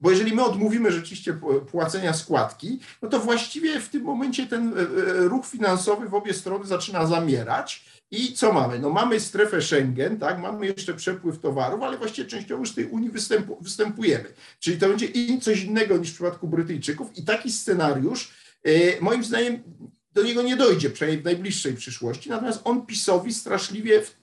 bo 0.00 0.10
jeżeli 0.10 0.34
my 0.34 0.44
odmówimy 0.44 0.92
rzeczywiście 0.92 1.38
płacenia 1.70 2.12
składki, 2.12 2.80
no 3.02 3.08
to 3.08 3.20
właściwie 3.20 3.80
w 3.80 3.88
tym 3.88 4.02
momencie 4.02 4.46
ten 4.46 4.78
e, 4.78 4.80
e, 4.80 4.84
ruch 5.14 5.46
finansowy 5.46 6.08
w 6.08 6.14
obie 6.14 6.34
strony 6.34 6.66
zaczyna 6.66 7.06
zamierać. 7.06 7.84
I 8.12 8.32
co 8.32 8.52
mamy? 8.52 8.78
No 8.78 8.90
mamy 8.90 9.20
strefę 9.20 9.62
Schengen, 9.62 10.18
tak? 10.18 10.38
mamy 10.38 10.66
jeszcze 10.66 10.94
przepływ 10.94 11.38
towarów, 11.38 11.82
ale 11.82 11.98
właściwie 11.98 12.28
częściowo 12.28 12.60
już 12.60 12.70
z 12.70 12.74
tej 12.74 12.86
Unii 12.86 13.10
występu, 13.10 13.58
występujemy. 13.60 14.24
Czyli 14.60 14.78
to 14.78 14.88
będzie 14.88 15.08
coś 15.40 15.62
innego 15.62 15.96
niż 15.96 16.10
w 16.10 16.14
przypadku 16.14 16.48
Brytyjczyków 16.48 17.18
i 17.18 17.24
taki 17.24 17.52
scenariusz 17.52 18.32
e, 18.64 19.00
moim 19.00 19.24
zdaniem 19.24 19.62
do 20.12 20.22
niego 20.22 20.42
nie 20.42 20.56
dojdzie, 20.56 20.90
przynajmniej 20.90 21.22
w 21.22 21.24
najbliższej 21.24 21.74
przyszłości, 21.74 22.30
natomiast 22.30 22.60
on 22.64 22.86
PiSowi 22.86 23.34
straszliwie 23.34 24.02
w 24.02 24.16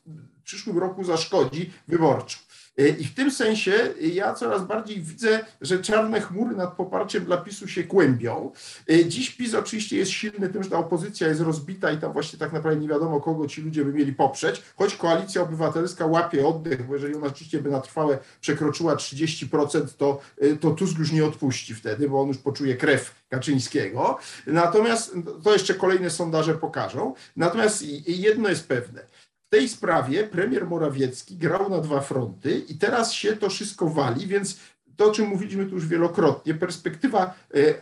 przyszłym 0.43 0.77
roku 0.77 1.03
zaszkodzi 1.03 1.71
wyborczo. 1.87 2.37
E, 2.77 2.87
I 2.87 3.03
w 3.03 3.13
tym 3.13 3.31
sensie 3.31 3.93
ja 4.01 4.33
coraz 4.33 4.65
bardziej 4.65 5.01
widzę, 5.01 5.45
że 5.61 5.79
czarne 5.79 6.21
chmury 6.21 6.55
nad 6.55 6.73
poparciem 6.73 7.25
dla 7.25 7.37
PiSu 7.37 7.67
się 7.67 7.83
kłębią. 7.83 8.51
E, 8.89 9.05
dziś 9.05 9.29
PiS 9.29 9.53
oczywiście 9.53 9.97
jest 9.97 10.11
silny 10.11 10.49
tym, 10.49 10.63
że 10.63 10.69
ta 10.69 10.77
opozycja 10.77 11.27
jest 11.27 11.41
rozbita 11.41 11.91
i 11.91 11.97
tam 11.97 12.13
właśnie 12.13 12.39
tak 12.39 12.53
naprawdę 12.53 12.81
nie 12.81 12.87
wiadomo, 12.87 13.21
kogo 13.21 13.47
ci 13.47 13.61
ludzie 13.61 13.85
by 13.85 13.93
mieli 13.93 14.13
poprzeć, 14.13 14.63
choć 14.75 14.95
koalicja 14.95 15.41
obywatelska 15.41 16.05
łapie 16.05 16.47
oddech, 16.47 16.87
bo 16.87 16.93
jeżeli 16.93 17.15
ona 17.15 17.27
rzeczywiście 17.27 17.61
by 17.61 17.69
na 17.69 17.81
trwałe 17.81 18.17
przekroczyła 18.41 18.95
30%, 18.95 19.87
to, 19.97 20.19
e, 20.37 20.55
to 20.55 20.71
Tusk 20.71 20.97
już 20.99 21.11
nie 21.11 21.25
odpuści 21.25 21.75
wtedy, 21.75 22.09
bo 22.09 22.21
on 22.21 22.27
już 22.27 22.37
poczuje 22.37 22.75
krew 22.75 23.15
Kaczyńskiego. 23.29 24.17
Natomiast 24.47 25.15
to 25.43 25.53
jeszcze 25.53 25.73
kolejne 25.73 26.09
sondaże 26.09 26.53
pokażą. 26.53 27.13
Natomiast 27.35 27.83
jedno 28.07 28.49
jest 28.49 28.67
pewne 28.67 29.01
w 29.47 29.49
tej 29.49 29.69
sprawie 29.69 30.23
premier 30.23 30.67
Morawiecki 30.67 31.37
grał 31.37 31.69
na 31.69 31.79
dwa 31.79 32.01
fronty 32.01 32.59
i 32.69 32.75
teraz 32.75 33.13
się 33.13 33.35
to 33.35 33.49
wszystko 33.49 33.89
wali, 33.89 34.27
więc 34.27 34.59
to, 34.95 35.05
o 35.05 35.11
czym 35.11 35.27
mówiliśmy 35.27 35.65
tu 35.65 35.75
już 35.75 35.87
wielokrotnie, 35.87 36.53
perspektywa, 36.53 37.33
e, 37.55 37.73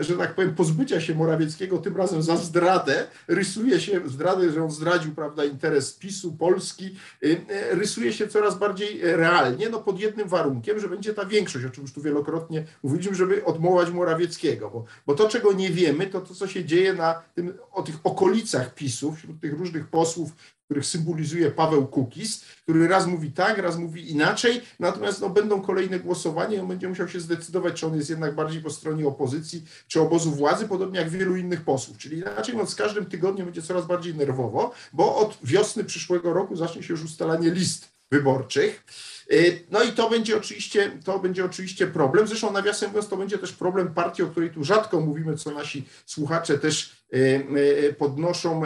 że 0.00 0.16
tak 0.16 0.34
powiem, 0.34 0.54
pozbycia 0.54 1.00
się 1.00 1.14
Morawieckiego 1.14 1.78
tym 1.78 1.96
razem 1.96 2.22
za 2.22 2.36
zdradę, 2.36 3.06
rysuje 3.28 3.80
się, 3.80 4.08
zdradę, 4.08 4.52
że 4.52 4.64
on 4.64 4.70
zdradził, 4.70 5.14
prawda, 5.14 5.44
interes 5.44 5.92
PiSu, 5.92 6.32
Polski, 6.32 6.96
e, 7.22 7.26
e, 7.26 7.74
rysuje 7.74 8.12
się 8.12 8.28
coraz 8.28 8.58
bardziej 8.58 9.00
realnie, 9.02 9.68
no 9.68 9.80
pod 9.80 10.00
jednym 10.00 10.28
warunkiem, 10.28 10.80
że 10.80 10.88
będzie 10.88 11.14
ta 11.14 11.24
większość, 11.24 11.64
o 11.64 11.70
czym 11.70 11.82
już 11.82 11.92
tu 11.92 12.02
wielokrotnie 12.02 12.64
mówiliśmy, 12.82 13.14
żeby 13.14 13.44
odmołać 13.44 13.90
Morawieckiego, 13.90 14.70
bo, 14.70 14.84
bo 15.06 15.14
to, 15.14 15.28
czego 15.28 15.52
nie 15.52 15.70
wiemy, 15.70 16.06
to 16.06 16.20
to, 16.20 16.34
co 16.34 16.46
się 16.46 16.64
dzieje 16.64 16.94
na 16.94 17.22
tym, 17.34 17.54
o 17.72 17.82
tych 17.82 17.96
okolicach 18.04 18.74
PiSu, 18.74 19.12
wśród 19.12 19.40
tych 19.40 19.52
różnych 19.52 19.88
posłów, 19.88 20.32
których 20.70 20.86
symbolizuje 20.86 21.50
Paweł 21.50 21.86
Kukis, 21.86 22.44
który 22.62 22.88
raz 22.88 23.06
mówi 23.06 23.32
tak, 23.32 23.58
raz 23.58 23.76
mówi 23.76 24.10
inaczej, 24.10 24.60
natomiast 24.78 25.20
no, 25.20 25.30
będą 25.30 25.62
kolejne 25.62 26.00
głosowania 26.00 26.56
i 26.56 26.60
on 26.60 26.68
będzie 26.68 26.88
musiał 26.88 27.08
się 27.08 27.20
zdecydować, 27.20 27.80
czy 27.80 27.86
on 27.86 27.96
jest 27.96 28.10
jednak 28.10 28.34
bardziej 28.34 28.62
po 28.62 28.70
stronie 28.70 29.06
opozycji, 29.06 29.64
czy 29.88 30.00
obozu 30.00 30.30
władzy, 30.30 30.68
podobnie 30.68 30.98
jak 30.98 31.10
wielu 31.10 31.36
innych 31.36 31.60
posłów. 31.60 31.98
Czyli 31.98 32.18
inaczej 32.18 32.54
mówiąc, 32.54 32.70
z 32.70 32.74
każdym 32.74 33.06
tygodniem 33.06 33.46
będzie 33.46 33.62
coraz 33.62 33.86
bardziej 33.86 34.14
nerwowo, 34.14 34.72
bo 34.92 35.16
od 35.16 35.38
wiosny 35.44 35.84
przyszłego 35.84 36.32
roku 36.32 36.56
zacznie 36.56 36.82
się 36.82 36.92
już 36.92 37.04
ustalanie 37.04 37.50
list 37.50 37.88
wyborczych. 38.10 38.84
Y, 39.32 39.66
no 39.70 39.82
i 39.82 39.92
to 39.92 40.10
będzie 40.10 40.36
oczywiście, 40.36 40.90
to 41.04 41.18
będzie 41.18 41.44
oczywiście 41.44 41.86
problem. 41.86 42.26
Zresztą 42.26 42.52
nawiasem 42.52 42.90
mówiąc, 42.90 43.08
to 43.08 43.16
będzie 43.16 43.38
też 43.38 43.52
problem 43.52 43.94
partii, 43.94 44.22
o 44.22 44.26
której 44.26 44.50
tu 44.50 44.64
rzadko 44.64 45.00
mówimy, 45.00 45.36
co 45.36 45.50
nasi 45.50 45.88
słuchacze 46.06 46.58
też 46.58 46.99
podnoszą, 47.98 48.62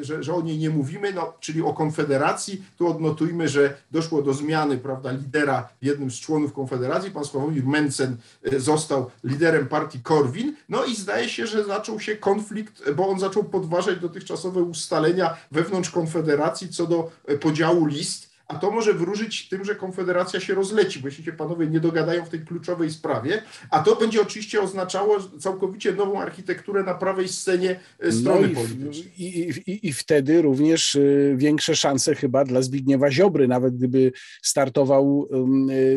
że, 0.00 0.22
że 0.22 0.34
o 0.34 0.42
niej 0.42 0.58
nie 0.58 0.70
mówimy, 0.70 1.12
no, 1.12 1.32
czyli 1.40 1.62
o 1.62 1.72
Konfederacji. 1.72 2.62
Tu 2.78 2.88
odnotujmy, 2.88 3.48
że 3.48 3.76
doszło 3.90 4.22
do 4.22 4.34
zmiany 4.34 4.78
prawda, 4.78 5.12
lidera 5.12 5.68
jednym 5.82 6.10
z 6.10 6.20
członów 6.20 6.52
Konfederacji. 6.52 7.10
Pan 7.10 7.24
Sławomir 7.24 7.66
Mencen 7.66 8.16
został 8.56 9.10
liderem 9.24 9.68
partii 9.68 10.00
Korwin. 10.00 10.56
No 10.68 10.84
i 10.84 10.96
zdaje 10.96 11.28
się, 11.28 11.46
że 11.46 11.64
zaczął 11.64 12.00
się 12.00 12.16
konflikt, 12.16 12.90
bo 12.90 13.08
on 13.08 13.20
zaczął 13.20 13.44
podważać 13.44 14.00
dotychczasowe 14.00 14.62
ustalenia 14.62 15.36
wewnątrz 15.52 15.90
Konfederacji 15.90 16.68
co 16.68 16.86
do 16.86 17.10
podziału 17.40 17.86
list 17.86 18.35
a 18.48 18.54
to 18.54 18.70
może 18.70 18.94
wróżyć 18.94 19.48
tym, 19.48 19.64
że 19.64 19.74
Konfederacja 19.74 20.40
się 20.40 20.54
rozleci, 20.54 21.00
bo 21.00 21.08
jeśli 21.08 21.24
się 21.24 21.32
panowie 21.32 21.66
nie 21.66 21.80
dogadają 21.80 22.24
w 22.24 22.28
tej 22.28 22.40
kluczowej 22.40 22.90
sprawie, 22.90 23.42
a 23.70 23.82
to 23.82 23.96
będzie 23.96 24.22
oczywiście 24.22 24.60
oznaczało 24.60 25.16
całkowicie 25.20 25.92
nową 25.92 26.20
architekturę 26.20 26.82
na 26.82 26.94
prawej 26.94 27.28
scenie 27.28 27.80
e, 28.00 28.12
strony 28.12 28.48
no 28.48 28.54
politycznej. 28.54 29.12
I, 29.18 29.50
i, 29.66 29.88
I 29.88 29.92
wtedy 29.92 30.42
również 30.42 30.96
e, 30.96 31.00
większe 31.36 31.76
szanse 31.76 32.14
chyba 32.14 32.44
dla 32.44 32.62
Zbigniewa 32.62 33.10
Ziobry, 33.10 33.48
nawet 33.48 33.76
gdyby 33.76 34.12
startował 34.42 35.28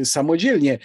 e, 0.01 0.05
samodzielnie. 0.05 0.79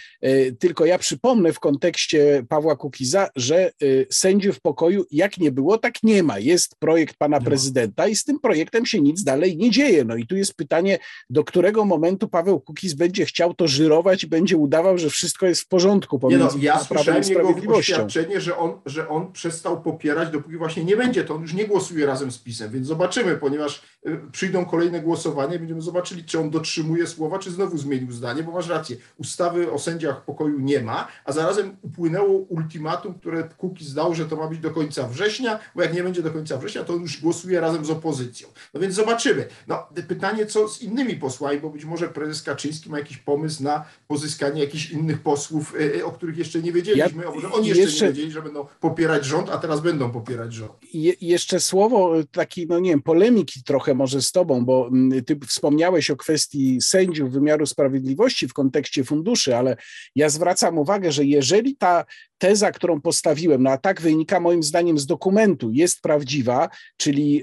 Tylko 0.59 0.87
ja 0.87 0.99
przypomnę 0.99 1.53
w 1.53 1.61
kontekście 1.61 2.45
Pawła 2.49 2.77
Kukiza, 2.77 3.29
że 3.37 3.73
sędziów 4.11 4.61
pokoju 4.61 5.05
jak 5.11 5.39
nie 5.39 5.53
było, 5.53 5.79
tak 5.79 6.03
nie 6.03 6.23
ma. 6.23 6.39
Jest 6.39 6.77
projekt 6.79 7.17
pana 7.17 7.41
prezydenta 7.41 8.09
i 8.09 8.17
z 8.17 8.25
tym 8.25 8.41
projektem 8.41 8.87
się 8.87 9.01
nic 9.01 9.25
dalej 9.25 9.57
nie 9.57 9.71
dzieje. 9.71 10.05
No 10.05 10.17
i 10.17 10.27
tu 10.27 10.37
jest 10.37 10.55
pytanie, 10.55 10.99
do 11.31 11.45
którego 11.55 11.85
momentu 11.85 12.29
Paweł 12.29 12.61
Kukiz 12.61 12.95
będzie 12.95 13.25
chciał 13.25 13.55
to 13.55 13.69
żyrować 13.69 14.25
i 14.25 14.27
będzie 14.27 14.57
udawał, 14.57 14.99
że 14.99 15.11
wszystko 15.11 15.47
jest 15.47 15.61
w 15.61 15.69
porządku 15.69 16.19
pomiędzy 16.19 16.45
nie 16.45 16.51
no, 16.53 16.65
ja 16.65 16.85
Prawem 16.85 17.21
i 17.21 17.25
Sprawiedliwością. 17.25 17.95
oświadczenie, 17.95 18.41
że 18.41 18.59
on, 18.59 18.73
że 18.87 19.09
on 19.09 19.33
przestał 19.33 19.83
popierać, 19.83 20.31
dopóki 20.31 20.57
właśnie 20.57 20.85
nie 20.85 20.97
będzie, 20.97 21.25
to 21.25 21.35
on 21.35 21.43
już 21.43 21.55
nie 21.55 21.67
głosuje 21.67 22.07
razem 22.07 22.33
z 22.33 22.39
PiSem, 22.39 22.71
więc 22.71 22.87
zobaczymy, 22.87 23.37
ponieważ 23.37 23.83
y, 24.07 24.21
przyjdą 24.33 24.65
kolejne 24.65 25.01
głosowania, 25.01 25.59
będziemy 25.59 25.81
zobaczyli, 25.81 26.25
czy 26.25 26.41
on 26.41 26.51
dotrzymuje 26.51 27.07
słowa, 27.07 27.39
czy 27.39 27.51
znowu 27.51 27.79
zmienił 27.79 28.13
zdanie, 28.13 28.43
bo 28.43 28.53
masz 28.53 28.69
rację, 28.69 28.97
ustawy 29.17 29.73
o 29.73 29.79
sędziach 29.79 30.25
pokoju 30.25 30.61
nie 30.61 30.81
ma, 30.81 31.09
a 31.25 31.33
zarazem 31.33 31.77
upłynęło 31.83 32.39
ultimatum, 32.39 33.15
które 33.15 33.49
Kukiz 33.59 33.95
dał, 33.95 34.15
że 34.15 34.25
to 34.25 34.37
ma 34.37 34.49
być 34.49 34.59
do 34.59 34.71
końca 34.71 35.09
września, 35.09 35.59
bo 35.75 35.83
jak 35.83 35.95
nie 35.95 36.03
będzie 36.03 36.23
do 36.23 36.31
końca 36.31 36.59
września, 36.59 36.85
to 36.85 36.95
on 36.95 37.01
już 37.01 37.21
głosuje 37.21 37.61
razem 37.61 37.85
z 37.85 37.91
opozycją. 37.91 38.49
No 38.75 38.81
więc 38.81 38.95
zobaczymy. 38.95 39.47
No, 39.69 39.87
pytanie, 40.09 40.47
co 40.47 40.69
z 40.69 40.83
innymi 40.83 41.17
posłami, 41.17 41.44
posłami, 41.45 41.61
bo 41.61 41.71
być 41.71 41.85
może 41.85 42.09
prezes 42.09 42.43
Kaczyński 42.43 42.91
ma 42.91 42.99
jakiś 42.99 43.17
pomysł 43.17 43.63
na 43.63 43.85
pozyskanie 44.09 44.61
jakichś 44.61 44.91
innych 44.91 45.23
posłów, 45.23 45.75
e, 45.81 45.99
e, 45.99 46.05
o 46.05 46.13
których 46.13 46.39
jeszcze 46.39 46.63
nie 46.63 46.73
wiedzieliśmy, 46.73 47.25
ja, 47.25 47.31
może 47.31 47.53
oni 47.53 47.69
jeszcze, 47.69 47.83
jeszcze, 47.83 48.05
nie 48.05 48.13
wiedzieli, 48.13 48.33
że 48.33 48.43
będą 48.43 48.67
popierać 48.81 49.25
rząd, 49.25 49.51
a 49.51 49.59
teraz 49.59 49.81
będą 49.81 50.11
popierać 50.11 50.53
rząd. 50.53 50.73
Je, 50.93 51.13
jeszcze 51.21 51.61
słowo 51.61 52.15
taki, 52.33 52.67
no 52.67 52.79
nie 52.79 52.91
wiem, 52.91 53.03
polemiki 53.03 53.63
trochę 53.63 53.95
może 53.95 54.23
z 54.23 54.33
tobą, 54.33 54.65
bo 54.65 54.89
mm, 54.89 55.25
ty 55.25 55.39
wspomniałeś 55.47 56.11
o 56.11 56.17
kwestii 56.17 56.81
sędziów 56.81 57.33
wymiaru 57.33 57.67
sprawiedliwości 57.67 58.49
w 58.49 58.53
kontekście 58.53 59.05
funduszy, 59.05 59.57
ale 59.57 59.77
ja 60.15 60.29
zwracam 60.29 60.79
uwagę, 60.79 61.13
że 61.13 61.25
jeżeli 61.25 61.77
ta 61.77 62.05
teza, 62.39 62.73
którą 62.73 63.01
postawiłem, 63.01 63.63
no 63.63 63.71
a 63.71 63.79
tak 63.79 64.01
wynika 64.01 64.41
moim 64.41 64.63
zdaniem 64.63 64.99
z 64.99 65.07
dokumentu, 65.07 65.71
jest 65.71 66.01
prawdziwa, 66.01 66.69
czyli 66.97 67.43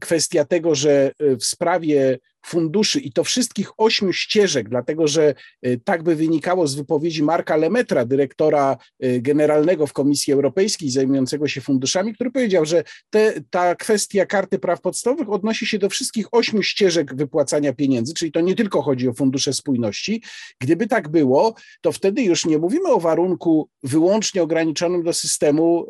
kwestia 0.00 0.44
tego, 0.44 0.74
że 0.74 1.12
e, 1.18 1.36
w 1.36 1.44
sprawie 1.44 2.18
funduszy 2.44 3.00
i 3.00 3.12
to 3.12 3.24
wszystkich 3.24 3.70
ośmiu 3.76 4.12
ścieżek, 4.12 4.68
dlatego 4.68 5.08
że 5.08 5.34
y, 5.66 5.80
tak 5.84 6.02
by 6.02 6.16
wynikało 6.16 6.66
z 6.66 6.74
wypowiedzi 6.74 7.22
Marka 7.22 7.56
Lemetra, 7.56 8.04
dyrektora 8.04 8.76
y, 9.04 9.20
generalnego 9.20 9.86
w 9.86 9.92
Komisji 9.92 10.32
Europejskiej 10.32 10.90
zajmującego 10.90 11.48
się 11.48 11.60
funduszami, 11.60 12.14
który 12.14 12.30
powiedział, 12.30 12.64
że 12.64 12.84
te, 13.10 13.34
ta 13.50 13.74
kwestia 13.74 14.26
karty 14.26 14.58
praw 14.58 14.80
podstawowych 14.80 15.30
odnosi 15.30 15.66
się 15.66 15.78
do 15.78 15.88
wszystkich 15.88 16.26
ośmiu 16.32 16.62
ścieżek 16.62 17.16
wypłacania 17.16 17.72
pieniędzy, 17.72 18.14
czyli 18.14 18.32
to 18.32 18.40
nie 18.40 18.54
tylko 18.54 18.82
chodzi 18.82 19.08
o 19.08 19.12
fundusze 19.12 19.52
spójności. 19.52 20.22
Gdyby 20.60 20.86
tak 20.86 21.08
było, 21.08 21.54
to 21.80 21.92
wtedy 21.92 22.22
już 22.22 22.46
nie 22.46 22.58
mówimy 22.58 22.88
o 22.88 23.00
warunku 23.00 23.68
wyłącznie 23.82 24.42
ograniczonym 24.42 25.02
do 25.02 25.12
systemu 25.12 25.86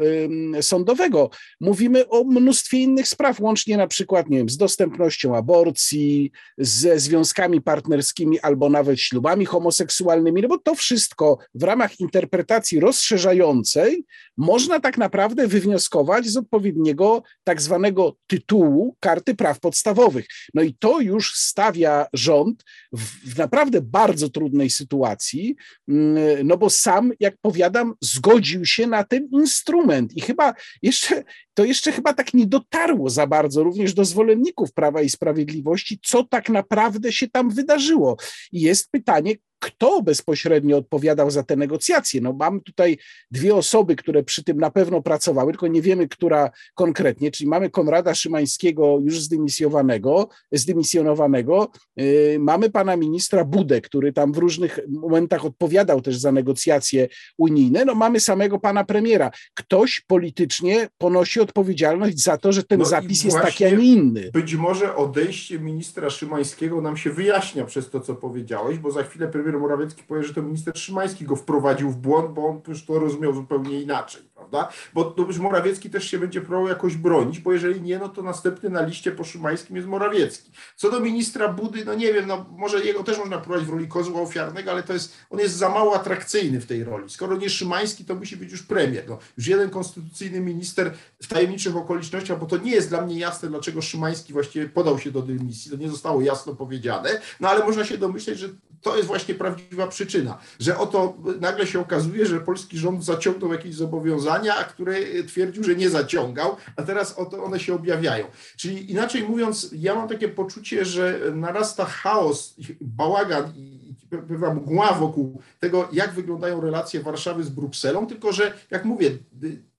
sądowego. 0.60 1.30
Mówimy 1.60 2.08
o 2.08 2.24
mnóstwie 2.24 2.78
innych 2.78 3.08
spraw, 3.08 3.40
łącznie 3.40 3.76
na 3.76 3.86
przykład, 3.86 4.28
nie 4.28 4.38
wiem, 4.38 4.48
z 4.48 4.56
dostępnością 4.56 5.36
aborcji, 5.36 6.32
ze 6.58 6.98
związkami 6.98 7.60
partnerskimi 7.60 8.40
albo 8.40 8.68
nawet 8.68 9.00
ślubami 9.00 9.46
homoseksualnymi, 9.46 10.42
no 10.42 10.48
bo 10.48 10.58
to 10.58 10.74
wszystko 10.74 11.38
w 11.54 11.62
ramach 11.62 12.00
interpretacji 12.00 12.80
rozszerzającej 12.80 14.04
można 14.36 14.80
tak 14.80 14.98
naprawdę 14.98 15.48
wywnioskować 15.48 16.26
z 16.26 16.36
odpowiedniego 16.36 17.22
tak 17.44 17.62
zwanego 17.62 18.16
tytułu 18.26 18.96
karty 19.00 19.34
praw 19.34 19.60
podstawowych. 19.60 20.26
No 20.54 20.62
i 20.62 20.74
to 20.74 21.00
już 21.00 21.34
stawia 21.34 22.06
rząd 22.12 22.64
w, 22.92 23.34
w 23.34 23.38
naprawdę 23.38 23.80
bardzo 23.80 24.28
trudnej 24.28 24.70
sytuacji, 24.70 25.56
mm, 25.88 26.46
no 26.46 26.56
bo 26.56 26.70
sam, 26.70 27.12
jak 27.20 27.36
powiadam, 27.40 27.94
zgodził 28.00 28.64
się 28.64 28.86
na 28.86 29.04
ten 29.04 29.28
instrument 29.32 30.16
i 30.16 30.20
chyba 30.20 30.54
jeszcze 30.82 31.24
to 31.54 31.64
jeszcze 31.64 31.92
chyba 31.92 32.14
tak 32.14 32.34
nie 32.34 32.46
dotarło 32.46 33.10
za 33.10 33.26
bardzo 33.26 33.62
również 33.62 33.94
do 33.94 34.04
zwolenników 34.04 34.72
Prawa 34.72 35.02
i 35.02 35.10
Sprawiedliwości, 35.10 35.98
co 36.02 36.24
tak 36.34 36.48
naprawdę 36.48 37.12
się 37.12 37.30
tam 37.30 37.50
wydarzyło. 37.50 38.16
I 38.52 38.60
jest 38.60 38.90
pytanie, 38.90 39.34
kto 39.64 40.02
bezpośrednio 40.02 40.76
odpowiadał 40.76 41.30
za 41.30 41.42
te 41.42 41.56
negocjacje. 41.56 42.20
No, 42.20 42.32
mam 42.32 42.60
tutaj 42.60 42.98
dwie 43.30 43.54
osoby, 43.54 43.96
które 43.96 44.22
przy 44.22 44.44
tym 44.44 44.60
na 44.60 44.70
pewno 44.70 45.02
pracowały, 45.02 45.52
tylko 45.52 45.66
nie 45.66 45.82
wiemy, 45.82 46.08
która 46.08 46.50
konkretnie, 46.74 47.30
czyli 47.30 47.48
mamy 47.48 47.70
Konrada 47.70 48.14
Szymańskiego 48.14 48.98
już 49.00 49.20
zdymisjowanego, 49.20 50.28
zdymisjonowanego, 50.52 51.70
yy, 51.96 52.36
mamy 52.40 52.70
pana 52.70 52.96
ministra 52.96 53.44
Budę, 53.44 53.80
który 53.80 54.12
tam 54.12 54.32
w 54.32 54.38
różnych 54.38 54.78
momentach 54.88 55.44
odpowiadał 55.44 56.00
też 56.00 56.16
za 56.16 56.32
negocjacje 56.32 57.08
unijne, 57.38 57.84
no 57.84 57.94
mamy 57.94 58.20
samego 58.20 58.58
pana 58.58 58.84
premiera. 58.84 59.30
Ktoś 59.54 60.00
politycznie 60.00 60.88
ponosi 60.98 61.40
odpowiedzialność 61.40 62.22
za 62.22 62.38
to, 62.38 62.52
że 62.52 62.62
ten 62.62 62.78
no 62.78 62.84
zapis 62.84 63.24
jest 63.24 63.36
taki, 63.36 63.64
a 63.64 63.70
nie 63.70 63.84
inny. 63.84 64.30
Być 64.32 64.54
może 64.54 64.96
odejście 64.96 65.58
ministra 65.58 66.10
Szymańskiego 66.10 66.80
nam 66.80 66.96
się 66.96 67.10
wyjaśnia 67.10 67.64
przez 67.64 67.90
to, 67.90 68.00
co 68.00 68.14
powiedziałeś, 68.14 68.78
bo 68.78 68.90
za 68.90 69.02
chwilę 69.02 69.28
premier 69.28 69.53
premier 69.54 69.70
Morawiecki 69.70 70.02
powie, 70.02 70.22
że 70.22 70.34
to 70.34 70.42
minister 70.42 70.78
Szymański 70.78 71.24
go 71.24 71.36
wprowadził 71.36 71.90
w 71.90 71.96
błąd, 71.96 72.30
bo 72.30 72.48
on 72.48 72.60
już 72.68 72.86
to 72.86 72.98
rozumiał 72.98 73.34
zupełnie 73.34 73.82
inaczej, 73.82 74.22
prawda? 74.34 74.68
Bo 74.94 75.04
to 75.04 75.22
już 75.22 75.38
Morawiecki 75.38 75.90
też 75.90 76.10
się 76.10 76.18
będzie 76.18 76.40
próbował 76.40 76.68
jakoś 76.68 76.96
bronić, 76.96 77.38
bo 77.38 77.52
jeżeli 77.52 77.80
nie, 77.80 77.98
no 77.98 78.08
to 78.08 78.22
następny 78.22 78.70
na 78.70 78.82
liście 78.82 79.12
po 79.12 79.24
Szymańskim 79.24 79.76
jest 79.76 79.88
Morawiecki. 79.88 80.50
Co 80.76 80.90
do 80.90 81.00
ministra 81.00 81.48
Budy, 81.48 81.84
no 81.84 81.94
nie 81.94 82.12
wiem, 82.12 82.26
no 82.26 82.46
może 82.50 82.84
jego 82.84 83.04
też 83.04 83.18
można 83.18 83.38
prowadzić 83.38 83.68
w 83.68 83.72
roli 83.72 83.88
kozła 83.88 84.20
ofiarnego, 84.20 84.70
ale 84.70 84.82
to 84.82 84.92
jest, 84.92 85.14
on 85.30 85.38
jest 85.38 85.56
za 85.56 85.68
mało 85.68 85.94
atrakcyjny 85.94 86.60
w 86.60 86.66
tej 86.66 86.84
roli. 86.84 87.10
Skoro 87.10 87.36
nie 87.36 87.50
Szymański, 87.50 88.04
to 88.04 88.14
musi 88.14 88.36
być 88.36 88.50
już 88.50 88.62
premier. 88.62 89.04
No, 89.08 89.18
już 89.36 89.46
jeden 89.46 89.70
konstytucyjny 89.70 90.40
minister 90.40 90.94
w 91.22 91.26
tajemniczych 91.26 91.76
okolicznościach, 91.76 92.38
bo 92.38 92.46
to 92.46 92.56
nie 92.56 92.70
jest 92.70 92.88
dla 92.88 93.00
mnie 93.00 93.18
jasne, 93.18 93.48
dlaczego 93.48 93.82
Szymański 93.82 94.32
właściwie 94.32 94.68
podał 94.68 94.98
się 94.98 95.10
do 95.10 95.22
dymisji, 95.22 95.70
to 95.70 95.76
nie 95.76 95.88
zostało 95.88 96.20
jasno 96.20 96.54
powiedziane, 96.54 97.20
no 97.40 97.48
ale 97.48 97.64
można 97.64 97.84
się 97.84 97.98
domyśleć, 97.98 98.38
że 98.38 98.48
to 98.84 98.96
jest 98.96 99.08
właśnie 99.08 99.34
prawdziwa 99.34 99.86
przyczyna, 99.86 100.38
że 100.60 100.78
oto 100.78 101.16
nagle 101.40 101.66
się 101.66 101.80
okazuje, 101.80 102.26
że 102.26 102.40
polski 102.40 102.78
rząd 102.78 103.04
zaciągnął 103.04 103.52
jakieś 103.52 103.74
zobowiązania, 103.74 104.56
a 104.56 104.64
które 104.64 104.96
twierdził, 105.26 105.64
że 105.64 105.76
nie 105.76 105.90
zaciągał, 105.90 106.56
a 106.76 106.82
teraz 106.82 107.18
oto 107.18 107.44
one 107.44 107.60
się 107.60 107.74
objawiają. 107.74 108.26
Czyli 108.56 108.90
inaczej 108.90 109.22
mówiąc, 109.22 109.70
ja 109.72 109.94
mam 109.94 110.08
takie 110.08 110.28
poczucie, 110.28 110.84
że 110.84 111.20
narasta 111.34 111.84
chaos, 111.84 112.54
bałagan 112.80 113.52
i 113.56 113.94
pewna 114.10 114.54
mgła 114.54 114.92
wokół 114.92 115.42
tego, 115.60 115.88
jak 115.92 116.12
wyglądają 116.12 116.60
relacje 116.60 117.00
Warszawy 117.00 117.44
z 117.44 117.48
Brukselą, 117.48 118.06
tylko 118.06 118.32
że, 118.32 118.52
jak 118.70 118.84
mówię, 118.84 119.10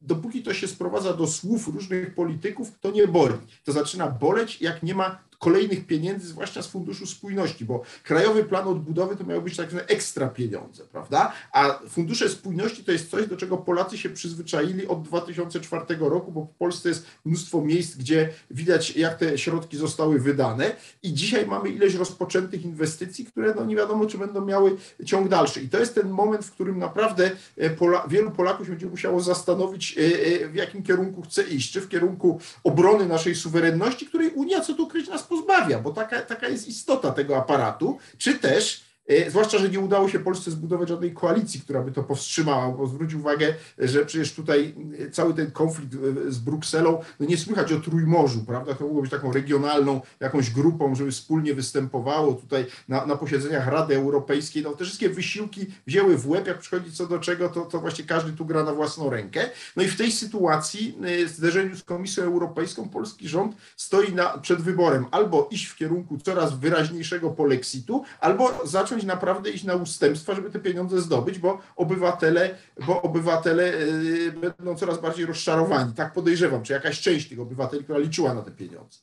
dopóki 0.02 0.44
to 0.44 0.54
się 0.54 0.68
sprowadza 0.68 1.14
do 1.14 1.28
słów 1.28 1.68
różnych 1.68 2.16
polityków, 2.16 2.72
to 2.82 2.92
nie 2.92 3.08
boli. 3.08 3.34
To 3.64 3.72
zaczyna 3.72 4.08
boleć, 4.08 4.62
jak 4.62 4.84
nie 4.84 4.96
ma 4.96 5.20
kolejnych 5.46 5.88
pieniędzy, 5.88 6.28
zwłaszcza 6.28 6.62
z 6.62 6.68
Funduszu 6.68 7.06
Spójności, 7.06 7.66
bo 7.66 7.82
Krajowy 8.04 8.44
Plan 8.44 8.68
Odbudowy 8.68 9.16
to 9.16 9.24
miały 9.24 9.42
być 9.42 9.58
tak 9.58 9.70
zwane 9.70 9.88
ekstra 9.88 10.28
pieniądze, 10.28 10.84
prawda? 10.92 11.34
A 11.52 11.80
Fundusze 11.90 12.30
Spójności 12.30 12.84
to 12.84 12.92
jest 12.92 13.12
coś, 13.12 13.28
do 13.28 13.38
czego 13.38 13.58
Polacy 13.58 13.98
się 13.98 14.10
przyzwyczaili 14.10 14.88
od 14.88 15.04
2004 15.04 15.86
roku, 16.00 16.32
bo 16.32 16.42
w 16.42 16.58
Polsce 16.58 16.90
jest 16.90 17.06
mnóstwo 17.26 17.62
miejsc, 17.62 17.96
gdzie 17.96 18.30
widać, 18.52 18.96
jak 18.96 19.18
te 19.18 19.38
środki 19.38 19.78
zostały 19.78 20.20
wydane 20.20 20.76
i 21.04 21.14
dzisiaj 21.14 21.48
mamy 21.48 21.70
ileś 21.70 21.96
rozpoczętych 21.96 22.66
inwestycji, 22.66 23.26
które 23.26 23.54
no 23.56 23.66
nie 23.66 23.76
wiadomo, 23.76 24.06
czy 24.06 24.18
będą 24.18 24.46
miały 24.46 24.78
ciąg 25.06 25.30
dalszy. 25.30 25.62
I 25.62 25.70
to 25.70 25.80
jest 25.80 25.96
ten 25.96 26.10
moment, 26.10 26.46
w 26.46 26.52
którym 26.52 26.80
naprawdę 26.80 27.32
e, 27.58 27.70
Pola 27.70 28.08
wielu 28.08 28.32
Polaków 28.32 28.66
się 28.66 28.72
będzie 28.72 28.88
musiało 28.88 29.22
zastanowić, 29.22 29.98
e, 29.98 30.02
e, 30.46 30.50
w 30.50 30.56
jakim 30.56 30.84
kierunku 30.84 31.22
chce 31.22 31.44
iść, 31.44 31.72
czy 31.72 31.82
w 31.82 31.90
kierunku 31.90 32.40
obrony 32.64 33.06
naszej 33.06 33.36
suwerenności, 33.36 34.06
której 34.06 34.30
Unia, 34.30 34.62
co 34.62 34.74
tu 34.74 34.88
kryć, 34.88 35.10
nas 35.10 35.24
pozbawia, 35.36 35.80
bo 35.80 35.92
taka, 35.92 36.22
taka 36.22 36.48
jest 36.48 36.68
istota 36.68 37.12
tego 37.12 37.38
aparatu, 37.38 37.98
czy 38.18 38.40
też 38.40 38.84
zwłaszcza, 39.30 39.58
że 39.58 39.70
nie 39.70 39.80
udało 39.80 40.10
się 40.10 40.20
Polsce 40.20 40.52
zbudować 40.52 40.90
żadnej 40.90 41.14
koalicji, 41.14 41.62
która 41.62 41.82
by 41.82 41.92
to 41.92 42.04
powstrzymała, 42.04 42.72
bo 42.72 42.88
zwróć 42.88 43.14
uwagę, 43.14 43.54
że 43.78 44.06
przecież 44.06 44.34
tutaj 44.34 44.76
e, 45.00 45.10
cały 45.10 45.34
ten 45.34 45.52
konflikt 45.52 45.94
e, 45.94 46.32
z 46.32 46.38
Brukselą, 46.38 47.02
no 47.20 47.26
nie 47.26 47.38
słychać 47.38 47.74
o 47.74 47.80
Trójmorzu, 47.80 48.44
prawda? 48.44 48.74
To 48.74 48.84
mogło 48.84 49.02
być 49.02 49.12
taką 49.12 49.32
regionalną 49.32 50.02
jakąś 50.20 50.52
grupą, 50.52 50.96
żeby 50.96 51.12
wspólnie 51.12 51.54
występowało 51.54 52.34
tutaj 52.34 52.66
na, 52.88 53.06
na 53.06 53.16
posiedzeniach 53.16 53.68
Rady 53.68 53.96
Europejskiej. 53.96 54.64
No 54.64 54.74
te 54.74 54.84
wszystkie 54.86 55.10
wysiłki 55.10 55.66
wzięły 55.88 56.18
w 56.18 56.30
łeb, 56.30 56.48
jak 56.48 56.60
przychodzi 56.60 56.92
co 56.92 57.08
do 57.08 57.20
czego, 57.20 57.50
to, 57.50 57.62
to 57.62 57.80
właśnie 57.80 58.06
każdy 58.06 58.34
tu 58.34 58.46
gra 58.46 58.64
na 58.64 58.74
własną 58.74 59.10
rękę. 59.10 59.50
No 59.76 59.84
i 59.84 59.88
w 59.88 59.98
tej 59.98 60.12
sytuacji, 60.12 60.98
w 61.26 61.30
zderzeniu 61.30 61.76
z 61.76 61.84
Komisją 61.84 62.24
Europejską, 62.24 62.90
polski 62.90 63.28
rząd 63.28 63.56
stoi 63.78 64.14
na, 64.14 64.38
przed 64.38 64.62
wyborem 64.62 65.06
albo 65.12 65.48
iść 65.52 65.66
w 65.66 65.76
kierunku 65.76 66.18
coraz 66.18 66.60
wyraźniejszego 66.60 67.30
polexitu, 67.30 68.04
albo 68.20 68.62
zacząć 68.66 68.95
zacząć 68.96 69.08
naprawdę 69.08 69.50
iść 69.50 69.64
na 69.64 69.76
ustępstwa, 69.76 70.36
żeby 70.36 70.50
te 70.50 70.60
pieniądze 70.60 71.02
zdobyć, 71.02 71.40
bo 71.40 71.60
obywatele, 71.76 72.56
bo 72.88 73.02
obywatele 73.02 73.74
y, 73.74 74.32
będą 74.32 74.76
coraz 74.76 75.02
bardziej 75.02 75.26
rozczarowani. 75.26 75.94
Tak 75.94 76.14
podejrzewam, 76.14 76.64
czy 76.64 76.74
jakaś 76.74 77.02
część 77.02 77.30
tych 77.30 77.40
obywateli, 77.40 77.84
która 77.84 78.00
liczyła 78.00 78.34
na 78.34 78.42
te 78.42 78.52
pieniądze. 78.52 79.00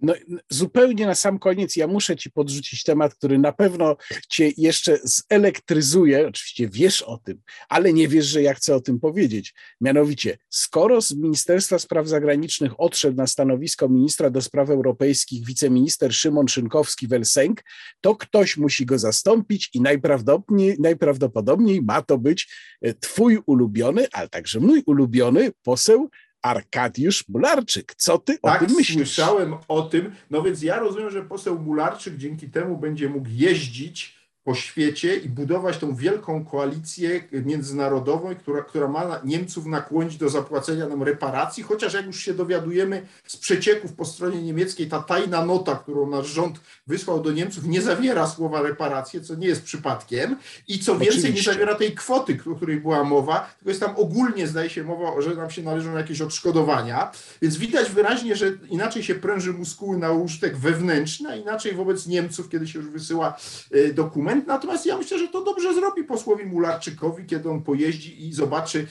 No, 0.00 0.14
zupełnie 0.50 1.06
na 1.06 1.14
sam 1.14 1.38
koniec 1.38 1.76
ja 1.76 1.86
muszę 1.86 2.16
Ci 2.16 2.30
podrzucić 2.30 2.82
temat, 2.82 3.14
który 3.14 3.38
na 3.38 3.52
pewno 3.52 3.96
Cię 4.28 4.50
jeszcze 4.56 4.98
zelektryzuje. 5.04 6.28
Oczywiście 6.28 6.68
wiesz 6.68 7.02
o 7.02 7.18
tym, 7.18 7.40
ale 7.68 7.92
nie 7.92 8.08
wiesz, 8.08 8.26
że 8.26 8.42
ja 8.42 8.54
chcę 8.54 8.74
o 8.74 8.80
tym 8.80 9.00
powiedzieć. 9.00 9.54
Mianowicie, 9.80 10.38
skoro 10.50 11.00
z 11.00 11.12
Ministerstwa 11.14 11.78
Spraw 11.78 12.08
Zagranicznych 12.08 12.80
odszedł 12.80 13.16
na 13.16 13.26
stanowisko 13.26 13.88
ministra 13.88 14.30
do 14.30 14.42
spraw 14.42 14.70
europejskich 14.70 15.46
wiceminister 15.46 16.14
Szymon 16.14 16.46
Szynkowski-Welsenk, 16.46 17.54
to 18.00 18.16
ktoś 18.16 18.56
musi 18.56 18.86
go 18.86 18.98
zastąpić 18.98 19.70
i 19.74 19.80
najprawdopodobniej, 19.80 20.76
najprawdopodobniej 20.78 21.82
ma 21.82 22.02
to 22.02 22.18
być 22.18 22.48
e, 22.82 22.94
Twój 22.94 23.38
ulubiony, 23.46 24.06
ale 24.12 24.28
także 24.28 24.60
mój 24.60 24.82
ulubiony 24.86 25.50
poseł 25.62 26.10
Arkadiusz 26.44 27.28
Mularczyk. 27.28 27.94
Co 27.94 28.18
ty 28.18 28.38
tak, 28.38 28.62
o 28.62 28.66
tym 28.66 28.76
myślisz? 28.76 28.96
Słyszałem 28.96 29.54
o 29.68 29.82
tym, 29.82 30.12
no 30.30 30.42
więc 30.42 30.62
ja 30.62 30.78
rozumiem, 30.78 31.10
że 31.10 31.22
poseł 31.22 31.58
Mularczyk 31.58 32.16
dzięki 32.16 32.50
temu 32.50 32.78
będzie 32.78 33.08
mógł 33.08 33.28
jeździć 33.32 34.13
po 34.44 34.54
świecie 34.54 35.16
i 35.16 35.28
budować 35.28 35.78
tą 35.78 35.94
wielką 35.94 36.44
koalicję 36.44 37.24
międzynarodową, 37.32 38.34
która, 38.34 38.62
która 38.62 38.88
ma 38.88 39.20
Niemców 39.24 39.66
nakłonić 39.66 40.16
do 40.16 40.28
zapłacenia 40.28 40.88
nam 40.88 41.02
reparacji, 41.02 41.62
chociaż 41.62 41.94
jak 41.94 42.06
już 42.06 42.20
się 42.20 42.34
dowiadujemy 42.34 43.06
z 43.26 43.36
przecieków 43.36 43.92
po 43.92 44.04
stronie 44.04 44.42
niemieckiej, 44.42 44.88
ta 44.88 45.02
tajna 45.02 45.44
nota, 45.44 45.74
którą 45.74 46.10
nasz 46.10 46.26
rząd 46.26 46.60
wysłał 46.86 47.22
do 47.22 47.32
Niemców, 47.32 47.64
nie 47.64 47.82
zawiera 47.82 48.26
słowa 48.26 48.62
reparacje, 48.62 49.20
co 49.20 49.34
nie 49.34 49.46
jest 49.46 49.62
przypadkiem 49.62 50.36
i 50.68 50.78
co 50.78 50.98
więcej, 50.98 51.18
Oczywiście. 51.18 51.50
nie 51.50 51.54
zawiera 51.54 51.74
tej 51.74 51.94
kwoty, 51.94 52.38
o 52.52 52.54
której 52.54 52.80
była 52.80 53.04
mowa, 53.04 53.54
tylko 53.58 53.70
jest 53.70 53.80
tam 53.80 53.96
ogólnie, 53.96 54.46
zdaje 54.46 54.70
się, 54.70 54.84
mowa, 54.84 55.22
że 55.22 55.34
nam 55.34 55.50
się 55.50 55.62
należą 55.62 55.96
jakieś 55.96 56.20
odszkodowania, 56.20 57.12
więc 57.42 57.56
widać 57.56 57.90
wyraźnie, 57.90 58.36
że 58.36 58.52
inaczej 58.70 59.02
się 59.02 59.14
pręży 59.14 59.52
muskuły 59.52 59.98
na 59.98 60.12
użytek 60.12 60.56
wewnętrzny, 60.56 61.28
a 61.28 61.36
inaczej 61.36 61.74
wobec 61.74 62.06
Niemców, 62.06 62.48
kiedy 62.48 62.68
się 62.68 62.78
już 62.78 62.88
wysyła 62.88 63.36
e, 63.70 63.92
dokument, 63.92 64.33
natomiast 64.46 64.86
ja 64.86 64.98
myślę, 64.98 65.18
że 65.18 65.28
to 65.28 65.44
dobrze 65.44 65.74
zrobi 65.74 66.04
posłowi 66.04 66.44
Mularczykowi, 66.44 67.26
kiedy 67.26 67.50
on 67.50 67.62
pojeździ 67.62 68.26
i 68.26 68.32
zobaczy, 68.32 68.86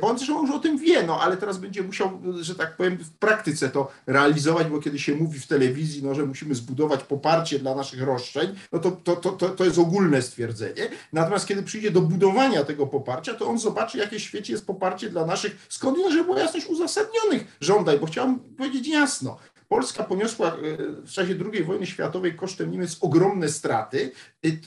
bo 0.00 0.06
on 0.06 0.18
zresztą 0.18 0.42
już 0.42 0.50
o 0.50 0.58
tym 0.58 0.78
wie, 0.78 1.02
no 1.02 1.20
ale 1.20 1.36
teraz 1.36 1.58
będzie 1.58 1.82
musiał, 1.82 2.20
że 2.40 2.54
tak 2.54 2.76
powiem, 2.76 2.96
w 2.96 3.10
praktyce 3.10 3.70
to 3.70 3.90
realizować, 4.06 4.66
bo 4.66 4.80
kiedy 4.80 4.98
się 4.98 5.14
mówi 5.14 5.40
w 5.40 5.46
telewizji, 5.46 6.02
no, 6.02 6.14
że 6.14 6.26
musimy 6.26 6.54
zbudować 6.54 7.02
poparcie 7.04 7.58
dla 7.58 7.74
naszych 7.74 8.02
roszczeń, 8.02 8.54
no 8.72 8.78
to, 8.78 8.90
to, 8.90 9.16
to, 9.16 9.30
to, 9.30 9.48
to 9.48 9.64
jest 9.64 9.78
ogólne 9.78 10.22
stwierdzenie. 10.22 10.88
Natomiast 11.12 11.46
kiedy 11.46 11.62
przyjdzie 11.62 11.90
do 11.90 12.00
budowania 12.00 12.64
tego 12.64 12.86
poparcia, 12.86 13.34
to 13.34 13.46
on 13.46 13.58
zobaczy, 13.58 13.98
jakie 13.98 14.20
świecie 14.20 14.52
jest 14.52 14.66
poparcie 14.66 15.10
dla 15.10 15.26
naszych, 15.26 15.66
skądinąd, 15.68 16.12
żeby 16.12 16.24
była 16.24 16.38
jasność, 16.38 16.66
uzasadnionych 16.66 17.56
żądań, 17.60 17.98
bo 17.98 18.06
chciałbym 18.06 18.38
powiedzieć 18.38 18.88
jasno, 18.88 19.38
Polska 19.68 20.04
poniosła 20.04 20.48
e, 20.48 20.54
w 21.02 21.10
czasie 21.10 21.34
II 21.52 21.64
wojny 21.64 21.86
światowej 21.86 22.36
kosztem 22.36 22.70
Niemiec 22.70 22.98
ogromne 23.00 23.48
straty 23.48 24.12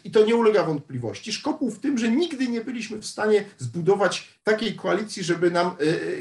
i 0.03 0.11
to 0.11 0.25
nie 0.25 0.35
ulega 0.35 0.63
wątpliwości. 0.63 1.33
Szkopuł 1.33 1.71
w 1.71 1.79
tym, 1.79 1.97
że 1.97 2.11
nigdy 2.11 2.47
nie 2.47 2.61
byliśmy 2.61 2.97
w 2.97 3.05
stanie 3.05 3.45
zbudować 3.57 4.39
takiej 4.43 4.75
koalicji, 4.75 5.23
żeby 5.23 5.51
nam 5.51 5.67
e, 5.67 5.71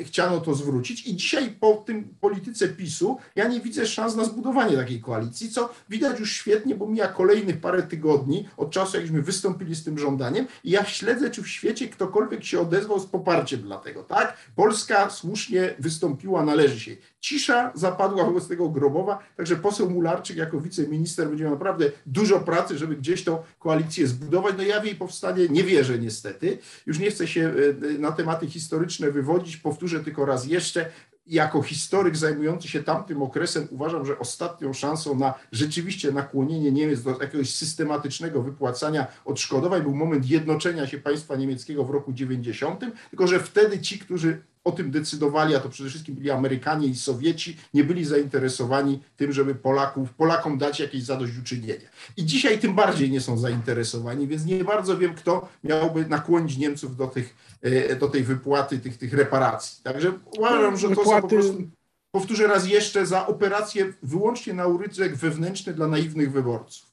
e, 0.00 0.04
chciano 0.04 0.40
to 0.40 0.54
zwrócić 0.54 1.06
i 1.06 1.16
dzisiaj 1.16 1.50
po 1.61 1.74
tym 1.86 2.09
polityce 2.20 2.68
PiSu 2.68 3.18
ja 3.36 3.48
nie 3.48 3.61
widzę 3.61 3.86
szans 3.86 4.16
na 4.16 4.24
zbudowanie 4.24 4.76
takiej 4.76 5.00
koalicji, 5.00 5.50
co 5.50 5.70
widać 5.88 6.20
już 6.20 6.32
świetnie, 6.32 6.74
bo 6.74 6.86
mija 6.86 7.09
kolejnych 7.09 7.61
parę 7.61 7.82
tygodni 7.82 8.48
od 8.56 8.70
czasu, 8.70 8.96
jakśmy 9.00 9.22
wystąpili 9.22 9.74
z 9.74 9.84
tym 9.84 9.98
żądaniem 9.98 10.46
i 10.64 10.70
ja 10.70 10.84
śledzę, 10.84 11.30
czy 11.30 11.42
w 11.42 11.48
świecie 11.48 11.88
ktokolwiek 11.88 12.44
się 12.44 12.61
odezwał 12.61 13.00
z 13.00 13.06
poparciem 13.06 13.62
dla 13.62 13.78
tego, 13.78 14.02
tak? 14.02 14.36
Polska 14.56 15.11
słusznie 15.11 15.74
wystąpiła, 15.78 16.44
należy 16.44 16.80
się. 16.80 16.96
Cisza 17.20 17.72
zapadła 17.74 18.24
wobec 18.24 18.48
tego 18.48 18.68
grobowa, 18.68 19.18
także 19.36 19.56
poseł 19.56 19.90
Mularczyk 19.90 20.36
jako 20.36 20.61
wiceminister 20.61 21.28
będzie 21.28 21.44
miał 21.44 21.52
naprawdę 21.52 21.90
dużo 22.06 22.40
pracy, 22.40 22.78
żeby 22.78 22.96
gdzieś 22.96 23.24
tą 23.24 23.38
koalicję 23.59 24.07
zbudować. 24.07 24.55
No 24.57 24.62
ja 24.62 24.80
w 24.80 24.84
jej 24.84 24.94
powstanie 24.94 25.49
nie 25.49 25.64
wierzę 25.64 25.99
niestety. 25.99 26.59
Już 26.86 26.99
nie 26.99 27.11
chcę 27.11 27.26
się 27.26 27.53
e, 27.94 27.99
na 27.99 28.12
tematy 28.12 28.46
historyczne 28.46 29.11
wywodzić, 29.11 29.57
powtórzę 29.57 30.01
tylko 30.01 30.26
raz 30.26 30.46
jeszcze, 30.46 30.90
jako 31.28 31.62
historyk 31.62 32.16
zajmujący 32.16 32.68
się 32.68 32.82
tamtym 32.82 33.22
okresem 33.22 33.68
uważam, 33.70 34.07
że 34.07 34.18
ostatnią 34.18 34.72
szansą 34.72 35.18
na 35.18 35.34
rzeczywiście 35.53 36.12
nakłonienie 36.12 36.72
Niemiec 36.72 37.03
do 37.03 37.11
jakiegoś 37.20 37.55
systematycznego 37.55 38.42
wypłacania 38.42 39.07
odszkodowań 39.24 39.82
był 39.82 39.94
moment 39.94 40.26
jednoczenia 40.26 40.86
się 40.86 40.99
państwa 40.99 41.36
niemieckiego 41.36 41.84
w 41.84 41.90
roku 41.90 42.12
90, 42.12 42.80
tylko 43.11 43.26
że 43.26 43.40
wtedy 43.40 43.80
ci, 43.80 43.99
którzy 43.99 44.42
o 44.68 44.72
tym 44.72 44.90
decydowali, 44.90 45.54
a 45.54 45.60
to 45.60 45.68
przede 45.68 45.90
wszystkim 45.90 46.14
byli 46.14 46.30
Amerykanie 46.30 46.86
i 46.86 46.94
Sowieci, 46.94 47.56
nie 47.74 47.84
byli 47.84 48.04
zainteresowani 48.04 49.00
tym, 49.16 49.32
żeby 49.32 49.54
Polaków, 49.54 50.14
Polakom 50.14 50.58
dać 50.58 50.80
jakieś 50.80 51.02
zadośćuczynienie. 51.02 51.90
I 52.16 52.24
dzisiaj 52.24 52.58
tym 52.58 52.74
bardziej 52.74 53.10
nie 53.10 53.20
są 53.20 53.38
zainteresowani, 53.38 54.28
więc 54.28 54.44
nie 54.44 54.64
bardzo 54.64 54.98
wiem, 54.98 55.14
kto 55.14 55.48
miałby 55.64 56.06
nakłonić 56.06 56.56
Niemców 56.56 56.96
do, 56.96 57.06
tych, 57.06 57.36
e, 57.62 57.96
do 57.96 58.08
tej 58.08 58.24
wypłaty, 58.24 58.78
tych, 58.78 58.98
tych 58.98 59.12
reparacji. 59.12 59.82
Także 59.82 60.12
uważam, 60.38 60.76
że 60.76 60.88
to 60.88 61.04
są 61.04 61.22
po 61.22 61.28
prostu, 61.28 61.62
powtórzę 62.10 62.46
raz 62.46 62.68
jeszcze, 62.68 63.06
za 63.06 63.26
operację 63.26 63.92
wyłącznie 64.02 64.52
na 64.54 64.66
urydzek 64.66 65.16
wewnętrzny 65.16 65.74
dla 65.74 65.86
naiwnych 65.86 66.32
wyborców 66.32 66.88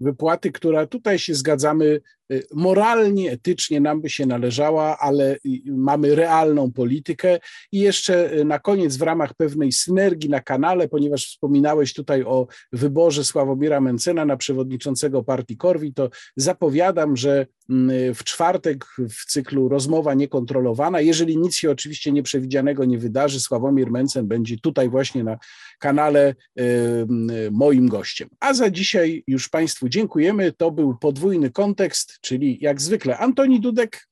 wypłaty, 0.00 0.52
która 0.52 0.86
tutaj 0.86 1.18
się 1.18 1.34
zgadzamy, 1.34 2.00
moralnie, 2.54 3.30
etycznie 3.30 3.80
nam 3.80 4.00
by 4.00 4.10
się 4.10 4.26
należała, 4.26 4.98
ale 4.98 5.36
mamy 5.66 6.14
realną 6.14 6.72
politykę. 6.72 7.38
I 7.72 7.78
jeszcze 7.78 8.32
y, 8.32 8.44
na 8.44 8.58
koniec, 8.58 8.96
w 8.96 9.02
ramach 9.02 9.34
pewnej 9.34 9.72
synergii 9.72 10.30
na 10.30 10.40
kanale, 10.40 10.88
ponieważ 10.88 11.26
wspominałeś 11.26 11.94
tutaj 11.94 12.24
o 12.24 12.46
wyborze 12.72 13.24
Sławomira 13.24 13.80
Mencena 13.80 14.24
na 14.24 14.36
przewodniczącego 14.36 15.22
partii 15.22 15.56
Korwi, 15.56 15.94
to 15.94 16.10
zapowiadam, 16.36 17.16
że 17.16 17.46
mm, 17.70 18.14
w 18.14 18.24
czwartek 18.24 18.86
w 19.10 19.26
cyklu 19.26 19.68
Rozmowa 19.68 20.14
Niekontrolowana, 20.14 21.00
jeżeli 21.00 21.38
nic 21.38 21.56
się 21.56 21.70
oczywiście 21.70 22.12
nieprzewidzianego 22.12 22.84
nie 22.84 22.98
wydarzy, 22.98 23.40
Sławomir 23.40 23.90
Mencen 23.90 24.26
będzie 24.26 24.58
tutaj 24.58 24.88
właśnie 24.88 25.24
na 25.24 25.38
kanale 25.78 26.34
y, 26.60 26.64
moim 27.50 27.88
gościem. 27.88 28.28
A 28.40 28.54
za 28.54 28.70
dzisiaj 28.70 29.24
już 29.26 29.48
Państwu 29.48 29.88
dziękujemy. 29.88 30.52
To 30.52 30.70
był 30.70 30.98
podwójny 30.98 31.50
kontekst 31.50 32.19
czyli 32.20 32.58
jak 32.60 32.80
zwykle 32.80 33.18
Antoni 33.18 33.60
Dudek 33.60 34.08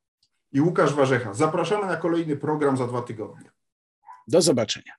i 0.52 0.60
Łukasz 0.60 0.94
Warzecha. 0.94 1.34
Zapraszamy 1.34 1.86
na 1.86 1.96
kolejny 1.96 2.36
program 2.36 2.76
za 2.76 2.86
dwa 2.86 3.02
tygodnie. 3.02 3.50
Do 4.28 4.42
zobaczenia. 4.42 4.92